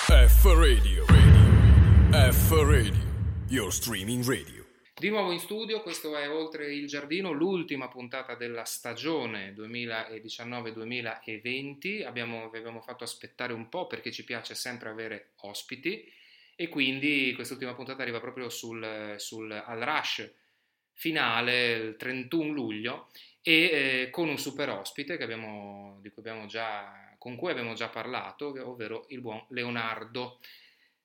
F 0.08 0.46
Radio, 0.46 1.06
radio. 1.06 2.32
F 2.32 2.52
Radio, 2.52 3.04
your 3.50 3.72
streaming 3.72 4.26
radio. 4.26 4.64
Di 4.98 5.10
nuovo 5.10 5.32
in 5.32 5.40
studio, 5.40 5.82
questo 5.82 6.16
è 6.16 6.30
Oltre 6.30 6.74
il 6.74 6.88
Giardino, 6.88 7.32
l'ultima 7.32 7.90
puntata 7.90 8.36
della 8.36 8.64
stagione 8.64 9.54
2019-2020. 9.54 12.06
Abbiamo, 12.06 12.50
vi 12.50 12.58
abbiamo 12.58 12.80
fatto 12.82 13.04
aspettare 13.04 13.54
un 13.54 13.70
po' 13.70 13.86
perché 13.88 14.12
ci 14.12 14.24
piace 14.24 14.56
sempre 14.56 14.90
avere 14.90 15.34
ospiti 15.42 16.12
e 16.56 16.70
quindi 16.70 17.34
quest'ultima 17.36 17.76
puntata 17.76 18.02
arriva 18.02 18.20
proprio 18.20 18.50
sul, 18.50 19.16
sul, 19.18 19.52
al 19.52 19.80
rush 19.80 20.34
finale 20.94 21.72
il 21.74 21.96
31 21.98 22.54
luglio 22.54 23.10
e 23.42 23.54
eh, 23.54 24.10
con 24.10 24.30
un 24.30 24.38
super 24.38 24.70
ospite 24.70 25.22
abbiamo, 25.22 26.02
abbiamo 26.18 26.46
già, 26.46 27.16
con 27.18 27.36
cui 27.36 27.52
abbiamo 27.52 27.74
già 27.74 27.90
parlato, 27.90 28.54
ovvero 28.68 29.06
il 29.10 29.22
buon 29.22 29.46
Leonardo 29.50 30.40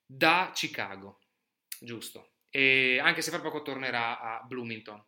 da 0.07 0.51
Chicago, 0.55 1.19
giusto? 1.79 2.31
E 2.49 2.99
anche 2.99 3.21
se 3.21 3.31
fra 3.31 3.41
poco 3.41 3.63
tornerà 3.63 4.21
a 4.21 4.43
Bloomington. 4.43 5.05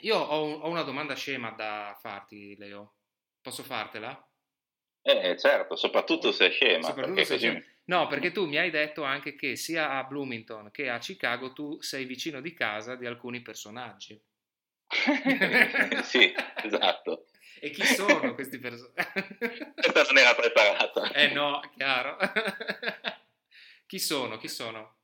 Io 0.00 0.16
ho, 0.16 0.44
un, 0.44 0.58
ho 0.62 0.68
una 0.68 0.82
domanda 0.82 1.14
scema 1.14 1.50
da 1.50 1.96
farti, 2.00 2.56
Leo. 2.56 2.94
Posso 3.40 3.62
fartela? 3.62 4.28
Eh, 5.02 5.36
certo, 5.38 5.76
soprattutto 5.76 6.32
se 6.32 6.46
è 6.46 6.50
scema. 6.50 6.88
Soprattutto 6.88 7.24
se 7.24 7.34
è 7.34 7.38
scema. 7.38 7.62
No, 7.86 8.06
perché 8.06 8.32
tu 8.32 8.46
mi 8.46 8.56
hai 8.56 8.70
detto 8.70 9.02
anche 9.02 9.34
che 9.34 9.56
sia 9.56 9.90
a 9.90 10.04
Bloomington 10.04 10.70
che 10.70 10.88
a 10.88 10.98
Chicago 10.98 11.52
tu 11.52 11.80
sei 11.82 12.04
vicino 12.04 12.40
di 12.40 12.54
casa 12.54 12.94
di 12.94 13.06
alcuni 13.06 13.42
personaggi. 13.42 14.18
sì, 16.02 16.32
esatto. 16.62 17.26
E 17.60 17.70
chi 17.70 17.84
sono 17.84 18.34
questi 18.34 18.58
personaggi? 18.58 19.72
Questa 19.74 20.02
non 20.02 20.18
era 20.18 20.34
preparata. 20.34 21.12
Eh 21.12 21.28
no, 21.28 21.60
chiaro. 21.76 22.16
chi 23.86 23.98
sono? 23.98 24.38
Chi 24.38 24.48
sono? 24.48 24.96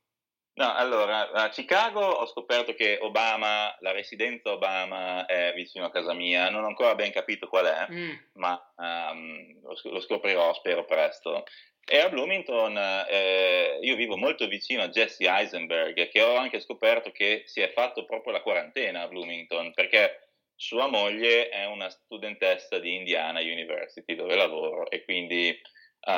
No, 0.53 0.73
allora, 0.73 1.31
a 1.31 1.49
Chicago 1.49 2.01
ho 2.01 2.27
scoperto 2.27 2.73
che 2.73 2.99
Obama, 3.01 3.73
la 3.79 3.91
residenza 3.91 4.51
Obama 4.51 5.25
è 5.25 5.53
vicino 5.55 5.85
a 5.85 5.91
casa 5.91 6.13
mia, 6.13 6.49
non 6.49 6.63
ho 6.65 6.67
ancora 6.67 6.93
ben 6.93 7.11
capito 7.11 7.47
qual 7.47 7.65
è, 7.65 7.87
mm. 7.89 8.11
ma 8.33 8.61
um, 8.75 9.61
lo, 9.63 9.99
scoprirò, 10.01 10.53
spero 10.53 10.83
presto. 10.83 11.45
E 11.85 11.99
a 11.99 12.09
Bloomington 12.09 12.77
eh, 12.77 13.79
io 13.81 13.95
vivo 13.95 14.15
molto 14.15 14.47
vicino 14.47 14.83
a 14.83 14.89
Jesse 14.89 15.27
Eisenberg, 15.27 16.09
che 16.09 16.21
ho 16.21 16.35
anche 16.35 16.59
scoperto 16.59 17.11
che 17.11 17.43
si 17.45 17.61
è 17.61 17.71
fatto 17.71 18.05
proprio 18.05 18.33
la 18.33 18.41
quarantena 18.41 19.01
a 19.01 19.07
Bloomington, 19.07 19.73
perché 19.73 20.29
sua 20.55 20.87
moglie 20.87 21.49
è 21.49 21.65
una 21.65 21.89
studentessa 21.89 22.77
di 22.77 22.95
Indiana 22.95 23.39
University 23.39 24.13
dove 24.13 24.35
lavoro 24.35 24.89
e 24.91 25.03
quindi 25.03 25.59
uh, 26.01 26.11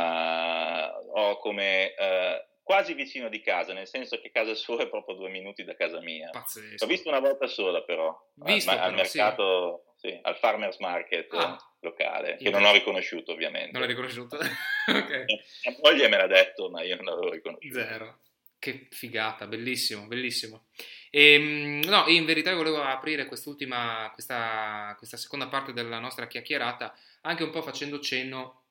ho 1.14 1.38
come 1.38 1.94
uh, 1.98 2.52
quasi 2.62 2.94
vicino 2.94 3.30
di 3.30 3.40
casa, 3.40 3.72
nel 3.74 3.88
senso 3.88 4.20
che 4.20 4.32
casa 4.32 4.54
sua 4.54 4.82
è 4.82 4.90
proprio 4.90 5.16
due 5.16 5.30
minuti 5.30 5.64
da 5.64 5.76
casa 5.76 6.02
mia. 6.02 6.30
Pazzesco. 6.30 6.84
L'ho 6.84 6.92
visto 6.92 7.10
una 7.10 7.20
volta 7.20 7.48
sola 7.48 7.84
però, 7.84 8.14
visto, 8.36 8.70
al, 8.70 8.76
però, 8.76 8.88
al 8.88 8.94
mercato, 8.96 9.84
sì. 9.86 9.93
Sì, 10.04 10.20
al 10.22 10.36
farmer's 10.36 10.78
market. 10.80 11.34
Ah 11.34 11.58
locale, 11.84 12.38
che 12.38 12.50
non 12.50 12.64
ho 12.64 12.72
riconosciuto 12.72 13.34
ovviamente. 13.34 13.72
Non 13.72 13.82
l'hai 13.82 13.90
riconosciuto? 13.90 14.38
ok. 14.40 15.26
Mia 15.66 15.78
moglie 15.82 16.08
me 16.08 16.18
l'ha 16.18 16.28
detto, 16.28 16.70
ma 16.70 16.82
io 16.82 16.96
non 16.96 17.06
l'avevo 17.06 17.32
riconosciuto. 17.32 17.80
Zero. 17.80 18.20
Che 18.58 18.88
figata, 18.90 19.46
bellissimo, 19.46 20.08
bellissimo. 20.08 20.68
E, 21.10 21.34
ehm, 21.34 21.84
no, 21.86 22.06
in 22.08 22.26
verità 22.26 22.56
volevo 22.56 22.82
aprire 22.82 23.26
quest'ultima, 23.26 24.10
questa, 24.14 24.96
questa 24.98 25.18
seconda 25.18 25.48
parte 25.48 25.74
della 25.74 26.00
nostra 26.00 26.28
chiacchierata 26.28 26.96
anche 27.22 27.44
un 27.44 27.52
po' 27.52 27.62
facendo 27.62 28.00
cenno 28.00 28.63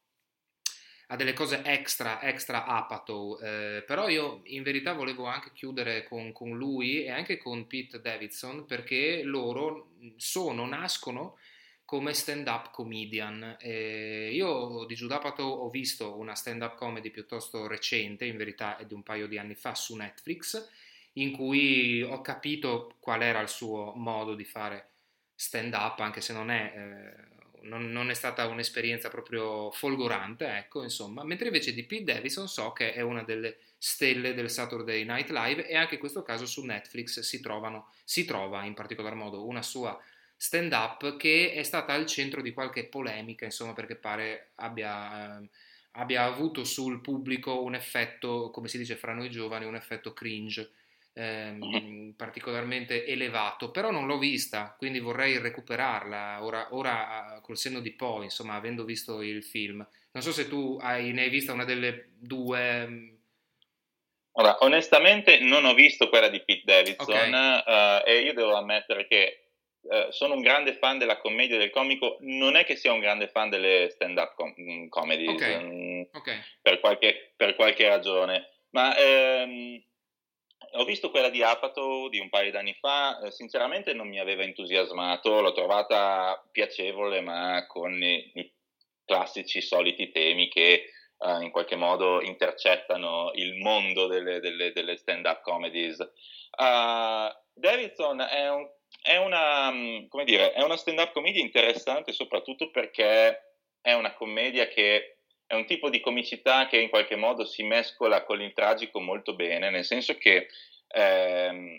a 1.12 1.16
delle 1.16 1.35
cose 1.35 1.62
extra, 1.62 2.22
extra 2.22 2.64
Apatow, 2.64 3.38
eh, 3.38 3.85
però 3.87 4.09
io 4.09 4.40
in 4.44 4.62
verità 4.62 4.94
volevo 4.94 5.27
anche 5.27 5.51
chiudere 5.53 6.05
con, 6.05 6.33
con, 6.33 6.57
lui 6.57 7.05
e 7.05 7.11
anche 7.11 7.37
con 7.37 7.66
Pete 7.66 8.01
Davidson 8.01 8.64
perché 8.64 9.22
loro 9.22 9.90
sono, 10.16 10.64
nascono 10.64 11.37
come 11.85 12.14
stand-up 12.14 12.70
comedian. 12.70 13.59
Eh, 13.61 14.31
io 14.33 14.87
di 14.87 14.94
Giudapato 14.94 15.42
ho 15.42 15.68
visto 15.68 16.16
una 16.16 16.35
stand-up 16.35 16.77
comedy 16.77 17.11
piuttosto 17.11 17.66
recente, 17.66 18.25
in 18.25 18.38
verità 18.38 18.79
è 18.79 18.87
di 18.87 18.94
un 18.94 19.03
paio 19.03 19.27
di 19.27 19.37
anni 19.37 19.55
fa 19.55 19.75
su 19.75 19.94
Netflix, 19.94 20.66
in 21.14 21.33
cui 21.33 22.01
ho 22.01 22.22
capito 22.22 22.94
qual 23.01 23.20
era 23.20 23.40
il 23.40 23.48
suo 23.48 23.92
modo 23.96 24.35
di 24.35 24.44
fare 24.44 24.92
stand-up, 25.35 26.01
anche 26.01 26.22
se 26.22 26.33
non 26.33 26.51
è, 26.51 26.72
eh, 26.75 27.32
non, 27.62 27.90
non 27.90 28.11
è 28.11 28.14
stata 28.14 28.46
un'esperienza 28.46 29.09
proprio 29.09 29.70
folgorante, 29.70 30.46
ecco, 30.46 30.83
insomma. 30.83 31.25
Mentre 31.25 31.46
invece 31.46 31.72
di 31.72 31.85
Pete 31.85 32.12
Davidson 32.12 32.48
so 32.48 32.72
che 32.72 32.92
è 32.92 33.01
una 33.01 33.22
delle 33.22 33.59
stelle 33.79 34.35
del 34.35 34.51
Saturday 34.51 35.05
Night 35.05 35.31
Live 35.31 35.66
e 35.66 35.77
anche 35.77 35.94
in 35.94 36.01
questo 36.01 36.22
caso 36.22 36.46
su 36.46 36.64
Netflix 36.64 37.20
si, 37.20 37.40
trovano, 37.40 37.92
si 38.05 38.25
trova 38.25 38.64
in 38.64 38.75
particolar 38.75 39.14
modo 39.14 39.46
una 39.46 39.62
sua 39.62 40.01
stand 40.37 40.72
up 40.72 41.16
che 41.16 41.53
è 41.53 41.62
stata 41.62 41.92
al 41.92 42.07
centro 42.07 42.42
di 42.42 42.53
qualche 42.53 42.87
polemica, 42.87 43.44
insomma, 43.44 43.72
perché 43.75 43.94
pare 43.94 44.51
abbia, 44.57 45.40
eh, 45.40 45.48
abbia 45.92 46.25
avuto 46.25 46.64
sul 46.64 47.01
pubblico 47.01 47.62
un 47.62 47.75
effetto, 47.75 48.51
come 48.51 48.68
si 48.68 48.79
dice 48.79 48.96
fra 48.96 49.14
noi 49.14 49.31
giovani, 49.31 49.66
un 49.66 49.77
effetto 49.77 50.12
cringe. 50.12 50.70
Ehm, 51.14 52.14
particolarmente 52.16 53.05
elevato, 53.05 53.70
però 53.70 53.90
non 53.90 54.07
l'ho 54.07 54.16
vista, 54.16 54.75
quindi 54.79 54.98
vorrei 54.98 55.38
recuperarla 55.38 56.42
ora, 56.42 56.68
ora 56.70 57.38
col 57.42 57.59
senno 57.59 57.81
di 57.81 57.92
poi, 57.92 58.25
insomma, 58.25 58.55
avendo 58.55 58.85
visto 58.85 59.20
il 59.20 59.42
film. 59.42 59.87
Non 60.12 60.22
so 60.22 60.33
se 60.33 60.48
tu 60.48 60.79
hai, 60.81 61.12
ne 61.12 61.22
hai 61.22 61.29
vista 61.29 61.53
una 61.53 61.64
delle 61.64 62.12
due. 62.18 62.87
Mm. 62.87 63.14
Ora, 64.33 64.57
onestamente 64.61 65.38
non 65.40 65.66
ho 65.66 65.75
visto 65.75 66.09
quella 66.09 66.29
di 66.29 66.40
Pete 66.40 66.62
Davidson 66.64 67.35
okay. 67.35 68.01
uh, 68.01 68.03
e 68.07 68.20
io 68.20 68.33
devo 68.33 68.55
ammettere 68.55 69.07
che 69.07 69.42
eh, 69.90 70.07
sono 70.11 70.35
un 70.35 70.40
grande 70.40 70.75
fan 70.75 70.96
della 70.96 71.18
commedia 71.18 71.59
del 71.59 71.70
comico, 71.70 72.16
non 72.20 72.57
è 72.57 72.64
che 72.64 72.77
sia 72.77 72.92
un 72.92 73.01
grande 73.01 73.29
fan 73.29 73.51
delle 73.51 73.88
stand-up 73.90 74.35
com- 74.35 74.55
mm, 74.59 74.88
comedy 74.88 75.27
okay. 75.27 75.55
um, 75.57 76.09
okay. 76.12 76.37
Per, 76.62 76.79
qualche, 76.81 77.33
per, 77.37 77.57
qualche, 77.57 77.88
ragione, 77.88 78.48
ma 78.70 78.96
ehm, 78.96 79.83
ho 80.73 80.85
visto 80.85 81.11
quella 81.11 81.29
di 81.29 81.43
Apato 81.43 82.09
di 82.09 82.19
un 82.19 82.29
paio 82.29 82.51
d'anni 82.51 82.75
fa, 82.75 83.21
eh, 83.21 83.31
sinceramente 83.31 83.93
non 83.93 84.09
mi 84.09 84.19
aveva 84.19 84.43
entusiasmato, 84.43 85.41
l'ho 85.41 85.53
trovata 85.53 86.43
piacevole 86.51 87.21
ma 87.21 87.67
con 87.67 88.03
i, 88.03 88.53
classici 89.05 89.61
soliti 89.61 90.11
temi 90.11 90.49
che 90.49 90.73
eh, 91.19 91.43
in 91.43 91.51
qualche 91.51 91.77
modo 91.77 92.23
intercettano 92.23 93.31
il 93.35 93.57
mondo 93.57 94.07
delle, 94.07 94.41
delle, 94.41 94.73
delle 94.73 94.97
stand-up 94.97 95.43
comedies. 95.43 95.99
Uh, 96.57 97.33
Davidson 97.55 98.21
è 98.21 98.51
un 98.51 98.69
è 99.01 99.17
una, 99.17 99.71
mm, 99.71 100.07
dire, 100.25 100.53
è 100.53 100.63
una 100.63 100.77
stand-up 100.77 101.13
commedia 101.13 101.43
interessante 101.43 102.13
soprattutto 102.13 102.71
perché 102.71 103.57
è 103.81 103.93
una 103.95 104.15
commedia 104.15 104.69
che 104.69 105.22
è 105.53 105.55
un 105.55 105.67
tipo 105.67 105.91
di 105.91 106.01
comicità 106.01 106.67
che 106.67 106.79
in 106.79 106.88
qualche 106.88 107.15
modo 107.15 107.45
si 107.45 107.62
mescola 107.62 108.25
con 108.25 108.41
il 108.41 108.55
tragico 108.55 109.01
molto 109.01 109.35
bene, 109.35 109.69
nel 109.69 109.85
senso 109.85 110.17
che, 110.17 110.49
ehm, 110.88 111.79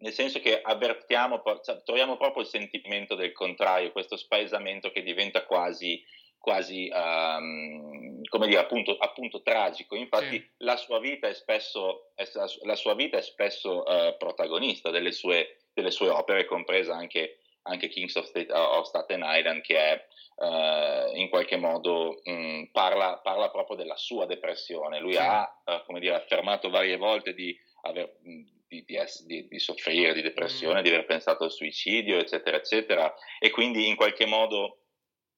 nel 0.00 0.12
senso 0.12 0.38
che 0.38 0.60
avvertiamo, 0.60 1.42
cioè, 1.64 1.82
troviamo 1.82 2.18
proprio 2.18 2.42
il 2.42 2.50
sentimento 2.50 3.14
del 3.14 3.32
contrario, 3.32 3.90
questo 3.92 4.18
spaesamento 4.18 4.90
che 4.90 5.02
diventa 5.02 5.46
quasi, 5.46 6.04
quasi 6.36 6.90
um, 6.92 8.20
come 8.28 8.46
dire, 8.46 8.60
appunto, 8.60 8.98
appunto 8.98 9.40
tragico. 9.40 9.94
Infatti 9.94 10.36
sì. 10.36 10.50
la 10.58 10.76
sua 10.76 11.00
vita 11.00 11.26
è 11.26 11.32
spesso, 11.32 12.10
è, 12.14 12.28
la 12.64 12.76
sua 12.76 12.94
vita 12.94 13.16
è 13.16 13.22
spesso 13.22 13.82
uh, 13.82 14.14
protagonista 14.18 14.90
delle 14.90 15.12
sue 15.12 15.56
delle 15.72 15.90
sue 15.90 16.10
opere, 16.10 16.44
compresa 16.44 16.94
anche, 16.94 17.38
anche 17.70 17.88
Kings 17.88 18.14
of, 18.16 18.26
State, 18.26 18.52
of 18.52 18.86
Staten 18.86 19.22
Island 19.24 19.62
che 19.62 19.76
è 19.76 20.08
Uh, 20.40 21.14
in 21.16 21.28
qualche 21.28 21.58
modo 21.58 22.18
mh, 22.24 22.70
parla, 22.72 23.18
parla, 23.18 23.50
proprio 23.50 23.76
della 23.76 23.98
sua 23.98 24.24
depressione. 24.24 24.98
Lui 24.98 25.14
ha, 25.14 25.42
uh, 25.42 25.84
come 25.84 26.00
dire, 26.00 26.14
affermato 26.14 26.70
varie 26.70 26.96
volte 26.96 27.34
di, 27.34 27.54
aver, 27.82 28.16
di, 28.22 28.50
di, 28.66 28.84
di, 29.26 29.48
di 29.48 29.58
soffrire 29.58 30.14
di 30.14 30.22
depressione, 30.22 30.80
mm. 30.80 30.82
di 30.82 30.88
aver 30.88 31.04
pensato 31.04 31.44
al 31.44 31.52
suicidio, 31.52 32.18
eccetera, 32.18 32.56
eccetera, 32.56 33.14
e 33.38 33.50
quindi 33.50 33.86
in 33.86 33.96
qualche 33.96 34.24
modo 34.24 34.78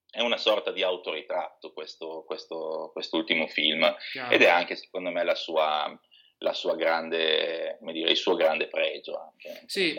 è 0.09 0.21
una 0.21 0.37
sorta 0.37 0.71
di 0.71 0.85
autoritratto 0.85 1.73
questo, 1.73 2.23
questo, 2.25 2.91
quest'ultimo 2.93 3.49
film 3.49 3.93
Chiaro. 4.13 4.33
ed 4.33 4.43
è 4.43 4.49
anche 4.49 4.77
secondo 4.77 5.11
me 5.11 5.25
la 5.25 5.35
sua, 5.35 5.99
la 6.39 6.53
sua 6.53 6.77
grande, 6.77 7.77
come 7.81 7.93
dire, 7.93 8.11
il 8.11 8.17
suo 8.17 8.37
grande 8.37 8.69
pregio. 8.69 9.19
Anche, 9.19 9.65
sì, 9.67 9.99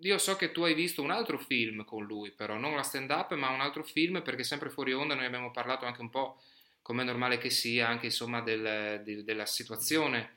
io 0.00 0.18
so 0.18 0.36
che 0.36 0.52
tu 0.52 0.62
hai 0.62 0.74
visto 0.74 1.02
un 1.02 1.10
altro 1.10 1.38
film 1.38 1.84
con 1.84 2.04
lui, 2.04 2.30
però 2.30 2.56
non 2.56 2.74
la 2.76 2.82
stand 2.82 3.10
up, 3.10 3.34
ma 3.34 3.50
un 3.50 3.60
altro 3.60 3.82
film 3.82 4.22
perché 4.22 4.44
sempre 4.44 4.70
fuori 4.70 4.92
onda 4.92 5.14
noi 5.14 5.24
abbiamo 5.24 5.50
parlato 5.50 5.86
anche 5.86 6.00
un 6.00 6.10
po', 6.10 6.40
come 6.82 7.02
è 7.02 7.04
normale 7.04 7.38
che 7.38 7.50
sia, 7.50 7.88
anche 7.88 8.06
insomma 8.06 8.40
del, 8.40 9.02
de, 9.04 9.24
della 9.24 9.46
situazione 9.46 10.36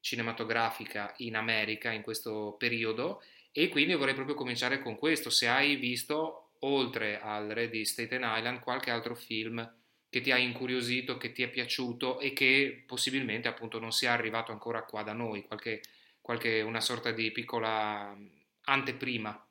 cinematografica 0.00 1.14
in 1.18 1.36
America 1.36 1.90
in 1.92 2.02
questo 2.02 2.54
periodo. 2.58 3.22
E 3.52 3.68
quindi 3.68 3.94
vorrei 3.94 4.14
proprio 4.14 4.36
cominciare 4.36 4.80
con 4.80 4.96
questo, 4.96 5.30
se 5.30 5.48
hai 5.48 5.76
visto 5.76 6.50
oltre 6.60 7.20
al 7.20 7.48
Re 7.48 7.68
di 7.68 7.84
Staten 7.84 8.22
Island 8.24 8.60
qualche 8.60 8.90
altro 8.90 9.14
film 9.14 9.78
che 10.08 10.20
ti 10.20 10.30
ha 10.32 10.36
incuriosito, 10.36 11.16
che 11.16 11.32
ti 11.32 11.42
è 11.42 11.48
piaciuto 11.48 12.20
e 12.20 12.32
che 12.32 12.82
possibilmente 12.86 13.48
appunto 13.48 13.78
non 13.78 13.92
sia 13.92 14.12
arrivato 14.12 14.52
ancora 14.52 14.82
qua 14.82 15.02
da 15.02 15.12
noi, 15.12 15.44
qualche, 15.44 15.82
qualche 16.20 16.60
una 16.60 16.80
sorta 16.80 17.12
di 17.12 17.30
piccola 17.30 18.16
anteprima? 18.70 19.44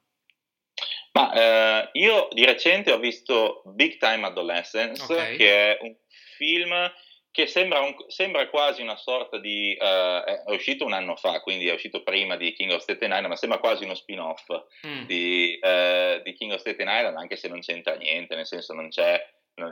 Ma 1.12 1.34
eh, 1.34 1.90
io 1.94 2.28
di 2.32 2.46
recente 2.46 2.92
ho 2.92 3.00
visto 3.00 3.62
Big 3.66 3.98
Time 3.98 4.26
Adolescence, 4.26 5.04
okay. 5.04 5.36
che 5.36 5.78
è 5.78 5.78
un 5.82 5.96
film 6.38 6.92
che 7.32 7.46
sembra, 7.46 7.82
un, 7.82 7.96
sembra, 8.08 8.48
quasi 8.50 8.82
una 8.82 8.98
sorta 8.98 9.38
di... 9.38 9.78
Uh, 9.80 10.24
è 10.24 10.44
uscito 10.48 10.86
un 10.86 10.94
anno 10.94 11.16
fa, 11.16 11.42
quindi 11.42 11.68
è 11.68 11.74
uscito 11.74 12.04
prima 12.04 12.36
di 12.36 12.54
King 12.54 12.72
of 12.72 12.82
Staten 12.82 13.12
Island, 13.12 13.28
ma 13.28 13.36
sembra 13.36 13.60
quasi 13.60 13.84
uno 13.84 13.94
spin-off 13.94 14.46
mm. 14.86 15.06
di, 15.06 15.60
uh, 15.62 16.22
di, 16.24 16.34
King 16.34 16.54
of 16.54 16.60
Staten 16.60 16.88
Island, 16.88 17.18
anche 17.18 17.36
se 17.36 17.48
non 17.48 17.60
c'entra 17.60 17.96
niente, 17.96 18.36
nel 18.36 18.48
senso 18.48 18.74
non 18.74 18.90
c'è, 18.90 19.24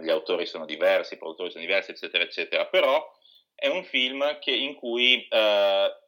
gli 0.01 0.09
autori 0.09 0.45
sono 0.45 0.65
diversi, 0.65 1.15
i 1.15 1.17
produttori 1.17 1.49
sono 1.49 1.63
diversi, 1.63 1.91
eccetera, 1.91 2.23
eccetera. 2.23 2.67
Però 2.67 3.11
è 3.55 3.67
un 3.67 3.83
film 3.83 4.37
che, 4.39 4.51
in 4.51 4.75
cui 4.75 5.27
uh, 5.29 6.06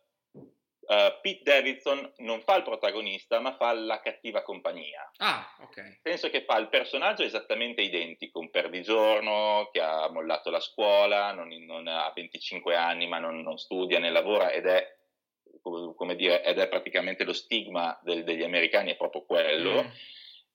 uh, 0.89 1.21
Pete 1.21 1.43
Davidson 1.43 2.11
non 2.17 2.41
fa 2.41 2.55
il 2.55 2.63
protagonista, 2.63 3.39
ma 3.39 3.55
fa 3.55 3.71
la 3.73 4.01
cattiva 4.01 4.41
compagnia. 4.41 5.09
Ah, 5.17 5.47
ok. 5.61 5.99
Penso 6.01 6.29
che 6.29 6.43
fa 6.43 6.57
il 6.57 6.69
personaggio 6.69 7.23
esattamente 7.23 7.81
identico, 7.81 8.39
un 8.39 8.49
perdigiorno 8.49 9.69
che 9.71 9.81
ha 9.81 10.09
mollato 10.09 10.49
la 10.49 10.59
scuola, 10.59 11.31
non, 11.31 11.49
non 11.65 11.87
ha 11.87 12.11
25 12.13 12.75
anni, 12.75 13.07
ma 13.07 13.19
non, 13.19 13.41
non 13.41 13.57
studia 13.57 13.99
né 13.99 14.09
lavora 14.09 14.51
ed 14.51 14.65
è 14.65 14.97
come 15.61 16.15
dire, 16.15 16.43
ed 16.43 16.57
è 16.57 16.67
praticamente 16.67 17.23
lo 17.23 17.33
stigma 17.33 17.99
del, 18.01 18.23
degli 18.23 18.43
americani, 18.43 18.91
è 18.91 18.95
proprio 18.95 19.23
quello. 19.25 19.83
Mm. 19.83 19.87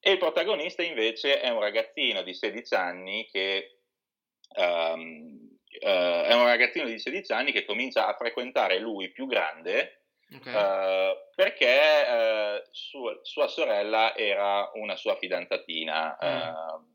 E 0.01 0.11
il 0.11 0.19
protagonista 0.19 0.83
invece 0.83 1.41
è 1.41 1.49
un 1.51 1.61
ragazzino 1.61 2.23
di 2.23 2.35
16 2.35 2.75
anni 2.75 3.29
che 3.31 3.81
um, 4.57 5.49
uh, 5.81 6.23
è 6.23 6.35
un 6.35 6.45
ragazzino 6.45 6.87
di 6.87 6.99
16 6.99 7.33
anni 7.33 7.53
che 7.53 7.65
comincia 7.65 8.07
a 8.07 8.15
frequentare 8.15 8.79
lui 8.79 9.11
più 9.11 9.27
grande 9.27 10.04
Okay. 10.37 10.53
Uh, 10.53 11.17
perché 11.35 11.79
uh, 12.09 12.69
sua, 12.71 13.19
sua, 13.23 13.47
sorella 13.47 14.17
era 14.17 14.71
una 14.75 14.97
sua 14.97 15.17
fidanzatina, 15.17 16.19
mm. 16.23 16.49
uh, 16.49 16.93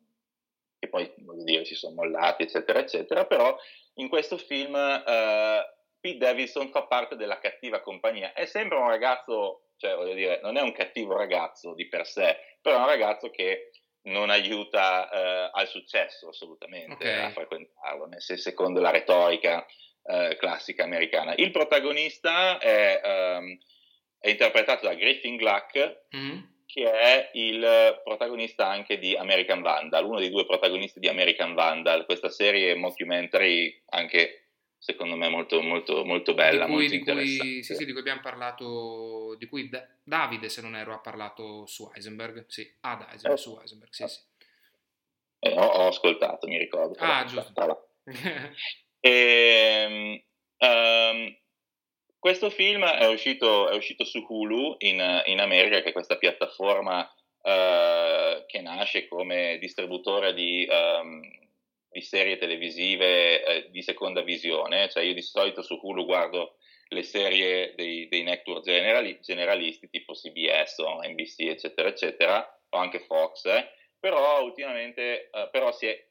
che 0.77 0.89
poi, 0.89 1.13
voglio 1.19 1.43
dire, 1.43 1.65
si 1.65 1.75
sono 1.75 1.95
mollati, 1.95 2.43
eccetera, 2.43 2.79
eccetera, 2.79 3.25
però 3.25 3.57
in 3.95 4.09
questo 4.09 4.37
film 4.37 4.73
Pete 4.73 6.17
Davidson 6.17 6.69
fa 6.69 6.83
parte 6.83 7.17
della 7.17 7.39
cattiva 7.39 7.81
compagnia 7.81 8.31
e 8.33 8.45
sembra 8.45 8.79
un 8.79 8.87
ragazzo, 8.87 9.71
cioè 9.75 9.95
voglio 9.95 10.13
dire, 10.13 10.39
non 10.41 10.55
è 10.55 10.61
un 10.61 10.71
cattivo 10.71 11.17
ragazzo 11.17 11.73
di 11.73 11.87
per 11.89 12.05
sé, 12.05 12.37
però 12.61 12.77
è 12.77 12.79
un 12.79 12.85
ragazzo 12.85 13.29
che 13.29 13.71
non 14.03 14.29
aiuta 14.29 15.51
al 15.51 15.67
successo 15.67 16.29
assolutamente 16.29 16.93
okay. 16.93 17.25
a 17.25 17.31
frequentarlo, 17.31 18.05
nel 18.05 18.21
senso, 18.21 18.43
secondo 18.43 18.79
la 18.79 18.91
retorica 18.91 19.65
eh, 20.09 20.37
classica 20.39 20.83
americana. 20.83 21.35
Il 21.35 21.51
protagonista 21.51 22.57
è, 22.57 22.99
um, 23.37 23.55
è 24.17 24.29
interpretato 24.29 24.87
da 24.87 24.95
Griffin 24.95 25.35
Gluck, 25.35 26.05
mm. 26.15 26.39
che 26.65 26.91
è 26.91 27.29
il 27.33 28.01
protagonista 28.03 28.67
anche 28.67 28.97
di 28.97 29.15
American 29.15 29.61
Vandal, 29.61 30.05
uno 30.05 30.17
dei 30.17 30.31
due 30.31 30.47
protagonisti 30.47 30.99
di 30.99 31.07
American 31.07 31.53
Vandal, 31.53 32.05
questa 32.05 32.29
serie 32.29 32.73
mockumentary 32.75 33.83
anche 33.89 34.45
secondo 34.79 35.15
me 35.15 35.27
molto, 35.27 35.61
molto, 35.61 36.03
molto 36.05 36.33
bella, 36.33 36.65
di 36.65 36.71
cui, 36.71 36.89
molto 36.89 37.13
di 37.13 37.19
cui, 37.19 37.63
sì, 37.63 37.75
sì, 37.75 37.85
di 37.85 37.91
cui 37.91 37.99
abbiamo 37.99 38.21
parlato, 38.21 39.35
di 39.37 39.45
cui 39.45 39.69
da- 39.69 39.85
Davide, 40.01 40.49
se 40.49 40.61
non 40.61 40.75
ero, 40.75 40.93
ha 40.93 40.99
parlato 40.99 41.67
su 41.67 41.91
Heisenberg, 41.93 42.45
sì, 42.47 42.67
ad 42.81 43.01
Heisenberg, 43.01 43.33
eh, 43.33 43.37
su 43.37 43.57
Heisenberg, 43.59 43.91
sì, 43.91 44.07
sì. 44.07 44.19
Eh, 45.41 45.51
ho, 45.51 45.65
ho, 45.65 45.87
ascoltato, 45.87 46.47
mi 46.47 46.57
ricordo. 46.57 46.95
Ah, 46.97 47.25
giusto. 47.25 47.91
E, 48.99 50.23
um, 50.57 51.37
questo 52.19 52.49
film 52.49 52.83
è 52.85 53.07
uscito, 53.07 53.69
è 53.69 53.75
uscito, 53.75 54.03
su 54.03 54.25
Hulu 54.27 54.75
in, 54.79 55.23
in, 55.25 55.39
America, 55.39 55.81
che 55.81 55.89
è 55.89 55.93
questa 55.93 56.17
piattaforma 56.17 57.01
uh, 57.01 58.45
che 58.45 58.59
nasce 58.61 59.07
come 59.07 59.57
distributore 59.59 60.33
di, 60.33 60.67
um, 60.69 61.21
di 61.89 62.01
serie 62.01 62.37
televisive 62.37 63.65
uh, 63.65 63.71
di 63.71 63.81
seconda 63.81 64.21
visione. 64.21 64.89
Cioè 64.89 65.03
io 65.03 65.13
di 65.13 65.21
solito 65.21 65.61
su 65.61 65.79
Hulu 65.81 66.03
guardo 66.05 66.57
le 66.89 67.03
serie 67.03 67.73
dei, 67.75 68.09
dei 68.09 68.23
network 68.23 68.65
generali, 68.65 69.19
generalisti 69.21 69.89
tipo 69.89 70.11
CBS 70.13 70.79
o 70.79 71.01
NBC, 71.01 71.39
eccetera, 71.41 71.87
eccetera, 71.87 72.61
o 72.69 72.77
anche 72.77 72.99
Fox, 72.99 73.45
eh. 73.45 73.71
però 73.97 74.43
ultimamente 74.43 75.29
uh, 75.31 75.49
però 75.51 75.71
si 75.71 75.85
è 75.85 76.08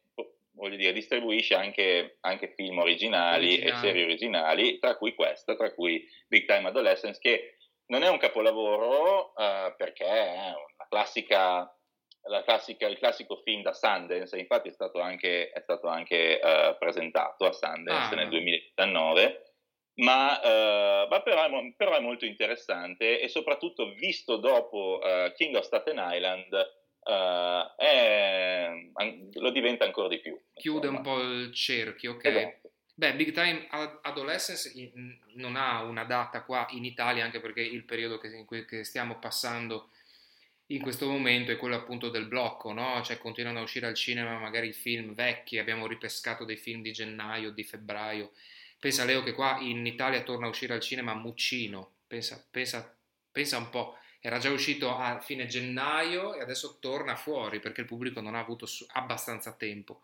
voglio 0.58 0.76
dire, 0.76 0.92
distribuisce 0.92 1.54
anche, 1.54 2.18
anche 2.20 2.52
film 2.54 2.78
originali, 2.78 3.46
originali, 3.46 3.76
e 3.76 3.80
serie 3.80 4.04
originali, 4.04 4.78
tra 4.78 4.96
cui 4.96 5.14
questa, 5.14 5.56
tra 5.56 5.72
cui 5.72 6.06
Big 6.26 6.46
Time 6.46 6.68
Adolescence, 6.68 7.18
che 7.20 7.56
non 7.86 8.02
è 8.02 8.08
un 8.08 8.18
capolavoro 8.18 9.32
uh, 9.34 9.74
perché 9.76 10.04
è 10.04 10.48
una 10.48 10.86
classica, 10.88 11.74
classica, 12.44 12.86
il 12.86 12.98
classico 12.98 13.36
film 13.36 13.62
da 13.62 13.72
Sundance, 13.72 14.36
infatti 14.36 14.68
è 14.68 14.72
stato 14.72 15.00
anche, 15.00 15.50
è 15.50 15.60
stato 15.60 15.86
anche 15.86 16.40
uh, 16.42 16.76
presentato 16.76 17.46
a 17.46 17.52
Sundance 17.52 18.14
ah, 18.14 18.16
nel 18.16 18.28
2019. 18.28 19.42
Ma, 19.98 20.38
uh, 20.38 21.08
ma 21.08 21.22
però, 21.22 21.44
è, 21.44 21.74
però, 21.76 21.96
è, 21.96 22.00
molto 22.00 22.24
interessante 22.24 23.20
e 23.20 23.26
soprattutto 23.28 23.94
visto 23.94 24.36
dopo 24.36 25.00
King 25.34 25.56
of 25.56 25.64
Staten 25.64 25.98
Island 25.98 26.54
uh, 27.08 27.74
è, 27.76 28.70
lo 29.34 29.50
diventa 29.50 29.84
ancora 29.84 30.08
di 30.08 30.18
più. 30.20 30.38
Chiude 30.54 30.88
insomma. 30.88 30.96
un 30.98 31.02
po' 31.02 31.20
il 31.22 31.52
cerchio, 31.54 32.12
ok? 32.12 32.24
Esatto. 32.24 32.70
Beh, 32.94 33.14
Big 33.14 33.32
Time 33.32 33.68
Adolescence 34.02 34.72
non 35.34 35.54
ha 35.54 35.84
una 35.84 36.02
data 36.02 36.42
qua 36.42 36.66
in 36.70 36.84
Italia, 36.84 37.24
anche 37.24 37.38
perché 37.38 37.60
il 37.60 37.84
periodo 37.84 38.18
che, 38.18 38.44
che 38.66 38.82
stiamo 38.82 39.20
passando 39.20 39.90
in 40.70 40.82
questo 40.82 41.08
momento 41.08 41.52
è 41.52 41.56
quello 41.56 41.76
appunto 41.76 42.10
del 42.10 42.26
blocco, 42.26 42.72
no? 42.72 43.00
Cioè 43.02 43.18
continuano 43.18 43.60
a 43.60 43.62
uscire 43.62 43.86
al 43.86 43.94
cinema 43.94 44.38
magari 44.38 44.72
film 44.72 45.14
vecchi, 45.14 45.58
abbiamo 45.58 45.86
ripescato 45.86 46.44
dei 46.44 46.56
film 46.56 46.82
di 46.82 46.90
gennaio, 46.90 47.52
di 47.52 47.62
febbraio. 47.62 48.32
Pensa 48.80 49.04
Leo 49.04 49.22
che 49.22 49.32
qua 49.32 49.58
in 49.60 49.86
Italia 49.86 50.22
torna 50.22 50.46
a 50.46 50.50
uscire 50.50 50.74
al 50.74 50.80
cinema 50.80 51.14
Muccino, 51.14 51.92
pensa, 52.06 52.44
pensa, 52.50 52.96
pensa 53.30 53.58
un 53.58 53.70
po' 53.70 53.96
era 54.28 54.38
già 54.38 54.50
uscito 54.50 54.94
a 54.94 55.18
fine 55.20 55.46
gennaio 55.46 56.34
e 56.34 56.40
adesso 56.40 56.76
torna 56.80 57.16
fuori 57.16 57.60
perché 57.60 57.80
il 57.80 57.86
pubblico 57.86 58.20
non 58.20 58.34
ha 58.34 58.40
avuto 58.40 58.66
abbastanza 58.92 59.54
tempo. 59.56 60.02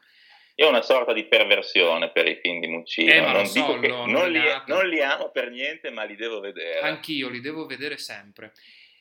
Io 0.56 0.66
ho 0.66 0.70
una 0.70 0.82
sorta 0.82 1.12
di 1.12 1.24
perversione 1.24 2.10
per 2.10 2.26
i 2.26 2.38
film 2.40 2.60
di 2.60 2.68
Muccino, 2.68 3.12
eh, 3.12 3.20
non, 3.20 3.46
so, 3.46 3.76
non, 3.76 3.80
li, 4.30 4.40
non, 4.66 4.88
li, 4.88 5.02
amo 5.02 5.30
per 5.30 5.50
niente, 5.50 5.90
ma 5.90 6.04
li 6.04 6.16
devo 6.16 6.40
vedere. 6.40 6.80
Anch'io 6.80 7.28
li 7.28 7.40
devo 7.40 7.66
vedere 7.66 7.98
sempre. 7.98 8.52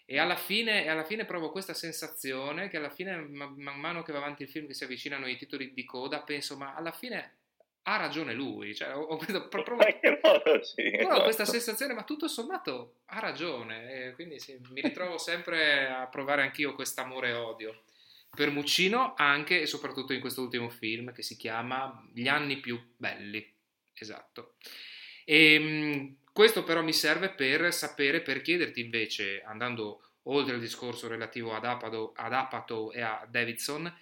E 0.05 0.19
alla, 0.19 0.36
fine, 0.36 0.88
alla 0.89 1.05
fine 1.05 1.26
provo 1.26 1.51
questa 1.51 1.74
sensazione 1.74 2.67
che 2.67 2.78
alla 2.78 2.89
fine, 2.89 3.15
man 3.15 3.80
mano 3.80 4.03
che 4.03 4.11
va 4.11 4.17
avanti 4.17 4.43
il 4.43 4.49
film, 4.49 4.67
che 4.67 4.74
si 4.74 4.84
avvicinano 4.84 5.28
i 5.28 5.38
titoli 5.38 5.74
di 5.74 5.86
coda, 5.86 6.21
penso, 6.21 6.57
ma 6.57 6.74
alla 6.76 6.91
fine 6.91 7.36
ha 7.84 7.97
ragione 7.97 8.34
lui, 8.34 8.73
cioè, 8.73 8.95
ho, 8.95 9.17
questo, 9.17 9.47
proprio, 9.49 9.75
modo, 10.23 10.63
sì, 10.63 10.81
ho 10.95 11.01
esatto. 11.01 11.23
questa 11.23 11.45
sensazione, 11.45 11.93
ma 11.93 12.03
tutto 12.03 12.27
sommato 12.27 12.99
ha 13.05 13.19
ragione, 13.19 14.07
e 14.07 14.13
quindi 14.13 14.39
sì, 14.39 14.57
mi 14.69 14.81
ritrovo 14.81 15.17
sempre 15.17 15.88
a 15.89 16.07
provare 16.07 16.43
anch'io 16.43 16.73
quest'amore 16.73 17.29
e 17.29 17.34
odio 17.34 17.84
per 18.36 18.49
Muccino 18.49 19.13
anche 19.15 19.61
e 19.61 19.65
soprattutto 19.67 20.13
in 20.13 20.19
questo 20.19 20.41
ultimo 20.41 20.69
film 20.69 21.13
che 21.13 21.21
si 21.21 21.38
chiama 21.38 22.03
Gli 22.13 22.27
anni 22.27 22.59
più 22.59 22.81
belli, 22.97 23.53
esatto. 23.93 24.55
E, 25.25 25.53
ehm, 25.53 26.15
questo 26.31 26.63
però 26.63 26.81
mi 26.81 26.93
serve 26.93 27.29
per 27.29 27.71
sapere, 27.73 28.21
per 28.21 28.41
chiederti 28.41 28.79
invece, 28.79 29.43
andando 29.43 30.01
oltre 30.23 30.55
al 30.55 30.59
discorso 30.59 31.07
relativo 31.07 31.53
ad 31.53 31.65
Apato, 31.65 32.13
ad 32.15 32.34
Apato 32.34 32.91
e 32.91 33.01
a 33.01 33.27
Davidson, 33.29 33.93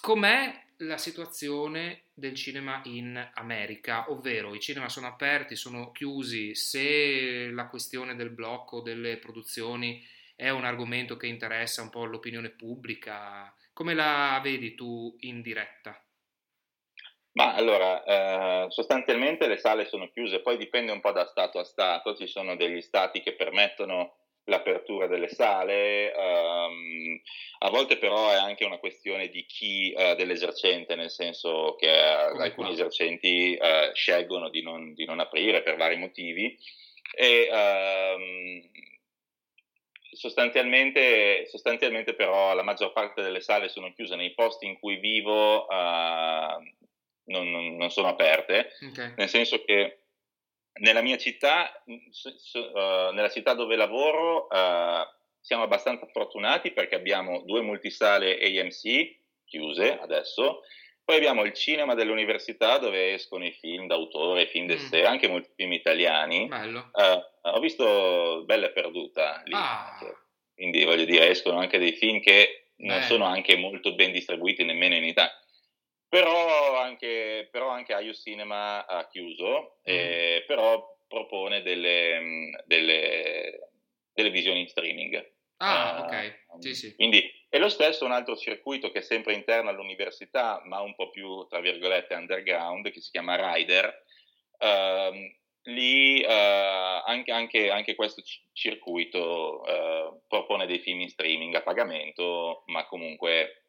com'è 0.00 0.63
la 0.78 0.98
situazione 0.98 2.04
del 2.14 2.34
cinema 2.34 2.80
in 2.84 3.30
America, 3.34 4.10
ovvero 4.10 4.54
i 4.54 4.60
cinema 4.60 4.88
sono 4.88 5.06
aperti, 5.06 5.56
sono 5.56 5.92
chiusi, 5.92 6.54
se 6.54 7.50
la 7.50 7.68
questione 7.68 8.16
del 8.16 8.30
blocco 8.30 8.80
delle 8.80 9.18
produzioni 9.18 10.02
è 10.36 10.50
un 10.50 10.64
argomento 10.64 11.16
che 11.16 11.26
interessa 11.26 11.82
un 11.82 11.90
po' 11.90 12.04
l'opinione 12.04 12.50
pubblica, 12.50 13.54
come 13.72 13.94
la 13.94 14.40
vedi 14.42 14.74
tu 14.74 15.16
in 15.20 15.42
diretta? 15.42 15.98
Ma 17.32 17.54
allora, 17.54 18.04
eh, 18.04 18.70
sostanzialmente 18.70 19.48
le 19.48 19.56
sale 19.56 19.86
sono 19.86 20.08
chiuse, 20.10 20.40
poi 20.40 20.56
dipende 20.56 20.92
un 20.92 21.00
po' 21.00 21.10
da 21.10 21.26
stato 21.26 21.58
a 21.58 21.64
stato, 21.64 22.14
ci 22.14 22.28
sono 22.28 22.54
degli 22.54 22.80
stati 22.80 23.20
che 23.22 23.34
permettono 23.34 24.23
l'apertura 24.44 25.06
delle 25.06 25.28
sale, 25.28 26.12
um, 26.14 27.20
a 27.58 27.70
volte 27.70 27.96
però 27.96 28.30
è 28.30 28.34
anche 28.34 28.64
una 28.64 28.78
questione 28.78 29.28
di 29.28 29.44
chi 29.46 29.94
uh, 29.96 30.14
dell'esercente, 30.14 30.94
nel 30.94 31.10
senso 31.10 31.76
che 31.76 31.88
uh, 31.88 32.38
alcuni 32.38 32.72
esercenti 32.72 33.58
uh, 33.58 33.94
scelgono 33.94 34.50
di 34.50 34.62
non, 34.62 34.92
di 34.94 35.04
non, 35.04 35.20
aprire 35.20 35.62
per 35.62 35.76
vari 35.76 35.96
motivi 35.96 36.56
e 37.16 37.48
um, 37.50 38.62
sostanzialmente, 40.12 41.46
sostanzialmente, 41.46 42.14
però 42.14 42.54
la 42.54 42.62
maggior 42.62 42.92
parte 42.92 43.22
delle 43.22 43.40
sale 43.40 43.68
sono 43.68 43.92
chiuse 43.94 44.14
nei 44.14 44.34
posti 44.34 44.66
in 44.66 44.78
cui 44.78 44.96
vivo 44.96 45.66
non, 47.26 47.50
non, 47.50 47.76
non, 47.76 47.90
sono 47.90 48.08
aperte, 48.08 48.72
okay. 48.90 49.14
nel 49.16 49.28
senso 49.28 49.64
che 49.64 50.03
nella 50.80 51.02
mia 51.02 51.16
città, 51.16 51.82
uh, 51.84 53.12
nella 53.12 53.30
città 53.30 53.54
dove 53.54 53.76
lavoro, 53.76 54.46
uh, 54.50 55.06
siamo 55.40 55.62
abbastanza 55.62 56.06
fortunati 56.06 56.72
perché 56.72 56.94
abbiamo 56.94 57.42
due 57.42 57.60
multisale 57.60 58.38
AMC 58.38 59.22
chiuse 59.44 59.98
adesso, 59.98 60.62
poi 61.04 61.16
abbiamo 61.16 61.44
il 61.44 61.52
cinema 61.52 61.94
dell'università 61.94 62.78
dove 62.78 63.12
escono 63.12 63.44
i 63.44 63.52
film 63.52 63.86
d'autore, 63.86 64.42
i 64.42 64.46
film 64.46 64.66
d'essere, 64.66 65.02
mm. 65.02 65.06
anche 65.06 65.28
molti 65.28 65.50
film 65.54 65.72
italiani. 65.72 66.48
Bello. 66.48 66.90
Uh, 66.92 67.48
ho 67.48 67.60
visto 67.60 68.42
Bella 68.46 68.70
Perduta 68.70 69.42
lì, 69.44 69.52
ah. 69.54 69.98
quindi 70.54 70.82
voglio 70.84 71.04
dire, 71.04 71.28
escono 71.28 71.58
anche 71.58 71.78
dei 71.78 71.92
film 71.92 72.20
che 72.20 72.70
non 72.76 72.96
Bello. 72.96 73.06
sono 73.06 73.24
anche 73.26 73.56
molto 73.56 73.94
ben 73.94 74.12
distribuiti 74.12 74.64
nemmeno 74.64 74.94
in 74.94 75.04
Italia. 75.04 75.38
Però 76.14 76.78
anche, 76.78 77.48
però 77.50 77.70
anche 77.70 77.92
IU 77.92 78.12
Cinema 78.12 78.86
ha 78.86 79.08
chiuso, 79.08 79.78
eh, 79.82 80.44
però 80.46 80.96
propone 81.08 81.60
delle, 81.62 82.20
mm, 82.20 82.54
delle, 82.66 83.70
delle 84.12 84.30
visioni 84.30 84.60
in 84.60 84.68
streaming. 84.68 85.32
Ah, 85.56 85.98
uh, 85.98 86.04
ok. 86.04 86.44
Sì, 86.60 86.72
sì. 86.76 86.94
Quindi 86.94 87.28
è 87.48 87.58
lo 87.58 87.68
stesso 87.68 88.04
un 88.04 88.12
altro 88.12 88.36
circuito 88.36 88.92
che 88.92 89.00
è 89.00 89.02
sempre 89.02 89.32
interno 89.32 89.70
all'università, 89.70 90.62
ma 90.66 90.78
un 90.82 90.94
po' 90.94 91.10
più, 91.10 91.48
tra 91.48 91.58
virgolette, 91.58 92.14
underground, 92.14 92.92
che 92.92 93.00
si 93.00 93.10
chiama 93.10 93.52
Rider. 93.52 94.04
Uh, 94.56 95.34
lì 95.62 96.22
uh, 96.22 97.02
anche, 97.06 97.32
anche, 97.32 97.70
anche, 97.70 97.96
questo 97.96 98.22
c- 98.22 98.40
circuito 98.52 99.62
uh, 99.62 100.20
propone 100.28 100.66
dei 100.66 100.78
film 100.78 101.00
in 101.00 101.08
streaming 101.08 101.56
a 101.56 101.62
pagamento, 101.62 102.62
ma 102.66 102.86
comunque 102.86 103.63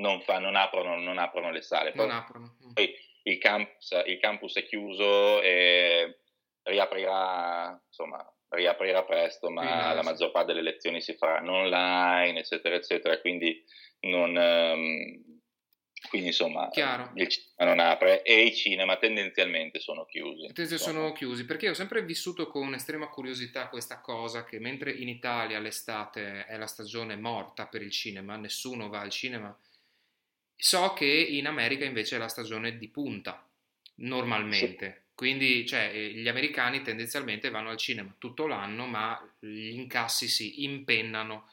non, 0.00 0.20
fa, 0.22 0.38
non, 0.38 0.56
aprono, 0.56 0.96
non 0.96 1.18
aprono, 1.18 1.50
le 1.50 1.62
sale. 1.62 1.92
Poi, 1.92 2.10
aprono. 2.10 2.56
Mm. 2.66 2.72
poi 2.72 2.94
il, 3.24 3.38
campus, 3.38 4.02
il, 4.06 4.18
campus, 4.18 4.56
è 4.56 4.64
chiuso 4.64 5.40
e 5.42 6.18
riaprirà, 6.62 7.80
insomma, 7.86 8.34
riaprirà 8.48 9.04
presto, 9.04 9.50
ma 9.50 9.62
sì, 9.62 9.94
la 9.94 10.02
maggior 10.02 10.30
parte 10.30 10.52
delle 10.52 10.70
lezioni 10.70 11.00
si 11.00 11.14
faranno 11.14 11.58
online, 11.58 12.40
eccetera, 12.40 12.74
eccetera, 12.74 13.20
quindi 13.20 13.62
non... 14.00 14.34
Um, 14.36 15.38
quindi 16.08 16.28
insomma 16.28 16.70
Chiaro. 16.70 17.12
il 17.14 17.28
cinema 17.28 17.74
non 17.74 17.78
apre 17.78 18.22
e 18.22 18.44
i 18.44 18.54
cinema 18.54 18.96
tendenzialmente 18.96 19.80
sono 19.80 20.06
chiusi. 20.06 20.46
Tendenzialmente 20.46 20.78
sono 20.78 21.12
chiusi 21.12 21.44
perché 21.44 21.68
ho 21.68 21.74
sempre 21.74 22.02
vissuto 22.02 22.46
con 22.46 22.72
estrema 22.72 23.08
curiosità 23.08 23.68
questa 23.68 24.00
cosa 24.00 24.44
che 24.44 24.58
mentre 24.58 24.92
in 24.92 25.08
Italia 25.08 25.58
l'estate 25.58 26.46
è 26.46 26.56
la 26.56 26.66
stagione 26.66 27.16
morta 27.16 27.66
per 27.66 27.82
il 27.82 27.90
cinema, 27.90 28.36
nessuno 28.36 28.88
va 28.88 29.00
al 29.00 29.10
cinema 29.10 29.54
So 30.60 30.92
che 30.92 31.06
in 31.06 31.46
America 31.46 31.86
invece 31.86 32.16
è 32.16 32.18
la 32.18 32.28
stagione 32.28 32.76
di 32.76 32.88
punta, 32.88 33.42
normalmente. 33.96 34.92
Sì. 34.92 35.08
Quindi 35.14 35.66
cioè, 35.66 35.90
eh, 35.92 36.10
gli 36.10 36.28
americani 36.28 36.82
tendenzialmente 36.82 37.48
vanno 37.48 37.70
al 37.70 37.78
cinema 37.78 38.14
tutto 38.18 38.46
l'anno, 38.46 38.86
ma 38.86 39.18
gli 39.38 39.70
incassi 39.70 40.28
si 40.28 40.64
impennano 40.64 41.48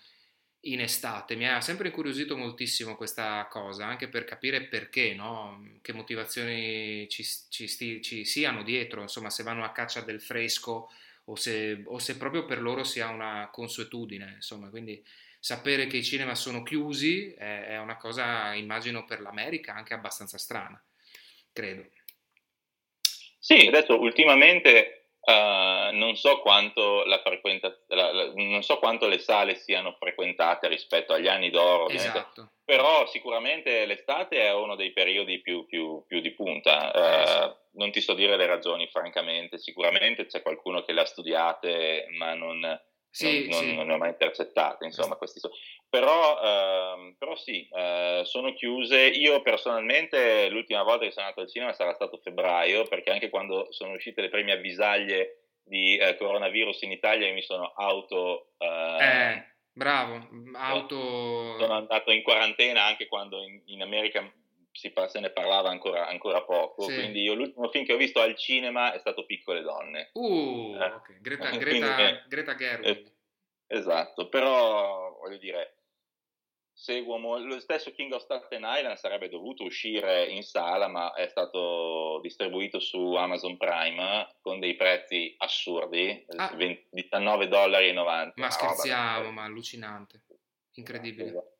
in 0.61 0.81
estate. 0.81 1.35
Mi 1.35 1.47
ha 1.47 1.61
sempre 1.61 1.87
incuriosito 1.87 2.35
moltissimo 2.35 2.95
questa 2.95 3.47
cosa, 3.49 3.85
anche 3.85 4.09
per 4.09 4.25
capire 4.25 4.63
perché, 4.63 5.13
no? 5.13 5.77
che 5.81 5.93
motivazioni 5.93 7.07
ci, 7.09 7.25
ci, 7.49 8.01
ci, 8.01 8.25
siano 8.25 8.63
dietro, 8.63 9.01
insomma, 9.01 9.29
se 9.29 9.43
vanno 9.43 9.63
a 9.63 9.71
caccia 9.71 10.01
del 10.01 10.21
fresco 10.21 10.89
o 11.25 11.35
se, 11.35 11.81
o 11.85 11.99
se 11.99 12.17
proprio 12.17 12.45
per 12.45 12.61
loro 12.61 12.83
sia 12.83 13.07
una 13.07 13.49
consuetudine, 13.51 14.33
insomma, 14.35 14.69
quindi 14.69 15.01
sapere 15.47 15.87
che 15.87 15.95
i 15.95 16.03
cinema 16.03 16.35
sono 16.35 16.61
chiusi 16.61 17.33
è, 17.33 17.67
è 17.67 17.79
una 17.79 17.95
cosa, 17.95 18.53
immagino, 18.53 19.05
per 19.05 19.21
l'America 19.21 19.73
anche 19.73 19.93
abbastanza 19.93 20.37
strana, 20.37 20.77
credo. 21.53 21.85
Sì, 23.39 23.65
adesso 23.65 23.97
ultimamente 23.97 25.11
uh, 25.21 25.95
non, 25.95 26.17
so 26.17 26.41
quanto 26.41 27.05
la 27.05 27.21
frequenta, 27.21 27.73
la, 27.87 28.11
la, 28.11 28.33
non 28.35 28.61
so 28.61 28.77
quanto 28.77 29.07
le 29.07 29.19
sale 29.19 29.55
siano 29.55 29.95
frequentate 29.97 30.67
rispetto 30.67 31.13
agli 31.13 31.29
anni 31.29 31.49
d'oro, 31.49 31.87
esatto. 31.87 32.51
però 32.65 33.07
sicuramente 33.07 33.85
l'estate 33.85 34.41
è 34.41 34.53
uno 34.53 34.75
dei 34.75 34.91
periodi 34.91 35.39
più, 35.39 35.65
più, 35.65 36.03
più 36.05 36.19
di 36.19 36.31
punta. 36.31 37.55
Uh. 37.71 37.77
Non 37.77 37.91
ti 37.91 38.01
so 38.01 38.15
dire 38.15 38.35
le 38.35 38.47
ragioni, 38.47 38.89
francamente, 38.89 39.59
sicuramente 39.59 40.25
c'è 40.25 40.41
qualcuno 40.41 40.83
che 40.83 40.91
l'ha 40.91 41.05
studiate, 41.05 42.07
ma 42.17 42.33
non, 42.33 42.59
sì, 43.17 43.47
non, 43.47 43.59
sì. 43.59 43.75
non, 43.75 43.87
ne 43.87 43.93
ho 43.93 43.97
mai 43.97 44.09
intercettate, 44.09 44.85
insomma, 44.85 45.15
questi 45.15 45.39
sono. 45.39 45.53
Però, 45.89 46.39
ehm, 46.41 47.15
però 47.17 47.35
sì, 47.35 47.67
eh, 47.71 48.21
sono 48.25 48.53
chiuse. 48.53 48.99
Io 49.07 49.41
personalmente 49.41 50.49
l'ultima 50.49 50.83
volta 50.83 51.05
che 51.05 51.11
sono 51.11 51.25
andato 51.25 51.41
al 51.41 51.49
cinema 51.49 51.73
sarà 51.73 51.93
stato 51.93 52.17
febbraio, 52.17 52.83
perché 52.83 53.11
anche 53.11 53.29
quando 53.29 53.67
sono 53.71 53.93
uscite 53.93 54.21
le 54.21 54.29
prime 54.29 54.51
avvisaglie 54.51 55.47
di 55.63 55.97
eh, 55.97 56.15
coronavirus 56.15 56.83
in 56.83 56.91
Italia 56.91 57.27
io 57.27 57.33
mi 57.33 57.41
sono 57.41 57.73
auto... 57.75 58.53
Eh, 58.57 59.03
eh 59.03 59.45
bravo, 59.73 60.27
auto... 60.53 61.57
Sono 61.59 61.73
andato 61.73 62.11
in 62.11 62.23
quarantena 62.23 62.83
anche 62.83 63.07
quando 63.07 63.41
in, 63.41 63.61
in 63.65 63.81
America 63.81 64.31
si, 64.77 64.93
se 65.07 65.19
ne 65.19 65.31
parlava 65.31 65.69
ancora, 65.69 66.07
ancora 66.07 66.43
poco. 66.43 66.83
Sì. 66.83 66.93
Quindi 66.93 67.23
io 67.23 67.33
l'ultimo 67.33 67.69
film 67.69 67.83
che 67.83 67.93
ho 67.93 67.97
visto 67.97 68.21
al 68.21 68.35
cinema 68.35 68.93
è 68.93 68.99
stato 68.99 69.25
Piccole 69.25 69.61
Donne. 69.61 70.11
Uh, 70.13 70.77
eh. 70.79 70.85
okay. 70.85 71.19
Greta, 71.19 71.49
Greta, 71.49 71.95
quindi, 71.95 72.21
Greta 72.27 72.55
Gerwig. 72.55 72.87
Eh, 72.87 73.11
esatto, 73.65 74.29
però 74.29 75.17
voglio 75.19 75.37
dire, 75.37 75.77
seguo 76.71 77.17
mo- 77.17 77.39
lo 77.39 77.59
stesso 77.59 77.91
King 77.91 78.13
of 78.13 78.21
Staten 78.21 78.61
Island 78.63 78.97
sarebbe 78.97 79.29
dovuto 79.29 79.63
uscire 79.63 80.25
in 80.27 80.43
sala, 80.43 80.87
ma 80.87 81.11
è 81.13 81.27
stato 81.27 82.19
distribuito 82.21 82.79
su 82.79 83.15
Amazon 83.15 83.57
Prime 83.57 84.35
con 84.41 84.59
dei 84.59 84.75
prezzi 84.75 85.33
assurdi, 85.39 86.23
ah. 86.35 86.53
19,90 86.53 87.45
dollari. 87.47 87.93
Ma 87.93 88.51
scherziamo, 88.51 89.31
ma 89.31 89.43
allucinante, 89.43 90.21
incredibile. 90.73 91.56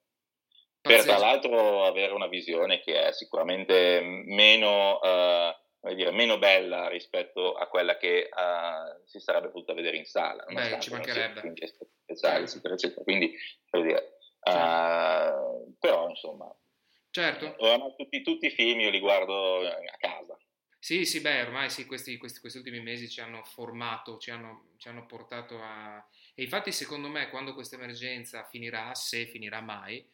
Per 0.88 1.03
tra 1.03 1.17
l'altro 1.17 1.83
avere 1.85 2.13
una 2.13 2.27
visione 2.27 2.79
che 2.81 3.07
è 3.07 3.11
sicuramente 3.11 4.01
meno, 4.01 4.99
uh, 4.99 5.93
dire, 5.93 6.11
meno 6.11 6.38
bella 6.38 6.88
rispetto 6.88 7.53
a 7.53 7.67
quella 7.67 7.97
che 7.97 8.29
uh, 8.31 9.01
si 9.05 9.19
sarebbe 9.19 9.49
potuta 9.49 9.73
vedere 9.73 9.97
in 9.97 10.05
sala. 10.05 10.45
Beh, 10.47 10.79
ci 10.79 10.91
mancherebbe. 10.91 11.53
Speciali, 12.03 12.43
eccetera, 12.43 12.73
eccetera. 12.73 13.03
Quindi, 13.03 13.35
per 13.69 13.81
dire, 13.81 14.17
uh, 14.41 15.75
però 15.77 16.09
insomma, 16.09 16.53
certo. 17.09 17.55
tutti, 17.97 18.21
tutti, 18.21 18.45
i 18.47 18.51
film 18.51 18.79
io 18.79 18.89
li 18.89 18.99
guardo 18.99 19.67
a 19.67 19.97
casa. 19.97 20.38
Sì, 20.79 21.05
sì, 21.05 21.19
beh, 21.19 21.41
ormai 21.41 21.69
sì, 21.69 21.85
questi, 21.85 22.15
questi, 22.17 22.39
questi 22.39 22.59
ultimi 22.59 22.79
mesi 22.79 23.09
ci 23.09 23.19
hanno 23.19 23.43
formato, 23.43 24.17
ci 24.19 24.31
hanno, 24.31 24.69
ci 24.77 24.88
hanno 24.88 25.05
portato 25.05 25.59
a... 25.61 26.01
E 26.33 26.43
infatti 26.43 26.71
secondo 26.71 27.09
me 27.09 27.29
quando 27.29 27.53
questa 27.53 27.75
emergenza 27.75 28.45
finirà, 28.45 28.93
se 28.93 29.25
finirà 29.25 29.59
mai, 29.59 30.07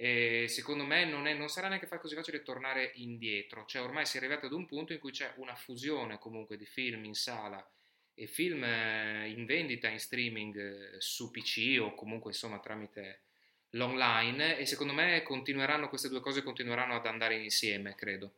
e 0.00 0.46
secondo 0.46 0.84
me 0.84 1.04
non, 1.04 1.26
è, 1.26 1.34
non, 1.34 1.48
sarà 1.48 1.66
neanche 1.66 1.88
così 1.98 2.14
facile 2.14 2.44
tornare 2.44 2.92
indietro, 2.94 3.64
cioè 3.66 3.82
ormai 3.82 4.06
si 4.06 4.16
è 4.16 4.20
arrivato 4.20 4.46
ad 4.46 4.52
un 4.52 4.64
punto 4.64 4.92
in 4.92 5.00
cui 5.00 5.10
c'è 5.10 5.32
una 5.38 5.56
fusione 5.56 6.20
comunque 6.20 6.56
di 6.56 6.66
film 6.66 7.04
in 7.04 7.14
sala 7.14 7.68
e 8.14 8.28
film 8.28 8.62
eh, 8.62 9.28
in 9.28 9.44
vendita 9.44 9.88
in 9.88 9.98
streaming 9.98 10.56
eh, 10.56 11.00
su 11.00 11.32
PC 11.32 11.78
o 11.80 11.96
comunque 11.96 12.30
insomma 12.30 12.60
tramite 12.60 13.22
l'online 13.70 14.56
e 14.56 14.66
secondo 14.66 14.92
me 14.92 15.24
continueranno 15.24 15.88
queste 15.88 16.08
due 16.08 16.20
cose 16.20 16.44
continueranno 16.44 16.94
ad 16.94 17.06
andare 17.06 17.34
insieme, 17.34 17.96
credo. 17.96 18.34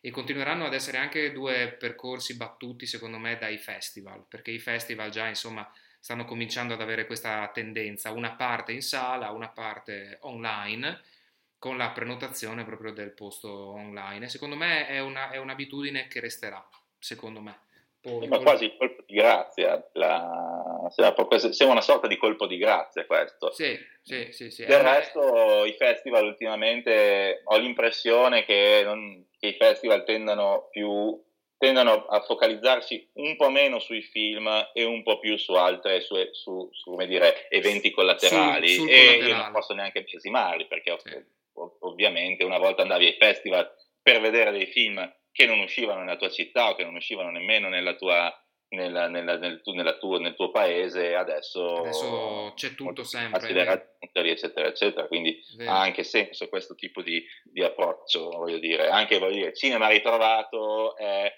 E 0.00 0.10
continueranno 0.10 0.64
ad 0.64 0.72
essere 0.72 0.96
anche 0.96 1.30
due 1.30 1.76
percorsi 1.78 2.36
battuti 2.36 2.86
secondo 2.86 3.18
me 3.18 3.36
dai 3.36 3.58
festival, 3.58 4.24
perché 4.26 4.50
i 4.50 4.58
festival 4.58 5.10
già 5.10 5.28
insomma 5.28 5.70
stanno 6.02 6.24
cominciando 6.24 6.74
ad 6.74 6.80
avere 6.80 7.06
questa 7.06 7.48
tendenza, 7.54 8.10
una 8.10 8.32
parte 8.32 8.72
in 8.72 8.82
sala, 8.82 9.30
una 9.30 9.50
parte 9.50 10.18
online, 10.22 11.00
con 11.60 11.76
la 11.76 11.90
prenotazione 11.90 12.64
proprio 12.64 12.92
del 12.92 13.12
posto 13.12 13.68
online. 13.68 14.24
E 14.24 14.28
secondo 14.28 14.56
me 14.56 14.88
è, 14.88 14.98
una, 14.98 15.30
è 15.30 15.36
un'abitudine 15.36 16.08
che 16.08 16.18
resterà, 16.18 16.68
secondo 16.98 17.40
me. 17.40 17.56
Poi, 18.00 18.26
ma 18.26 18.38
quasi 18.38 18.64
il 18.64 18.76
colpo 18.76 19.04
di 19.06 19.14
grazia, 19.14 19.88
la... 19.92 20.88
sembra 20.90 21.66
una 21.68 21.80
sorta 21.80 22.08
di 22.08 22.16
colpo 22.16 22.48
di 22.48 22.58
grazia 22.58 23.06
questo. 23.06 23.52
Sì, 23.52 23.78
sì, 24.02 24.32
sì. 24.32 24.50
sì. 24.50 24.64
Del 24.64 24.80
eh, 24.80 24.82
resto 24.82 25.64
i 25.64 25.74
festival 25.74 26.24
ultimamente 26.24 27.42
ho 27.44 27.56
l'impressione 27.58 28.44
che, 28.44 28.82
non, 28.84 29.24
che 29.38 29.46
i 29.46 29.56
festival 29.56 30.02
tendano 30.02 30.66
più 30.68 31.16
tendono 31.62 32.06
a 32.06 32.20
focalizzarsi 32.22 33.10
un 33.14 33.36
po' 33.36 33.48
meno 33.48 33.78
sui 33.78 34.02
film 34.02 34.48
e 34.72 34.82
un 34.82 35.04
po' 35.04 35.20
più 35.20 35.36
su 35.36 35.52
altre, 35.52 36.00
su, 36.00 36.16
su, 36.32 36.68
su 36.72 36.90
come 36.90 37.06
dire, 37.06 37.48
eventi 37.50 37.92
collaterali. 37.92 38.66
Sul, 38.66 38.88
sul 38.88 38.90
e 38.90 38.96
collaterale. 38.96 39.28
io 39.28 39.36
non 39.36 39.52
posso 39.52 39.72
neanche 39.72 40.02
biasimarli 40.02 40.66
perché 40.66 40.98
sì. 40.98 41.24
ovviamente 41.82 42.42
una 42.42 42.58
volta 42.58 42.82
andavi 42.82 43.06
ai 43.06 43.16
festival 43.16 43.72
per 44.02 44.20
vedere 44.20 44.50
dei 44.50 44.66
film 44.66 45.08
che 45.30 45.46
non 45.46 45.60
uscivano 45.60 46.00
nella 46.00 46.16
tua 46.16 46.30
città 46.30 46.70
o 46.70 46.74
che 46.74 46.82
non 46.82 46.96
uscivano 46.96 47.30
nemmeno 47.30 47.68
nella 47.68 47.94
tua, 47.94 48.28
nella, 48.70 49.06
nella, 49.06 49.38
nel, 49.38 49.62
nella 49.64 49.98
tuo, 49.98 50.18
nel, 50.18 50.34
tuo, 50.34 50.50
paese, 50.50 51.14
adesso, 51.14 51.76
adesso 51.76 52.52
c'è 52.56 52.74
tutto 52.74 53.04
sempre. 53.04 53.38
Eccetera, 53.38 54.66
eccetera. 54.66 55.06
Quindi 55.06 55.40
Vero. 55.56 55.70
ha 55.70 55.80
anche 55.80 56.02
senso 56.02 56.48
questo 56.48 56.74
tipo 56.74 57.02
di, 57.02 57.24
di 57.44 57.62
approccio, 57.62 58.30
voglio 58.30 58.58
dire. 58.58 58.88
Anche 58.88 59.20
voglio 59.20 59.36
dire, 59.36 59.54
cinema 59.54 59.86
ritrovato 59.86 60.96
è 60.96 61.32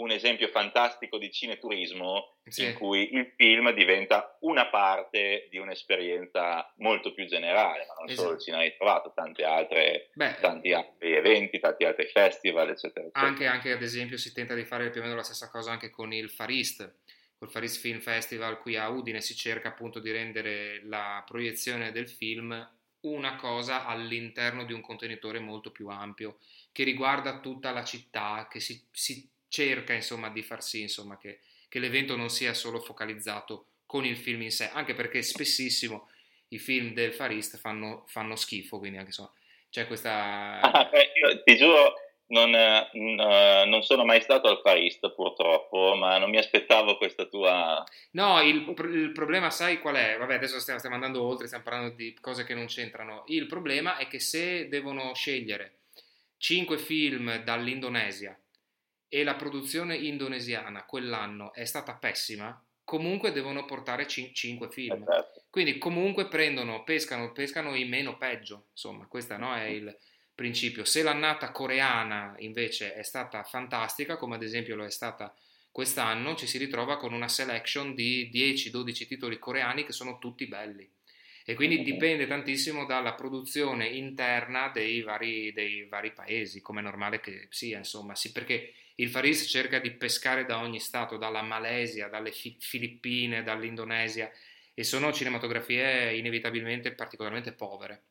un 0.00 0.10
esempio 0.10 0.48
fantastico 0.48 1.18
di 1.18 1.30
cineturismo 1.30 2.36
sì. 2.46 2.64
in 2.64 2.74
cui 2.74 3.14
il 3.14 3.32
film 3.36 3.72
diventa 3.72 4.36
una 4.40 4.68
parte 4.68 5.46
di 5.50 5.58
un'esperienza 5.58 6.72
molto 6.78 7.12
più 7.12 7.26
generale, 7.26 7.84
ma 7.86 7.94
non 7.98 8.08
esatto. 8.08 8.22
solo 8.22 8.34
il 8.34 8.40
cinema 8.40 8.62
ritrovato, 8.62 9.12
tante 9.14 9.44
altre, 9.44 10.10
Beh, 10.14 10.36
tanti 10.40 10.72
altri 10.72 11.14
eventi, 11.14 11.58
tanti 11.60 11.84
altri 11.84 12.06
festival, 12.06 12.70
eccetera, 12.70 13.06
eccetera. 13.06 13.26
Anche, 13.26 13.46
anche, 13.46 13.72
ad 13.72 13.82
esempio 13.82 14.16
si 14.16 14.32
tenta 14.32 14.54
di 14.54 14.64
fare 14.64 14.90
più 14.90 15.00
o 15.00 15.04
meno 15.04 15.16
la 15.16 15.22
stessa 15.22 15.50
cosa 15.50 15.70
anche 15.70 15.90
con 15.90 16.12
il 16.12 16.30
Farist, 16.30 16.98
col 17.38 17.50
Farist 17.50 17.80
Film 17.80 18.00
Festival 18.00 18.58
qui 18.60 18.76
a 18.76 18.88
Udine 18.88 19.20
si 19.20 19.34
cerca 19.34 19.68
appunto 19.68 20.00
di 20.00 20.10
rendere 20.10 20.80
la 20.84 21.22
proiezione 21.26 21.92
del 21.92 22.08
film 22.08 22.68
una 23.02 23.36
cosa 23.36 23.86
all'interno 23.86 24.64
di 24.64 24.74
un 24.74 24.82
contenitore 24.82 25.38
molto 25.38 25.70
più 25.70 25.88
ampio 25.88 26.38
che 26.70 26.84
riguarda 26.84 27.40
tutta 27.40 27.70
la 27.70 27.82
città, 27.82 28.46
che 28.50 28.60
si, 28.60 28.86
si 28.90 29.26
cerca 29.50 29.92
insomma 29.92 30.30
di 30.30 30.42
far 30.42 30.62
sì 30.62 30.80
insomma, 30.80 31.18
che, 31.18 31.40
che 31.68 31.78
l'evento 31.78 32.16
non 32.16 32.30
sia 32.30 32.54
solo 32.54 32.80
focalizzato 32.80 33.66
con 33.84 34.06
il 34.06 34.16
film 34.16 34.40
in 34.42 34.52
sé, 34.52 34.70
anche 34.72 34.94
perché 34.94 35.20
spessissimo 35.20 36.08
i 36.48 36.58
film 36.58 36.94
del 36.94 37.12
Farist 37.12 37.58
fanno, 37.58 38.04
fanno 38.06 38.36
schifo, 38.36 38.78
quindi 38.78 38.96
anche 38.96 39.10
insomma 39.10 39.32
c'è 39.68 39.86
questa... 39.86 40.60
Ah, 40.60 40.84
beh, 40.90 41.12
io 41.14 41.42
ti 41.42 41.56
giuro, 41.56 41.94
non, 42.28 42.50
non, 42.50 43.82
sono 43.82 44.04
mai 44.04 44.20
stato 44.20 44.48
al 44.48 44.60
Farist 44.62 45.12
purtroppo, 45.14 45.94
ma 45.96 46.18
non 46.18 46.30
mi 46.30 46.38
aspettavo 46.38 46.96
questa 46.96 47.26
tua... 47.26 47.84
No, 48.12 48.40
il, 48.40 48.74
il, 48.92 49.12
problema 49.12 49.50
sai 49.50 49.80
qual 49.80 49.96
è? 49.96 50.16
Vabbè, 50.16 50.34
adesso 50.34 50.58
stiamo, 50.60 50.78
stiamo 50.78 50.96
andando 50.96 51.22
oltre, 51.24 51.46
stiamo 51.46 51.64
parlando 51.64 51.94
di 51.94 52.16
cose 52.20 52.44
che 52.44 52.54
non 52.54 52.66
c'entrano. 52.66 53.24
Il 53.26 53.46
problema 53.46 53.96
è 53.96 54.06
che 54.06 54.20
se 54.20 54.68
devono 54.68 55.14
scegliere 55.14 55.78
5 56.38 56.78
film 56.78 57.42
dall'Indonesia 57.42 58.36
e 59.12 59.24
la 59.24 59.34
produzione 59.34 59.96
indonesiana 59.96 60.84
quell'anno 60.84 61.52
è 61.52 61.64
stata 61.64 61.96
pessima, 61.96 62.64
comunque 62.84 63.32
devono 63.32 63.64
portare 63.64 64.06
5 64.06 64.70
film. 64.70 65.02
Esatto. 65.02 65.42
Quindi 65.50 65.78
comunque 65.78 66.28
prendono, 66.28 66.84
pescano, 66.84 67.32
pescano 67.32 67.74
i 67.74 67.84
meno 67.84 68.16
peggio, 68.16 68.68
insomma, 68.70 69.06
questo 69.06 69.36
no, 69.36 69.54
è 69.54 69.64
il 69.64 69.94
principio. 70.32 70.84
Se 70.84 71.02
l'annata 71.02 71.50
coreana 71.50 72.36
invece 72.38 72.94
è 72.94 73.02
stata 73.02 73.42
fantastica, 73.42 74.16
come 74.16 74.36
ad 74.36 74.44
esempio 74.44 74.76
lo 74.76 74.84
è 74.84 74.90
stata 74.90 75.34
quest'anno, 75.72 76.36
ci 76.36 76.46
si 76.46 76.56
ritrova 76.58 76.96
con 76.96 77.12
una 77.12 77.28
selection 77.28 77.94
di 77.94 78.30
10-12 78.32 79.06
titoli 79.08 79.38
coreani 79.40 79.84
che 79.84 79.92
sono 79.92 80.18
tutti 80.18 80.46
belli. 80.46 80.88
E 81.44 81.54
quindi 81.54 81.82
dipende 81.82 82.28
tantissimo 82.28 82.86
dalla 82.86 83.14
produzione 83.14 83.88
interna 83.88 84.68
dei 84.68 85.00
vari, 85.00 85.52
dei 85.52 85.84
vari 85.84 86.12
paesi, 86.12 86.60
come 86.60 86.78
è 86.78 86.84
normale 86.84 87.18
che 87.18 87.48
sia, 87.50 87.78
insomma, 87.78 88.14
sì, 88.14 88.30
perché 88.30 88.72
il 89.00 89.08
Faris 89.08 89.46
cerca 89.48 89.78
di 89.78 89.90
pescare 89.92 90.44
da 90.44 90.60
ogni 90.60 90.78
stato, 90.78 91.16
dalla 91.16 91.42
Malesia, 91.42 92.08
dalle 92.08 92.32
Fi- 92.32 92.56
Filippine, 92.58 93.42
dall'Indonesia 93.42 94.30
e 94.74 94.84
sono 94.84 95.12
cinematografie 95.12 96.16
inevitabilmente 96.16 96.92
particolarmente 96.92 97.52
povere. 97.52 98.04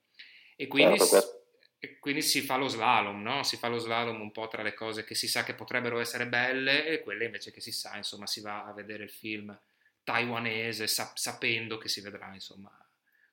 E 0.55 0.67
quindi, 0.67 0.99
certo, 0.99 1.39
e 1.79 1.97
quindi 1.99 2.21
si 2.21 2.41
fa 2.41 2.57
lo 2.57 2.67
slalom, 2.67 3.21
no? 3.21 3.43
Si 3.43 3.55
fa 3.55 3.69
lo 3.69 3.77
slalom 3.77 4.19
un 4.19 4.31
po' 4.31 4.47
tra 4.47 4.63
le 4.63 4.73
cose 4.73 5.05
che 5.05 5.15
si 5.15 5.27
sa 5.27 5.43
che 5.43 5.53
potrebbero 5.53 5.99
essere 5.99 6.27
belle 6.27 6.85
e 6.85 7.01
quelle 7.01 7.25
invece 7.25 7.51
che 7.51 7.61
si 7.61 7.71
sa, 7.71 7.95
insomma, 7.95 8.27
si 8.27 8.41
va 8.41 8.65
a 8.65 8.73
vedere 8.73 9.03
il 9.03 9.09
film 9.09 9.57
taiwanese 10.03 10.87
sa- 10.87 11.13
sapendo 11.15 11.77
che 11.77 11.87
si 11.87 12.01
vedrà, 12.01 12.33
insomma, 12.33 12.69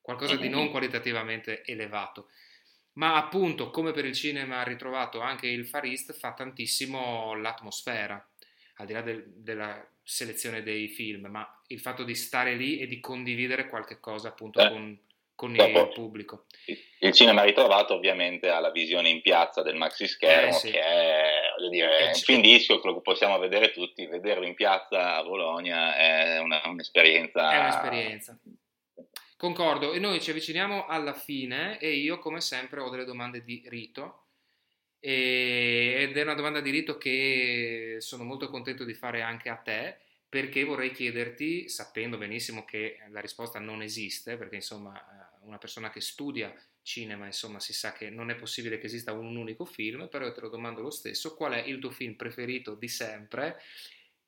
qualcosa 0.00 0.36
di 0.36 0.48
non 0.48 0.70
qualitativamente 0.70 1.64
elevato 1.64 2.28
ma 2.97 3.16
appunto 3.16 3.70
come 3.70 3.92
per 3.92 4.05
il 4.05 4.14
cinema 4.14 4.62
ritrovato 4.62 5.20
anche 5.20 5.47
il 5.47 5.66
Far 5.66 5.84
East 5.84 6.12
fa 6.12 6.32
tantissimo 6.32 7.34
l'atmosfera, 7.34 8.26
al 8.76 8.86
di 8.86 8.92
là 8.92 9.03
del, 9.03 9.24
della 9.26 9.86
selezione 10.03 10.62
dei 10.62 10.88
film, 10.88 11.26
ma 11.26 11.62
il 11.68 11.80
fatto 11.80 12.05
di 12.05 12.14
stare 12.14 12.55
lì 12.55 12.78
e 12.78 12.86
di 12.86 13.01
condividere 13.01 13.68
qualche 13.68 13.99
cosa 14.01 14.28
appunto 14.28 14.61
eh, 14.61 14.68
con, 14.68 14.99
con 15.34 15.55
il 15.55 15.90
pubblico. 15.92 16.47
Il 17.01 17.12
cinema 17.12 17.42
ritrovato 17.42 17.94
ovviamente 17.94 18.49
ha 18.49 18.61
la 18.61 18.70
visione 18.70 19.11
in 19.11 19.20
piazza 19.20 19.62
del 19.62 19.76
maxi 19.76 20.07
schermo 20.07 20.51
eh, 20.51 20.59
sì. 20.59 20.70
che 20.70 20.80
è 20.80 21.68
dire, 21.70 21.99
è 21.99 22.07
un 22.09 22.14
film 22.14 22.40
disco 22.40 22.80
che 22.80 22.88
lo 22.88 23.01
possiamo 23.01 23.38
vedere 23.38 23.72
tutti, 23.72 24.07
vederlo 24.07 24.47
in 24.47 24.55
piazza 24.55 25.16
a 25.16 25.22
Bologna 25.22 25.97
è 25.97 26.38
una, 26.38 26.62
un'esperienza. 26.64 27.53
È 27.53 27.59
un'esperienza. 27.59 28.38
Concordo, 29.37 29.93
e 29.93 29.99
noi 29.99 30.20
ci 30.22 30.30
avviciniamo 30.30 30.87
alla 30.87 31.12
fine 31.12 31.78
e 31.78 31.93
io 31.93 32.18
come 32.18 32.41
sempre 32.41 32.80
ho 32.80 32.89
delle 32.89 33.05
domande 33.05 33.45
di 33.45 33.62
rito 33.66 34.28
ed 34.99 36.16
è 36.16 36.22
una 36.22 36.34
domanda 36.34 36.61
di 36.61 36.70
rito 36.70 36.97
che 36.97 37.97
sono 38.01 38.24
molto 38.24 38.49
contento 38.49 38.84
di 38.84 38.95
fare 38.95 39.20
anche 39.20 39.51
a 39.51 39.57
te 39.57 39.99
perché 40.26 40.64
vorrei 40.64 40.91
chiederti, 40.91 41.68
sapendo 41.68 42.16
benissimo 42.16 42.64
che 42.64 42.99
la 43.11 43.20
risposta 43.20 43.59
non 43.59 43.82
esiste, 43.82 44.39
perché 44.39 44.57
insomma 44.57 44.99
una 45.43 45.59
persona 45.59 45.91
che 45.91 46.01
studia 46.01 46.53
cinema, 46.80 47.26
insomma 47.26 47.61
si 47.61 47.74
sa 47.74 47.93
che 47.93 48.09
non 48.09 48.30
è 48.30 48.37
possibile 48.37 48.78
che 48.78 48.87
esista 48.87 49.12
un 49.12 49.37
unico 49.37 49.66
film, 49.66 50.09
però 50.09 50.24
io 50.24 50.32
te 50.32 50.41
lo 50.41 50.49
domando 50.49 50.80
lo 50.80 50.91
stesso, 50.91 51.34
qual 51.37 51.53
è 51.53 51.62
il 51.62 51.78
tuo 51.78 51.91
film 51.91 52.14
preferito 52.14 52.74
di 52.74 52.89
sempre 52.89 53.61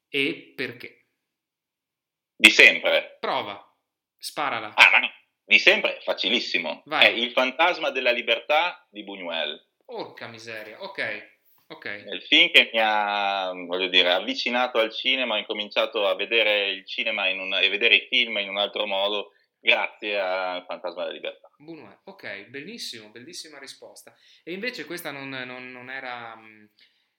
e 0.08 0.52
perché? 0.54 1.06
Di 2.36 2.50
sempre? 2.50 3.16
Prova. 3.18 3.67
Sparala. 4.18 4.74
Ah, 4.74 4.90
ma 4.90 4.98
no, 4.98 5.10
di 5.44 5.58
sempre, 5.58 6.00
facilissimo. 6.02 6.82
Vai. 6.86 7.06
È 7.06 7.08
Il 7.08 7.32
fantasma 7.32 7.90
della 7.90 8.10
libertà 8.10 8.86
di 8.90 9.04
Buñuel. 9.04 9.58
Porca 9.84 10.26
miseria, 10.26 10.82
ok. 10.82 11.36
Okay. 11.70 12.02
Il 12.08 12.22
film 12.22 12.50
che 12.50 12.70
mi 12.72 12.80
ha 12.82 13.52
voglio 13.52 13.88
dire, 13.88 14.10
avvicinato 14.10 14.78
al 14.78 14.90
cinema, 14.90 15.34
ho 15.34 15.38
incominciato 15.38 16.06
a 16.06 16.14
vedere 16.14 16.70
il 16.70 16.86
cinema 16.86 17.30
una, 17.30 17.60
e 17.60 17.68
vedere 17.68 17.96
i 17.96 18.06
film 18.08 18.38
in 18.38 18.48
un 18.48 18.56
altro 18.56 18.86
modo 18.86 19.32
grazie 19.60 20.18
al 20.18 20.64
Fantasma 20.64 21.02
della 21.02 21.14
Libertà. 21.14 21.50
Buñuel, 21.58 21.98
ok, 22.04 22.46
bellissimo, 22.46 23.10
bellissima 23.10 23.58
risposta. 23.58 24.14
E 24.42 24.52
invece 24.52 24.86
questa 24.86 25.10
non, 25.10 25.28
non, 25.28 25.70
non 25.70 25.90
era 25.90 26.38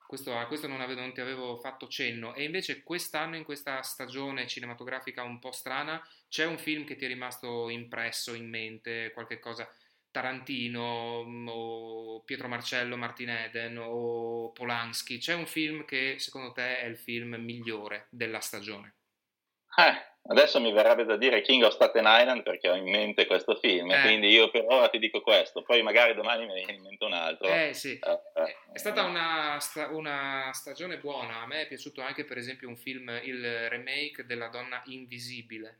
questo, 0.09 0.35
a 0.35 0.47
questo 0.47 0.65
non, 0.65 0.81
avevo, 0.81 1.01
non, 1.01 1.13
ti 1.13 1.21
avevo 1.21 1.59
fatto 1.59 1.87
cenno. 1.87 2.33
E 2.33 2.43
invece 2.43 2.81
quest'anno, 2.81 3.35
in 3.35 3.43
questa 3.43 3.83
stagione 3.83 4.47
cinematografica 4.47 5.21
un 5.21 5.37
po' 5.37 5.51
strana, 5.51 6.03
c'è 6.27 6.45
un 6.45 6.57
film 6.57 6.83
che 6.83 6.95
ti 6.95 7.05
è 7.05 7.07
rimasto 7.07 7.69
impresso 7.69 8.33
in 8.33 8.49
mente, 8.49 9.11
qualche 9.13 9.37
cosa 9.37 9.71
Tarantino 10.09 11.23
mm, 11.23 11.47
o 11.51 12.23
Pietro 12.23 12.47
Marcello, 12.47 12.97
Martin 12.97 13.29
Eden 13.29 13.77
o 13.77 14.51
Polanski? 14.51 15.19
C'è 15.19 15.35
un 15.35 15.45
film 15.45 15.85
che 15.85 16.15
secondo 16.17 16.53
te 16.53 16.79
è 16.79 16.85
il 16.85 16.97
film 16.97 17.35
migliore 17.35 18.07
della 18.09 18.39
stagione? 18.39 18.95
Eh, 19.75 20.18
Adesso 20.29 20.59
mi 20.59 20.71
verrebbe 20.71 21.05
da 21.05 21.17
dire 21.17 21.41
King 21.41 21.63
of 21.63 21.73
Staten 21.73 22.05
Island 22.05 22.43
perché 22.43 22.69
ho 22.69 22.75
in 22.75 22.87
mente 22.87 23.25
questo 23.25 23.55
film, 23.55 23.89
eh. 23.89 24.01
quindi 24.01 24.29
io 24.29 24.51
per 24.51 24.63
ora 24.67 24.87
ti 24.87 24.99
dico 24.99 25.21
questo, 25.21 25.63
poi 25.63 25.81
magari 25.81 26.13
domani 26.13 26.45
mi 26.45 26.53
viene 26.53 26.73
in 26.73 26.83
mente 26.83 27.03
un 27.03 27.13
altro. 27.13 27.47
Eh 27.47 27.73
sì, 27.73 27.97
eh, 27.97 28.41
eh. 28.41 28.55
è 28.71 28.77
stata 28.77 29.03
una, 29.05 29.57
una, 29.89 30.51
stagione 30.53 30.99
buona, 30.99 31.41
a 31.41 31.47
me 31.47 31.61
è 31.61 31.67
piaciuto 31.67 32.01
anche 32.01 32.25
per 32.25 32.37
esempio 32.37 32.67
un 32.67 32.77
film, 32.77 33.09
il 33.23 33.69
remake 33.69 34.25
della 34.25 34.49
donna 34.49 34.81
invisibile. 34.85 35.79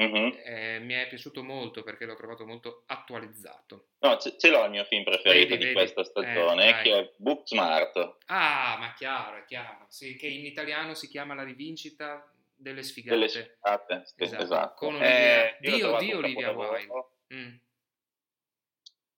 Mm-hmm. 0.00 0.84
mi 0.86 0.94
è 0.94 1.06
piaciuto 1.06 1.44
molto 1.44 1.82
perché 1.82 2.06
l'ho 2.06 2.14
trovato 2.14 2.46
molto 2.46 2.84
attualizzato. 2.86 3.88
No, 4.00 4.16
ce, 4.16 4.38
ce 4.38 4.48
l'ho 4.48 4.64
il 4.64 4.70
mio 4.70 4.84
film 4.84 5.04
preferito 5.04 5.50
vedi, 5.50 5.58
di 5.58 5.64
vedi. 5.64 5.74
questa 5.74 6.02
stagione, 6.02 6.68
eh, 6.68 6.82
che 6.82 6.98
è 6.98 7.10
Booksmart. 7.16 8.16
Ah, 8.26 8.76
ma 8.80 8.94
chiaro, 8.96 9.36
è 9.36 9.44
chiaro. 9.44 9.86
Sì, 9.88 10.16
che 10.16 10.28
in 10.28 10.46
italiano 10.46 10.94
si 10.94 11.08
chiama 11.08 11.34
La 11.34 11.44
rivincita 11.44 12.26
delle 12.62 12.82
sfigate. 12.82 13.16
Delle 13.16 13.28
sfigate, 13.28 14.02
sì, 14.06 14.22
esatto. 14.22 14.42
esatto. 14.42 14.74
Con 14.74 14.94
Olivia, 14.94 15.08
eh, 15.08 15.56
Dio, 15.60 15.98
Dio 15.98 16.18
Olivia 16.18 16.50
Wilde. 16.52 17.06
Mm. 17.34 17.56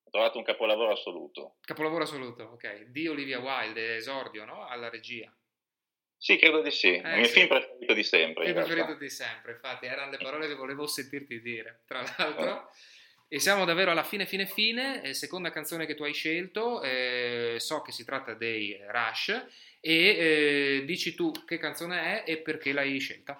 Ho 0.05 0.11
trovato 0.11 0.39
un 0.39 0.45
capolavoro 0.45 0.93
assoluto. 0.93 1.57
Capolavoro 1.61 2.05
assoluto, 2.05 2.45
ok. 2.45 2.85
Di 2.85 3.07
Olivia 3.07 3.41
Wilde, 3.41 3.97
esordio, 3.97 4.45
no? 4.45 4.67
Alla 4.67 4.89
regia. 4.89 5.33
Sì, 6.17 6.39
credo 6.39 6.63
di 6.63 6.71
sì. 6.71 6.93
Eh, 6.95 7.11
il 7.11 7.17
mio 7.17 7.25
sì. 7.25 7.33
film 7.33 7.49
preferito 7.49 7.93
di 7.93 8.03
sempre. 8.03 8.47
Il 8.47 8.55
preferito 8.55 8.95
di 8.95 9.11
sempre, 9.11 9.53
infatti, 9.53 9.87
erano 9.87 10.11
le 10.11 10.19
parole 10.19 10.49
che 10.49 10.55
volevo 10.55 10.87
sentirti 10.87 11.41
dire, 11.41 11.83
tra 11.87 12.01
l'altro. 12.01 12.71
E 13.35 13.41
siamo 13.41 13.65
davvero 13.65 13.91
alla 13.91 14.05
fine, 14.05 14.27
fine, 14.27 14.47
fine. 14.47 15.03
Eh, 15.03 15.13
seconda 15.13 15.51
canzone 15.51 15.87
che 15.87 15.97
tu 15.97 16.05
hai 16.05 16.13
scelto, 16.13 16.81
eh, 16.83 17.57
so 17.59 17.83
che 17.83 17.91
si 17.91 18.05
tratta 18.05 18.35
dei 18.35 18.79
Rush. 18.87 19.47
E 19.81 19.93
eh, 20.07 20.85
dici 20.85 21.17
tu 21.17 21.33
che 21.45 21.59
canzone 21.59 22.23
è 22.23 22.31
e 22.31 22.37
perché 22.37 22.73
l'hai 22.73 22.97
scelta. 23.01 23.37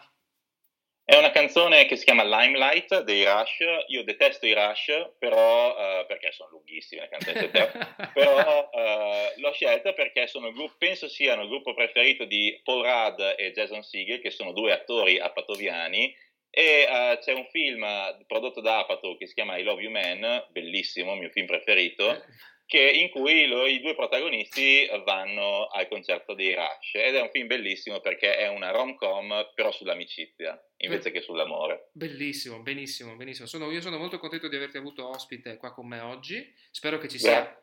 È 1.05 1.17
una 1.17 1.31
canzone 1.31 1.87
che 1.87 1.95
si 1.95 2.05
chiama 2.05 2.25
Limelight 2.25 3.03
dei 3.03 3.23
Rush. 3.25 3.59
Io 3.87 4.03
detesto 4.03 4.47
i 4.47 4.53
Rush, 4.53 5.13
però 5.17 6.01
uh, 6.01 6.07
perché 6.07 6.33
sono 6.33 6.49
lunghissime 6.51 7.03
le 7.03 7.09
canzoni, 7.11 7.49
però 8.13 8.71
uh, 8.73 9.41
l'ho 9.41 9.53
scelta 9.53 9.93
perché 9.93 10.27
sono 10.27 10.51
gruppo, 10.51 10.75
penso 10.77 11.09
siano 11.09 11.43
il 11.43 11.49
gruppo 11.49 11.73
preferito 11.73 12.25
di 12.25 12.61
Paul 12.65 12.85
Rudd 12.85 13.21
e 13.37 13.53
Jason 13.53 13.85
Segel, 13.85 14.21
che 14.21 14.31
sono 14.31 14.51
due 14.51 14.73
attori 14.73 15.21
apatoviani. 15.21 16.13
E 16.55 16.87
uh, 16.89 17.19
c'è 17.19 17.33
un 17.33 17.47
film 17.51 17.85
prodotto 18.27 18.61
da 18.61 18.79
Apatow 18.79 19.19
che 19.19 19.27
si 19.27 19.35
chiama 19.35 19.57
I 19.57 19.65
Love 19.65 19.83
You 19.83 19.91
Man, 19.91 20.47
bellissimo, 20.51 21.15
il 21.15 21.21
mio 21.21 21.31
film 21.31 21.47
preferito 21.47 22.23
che, 22.67 22.81
in 22.81 23.11
cui 23.11 23.47
lo, 23.47 23.67
i 23.67 23.81
due 23.81 23.95
protagonisti 23.95 24.89
vanno 25.05 25.67
al 25.67 25.87
concerto 25.89 26.35
dei 26.35 26.55
Rush 26.55 26.95
ed 26.95 27.15
è 27.15 27.21
un 27.21 27.31
film 27.31 27.47
bellissimo 27.47 28.01
perché 28.01 28.37
è 28.37 28.49
una 28.49 28.71
rom-com 28.71 29.53
però 29.55 29.71
sull'amicizia 29.71 30.61
invece 30.79 31.11
che 31.11 31.21
sull'amore. 31.21 31.91
Bellissimo, 31.93 32.61
benissimo, 32.61 33.17
benissimo. 33.17 33.47
Sono, 33.47 33.71
io 33.71 33.81
sono 33.81 33.99
molto 33.99 34.19
contento 34.19 34.49
di 34.49 34.57
averti 34.57 34.77
avuto 34.77 35.09
ospite 35.09 35.57
qua 35.57 35.73
con 35.73 35.87
me 35.87 36.01
oggi. 36.01 36.53
Spero 36.71 36.99
che 36.99 37.09
ci, 37.09 37.19
sia, 37.19 37.63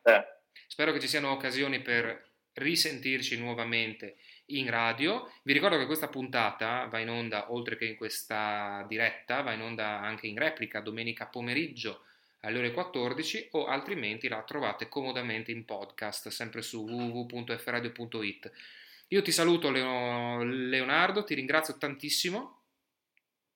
spero 0.67 0.91
che 0.91 0.99
ci 0.99 1.07
siano 1.07 1.31
occasioni 1.31 1.81
per 1.81 2.29
risentirci 2.53 3.37
nuovamente 3.37 4.17
in 4.47 4.69
radio. 4.69 5.31
Vi 5.43 5.53
ricordo 5.53 5.77
che 5.77 5.85
questa 5.85 6.07
puntata 6.07 6.85
va 6.85 6.99
in 6.99 7.09
onda, 7.09 7.51
oltre 7.51 7.77
che 7.77 7.85
in 7.85 7.95
questa 7.95 8.85
diretta, 8.87 9.41
va 9.41 9.53
in 9.53 9.61
onda 9.61 9.99
anche 9.99 10.27
in 10.27 10.37
replica 10.37 10.81
domenica 10.81 11.27
pomeriggio 11.27 12.03
alle 12.41 12.57
ore 12.57 12.71
14 12.71 13.49
o 13.51 13.65
altrimenti 13.65 14.27
la 14.27 14.41
trovate 14.43 14.89
comodamente 14.89 15.51
in 15.51 15.65
podcast 15.65 16.29
sempre 16.29 16.61
su 16.61 16.83
www.fradio.it. 16.83 18.51
Io 19.09 19.21
ti 19.21 19.31
saluto 19.31 19.69
Leonardo, 19.69 21.23
ti 21.23 21.35
ringrazio 21.35 21.77
tantissimo. 21.77 22.61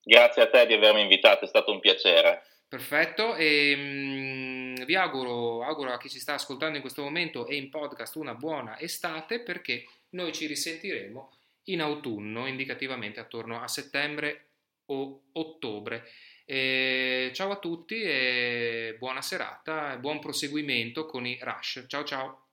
Grazie 0.04 0.44
a 0.44 0.50
te 0.50 0.66
di 0.68 0.74
avermi 0.74 1.02
invitato, 1.02 1.46
è 1.46 1.48
stato 1.48 1.72
un 1.72 1.80
piacere. 1.80 2.44
Perfetto, 2.68 3.36
e 3.36 3.74
mm, 3.76 4.84
vi 4.84 4.96
auguro, 4.96 5.64
auguro 5.64 5.94
a 5.94 5.98
chi 5.98 6.10
ci 6.10 6.20
sta 6.20 6.34
ascoltando 6.34 6.76
in 6.76 6.82
questo 6.82 7.04
momento 7.04 7.48
e 7.48 7.56
in 7.56 7.70
podcast 7.70 8.16
una 8.16 8.34
buona 8.34 8.78
estate 8.80 9.40
perché 9.40 9.86
noi 10.16 10.34
ci 10.34 10.48
risentiremo 10.48 11.38
in 11.66 11.82
autunno, 11.82 12.48
indicativamente 12.48 13.20
attorno 13.20 13.62
a 13.62 13.68
settembre 13.68 14.48
o 14.86 15.26
ottobre. 15.34 16.10
E 16.46 17.32
ciao 17.34 17.52
a 17.52 17.58
tutti 17.58 18.02
e 18.02 18.96
buona 19.00 19.22
serata 19.22 19.94
e 19.94 19.98
buon 19.98 20.20
proseguimento 20.20 21.06
con 21.06 21.26
i 21.26 21.38
Rush. 21.42 21.86
Ciao 21.88 22.04
ciao. 22.04 22.48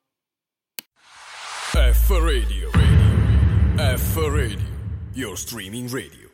F 1.74 2.10
Radio. 2.10 2.70
F 3.76 4.16
Radio. 4.16 4.70
Your 5.14 5.36
streaming 5.36 5.90
radio. 5.90 6.31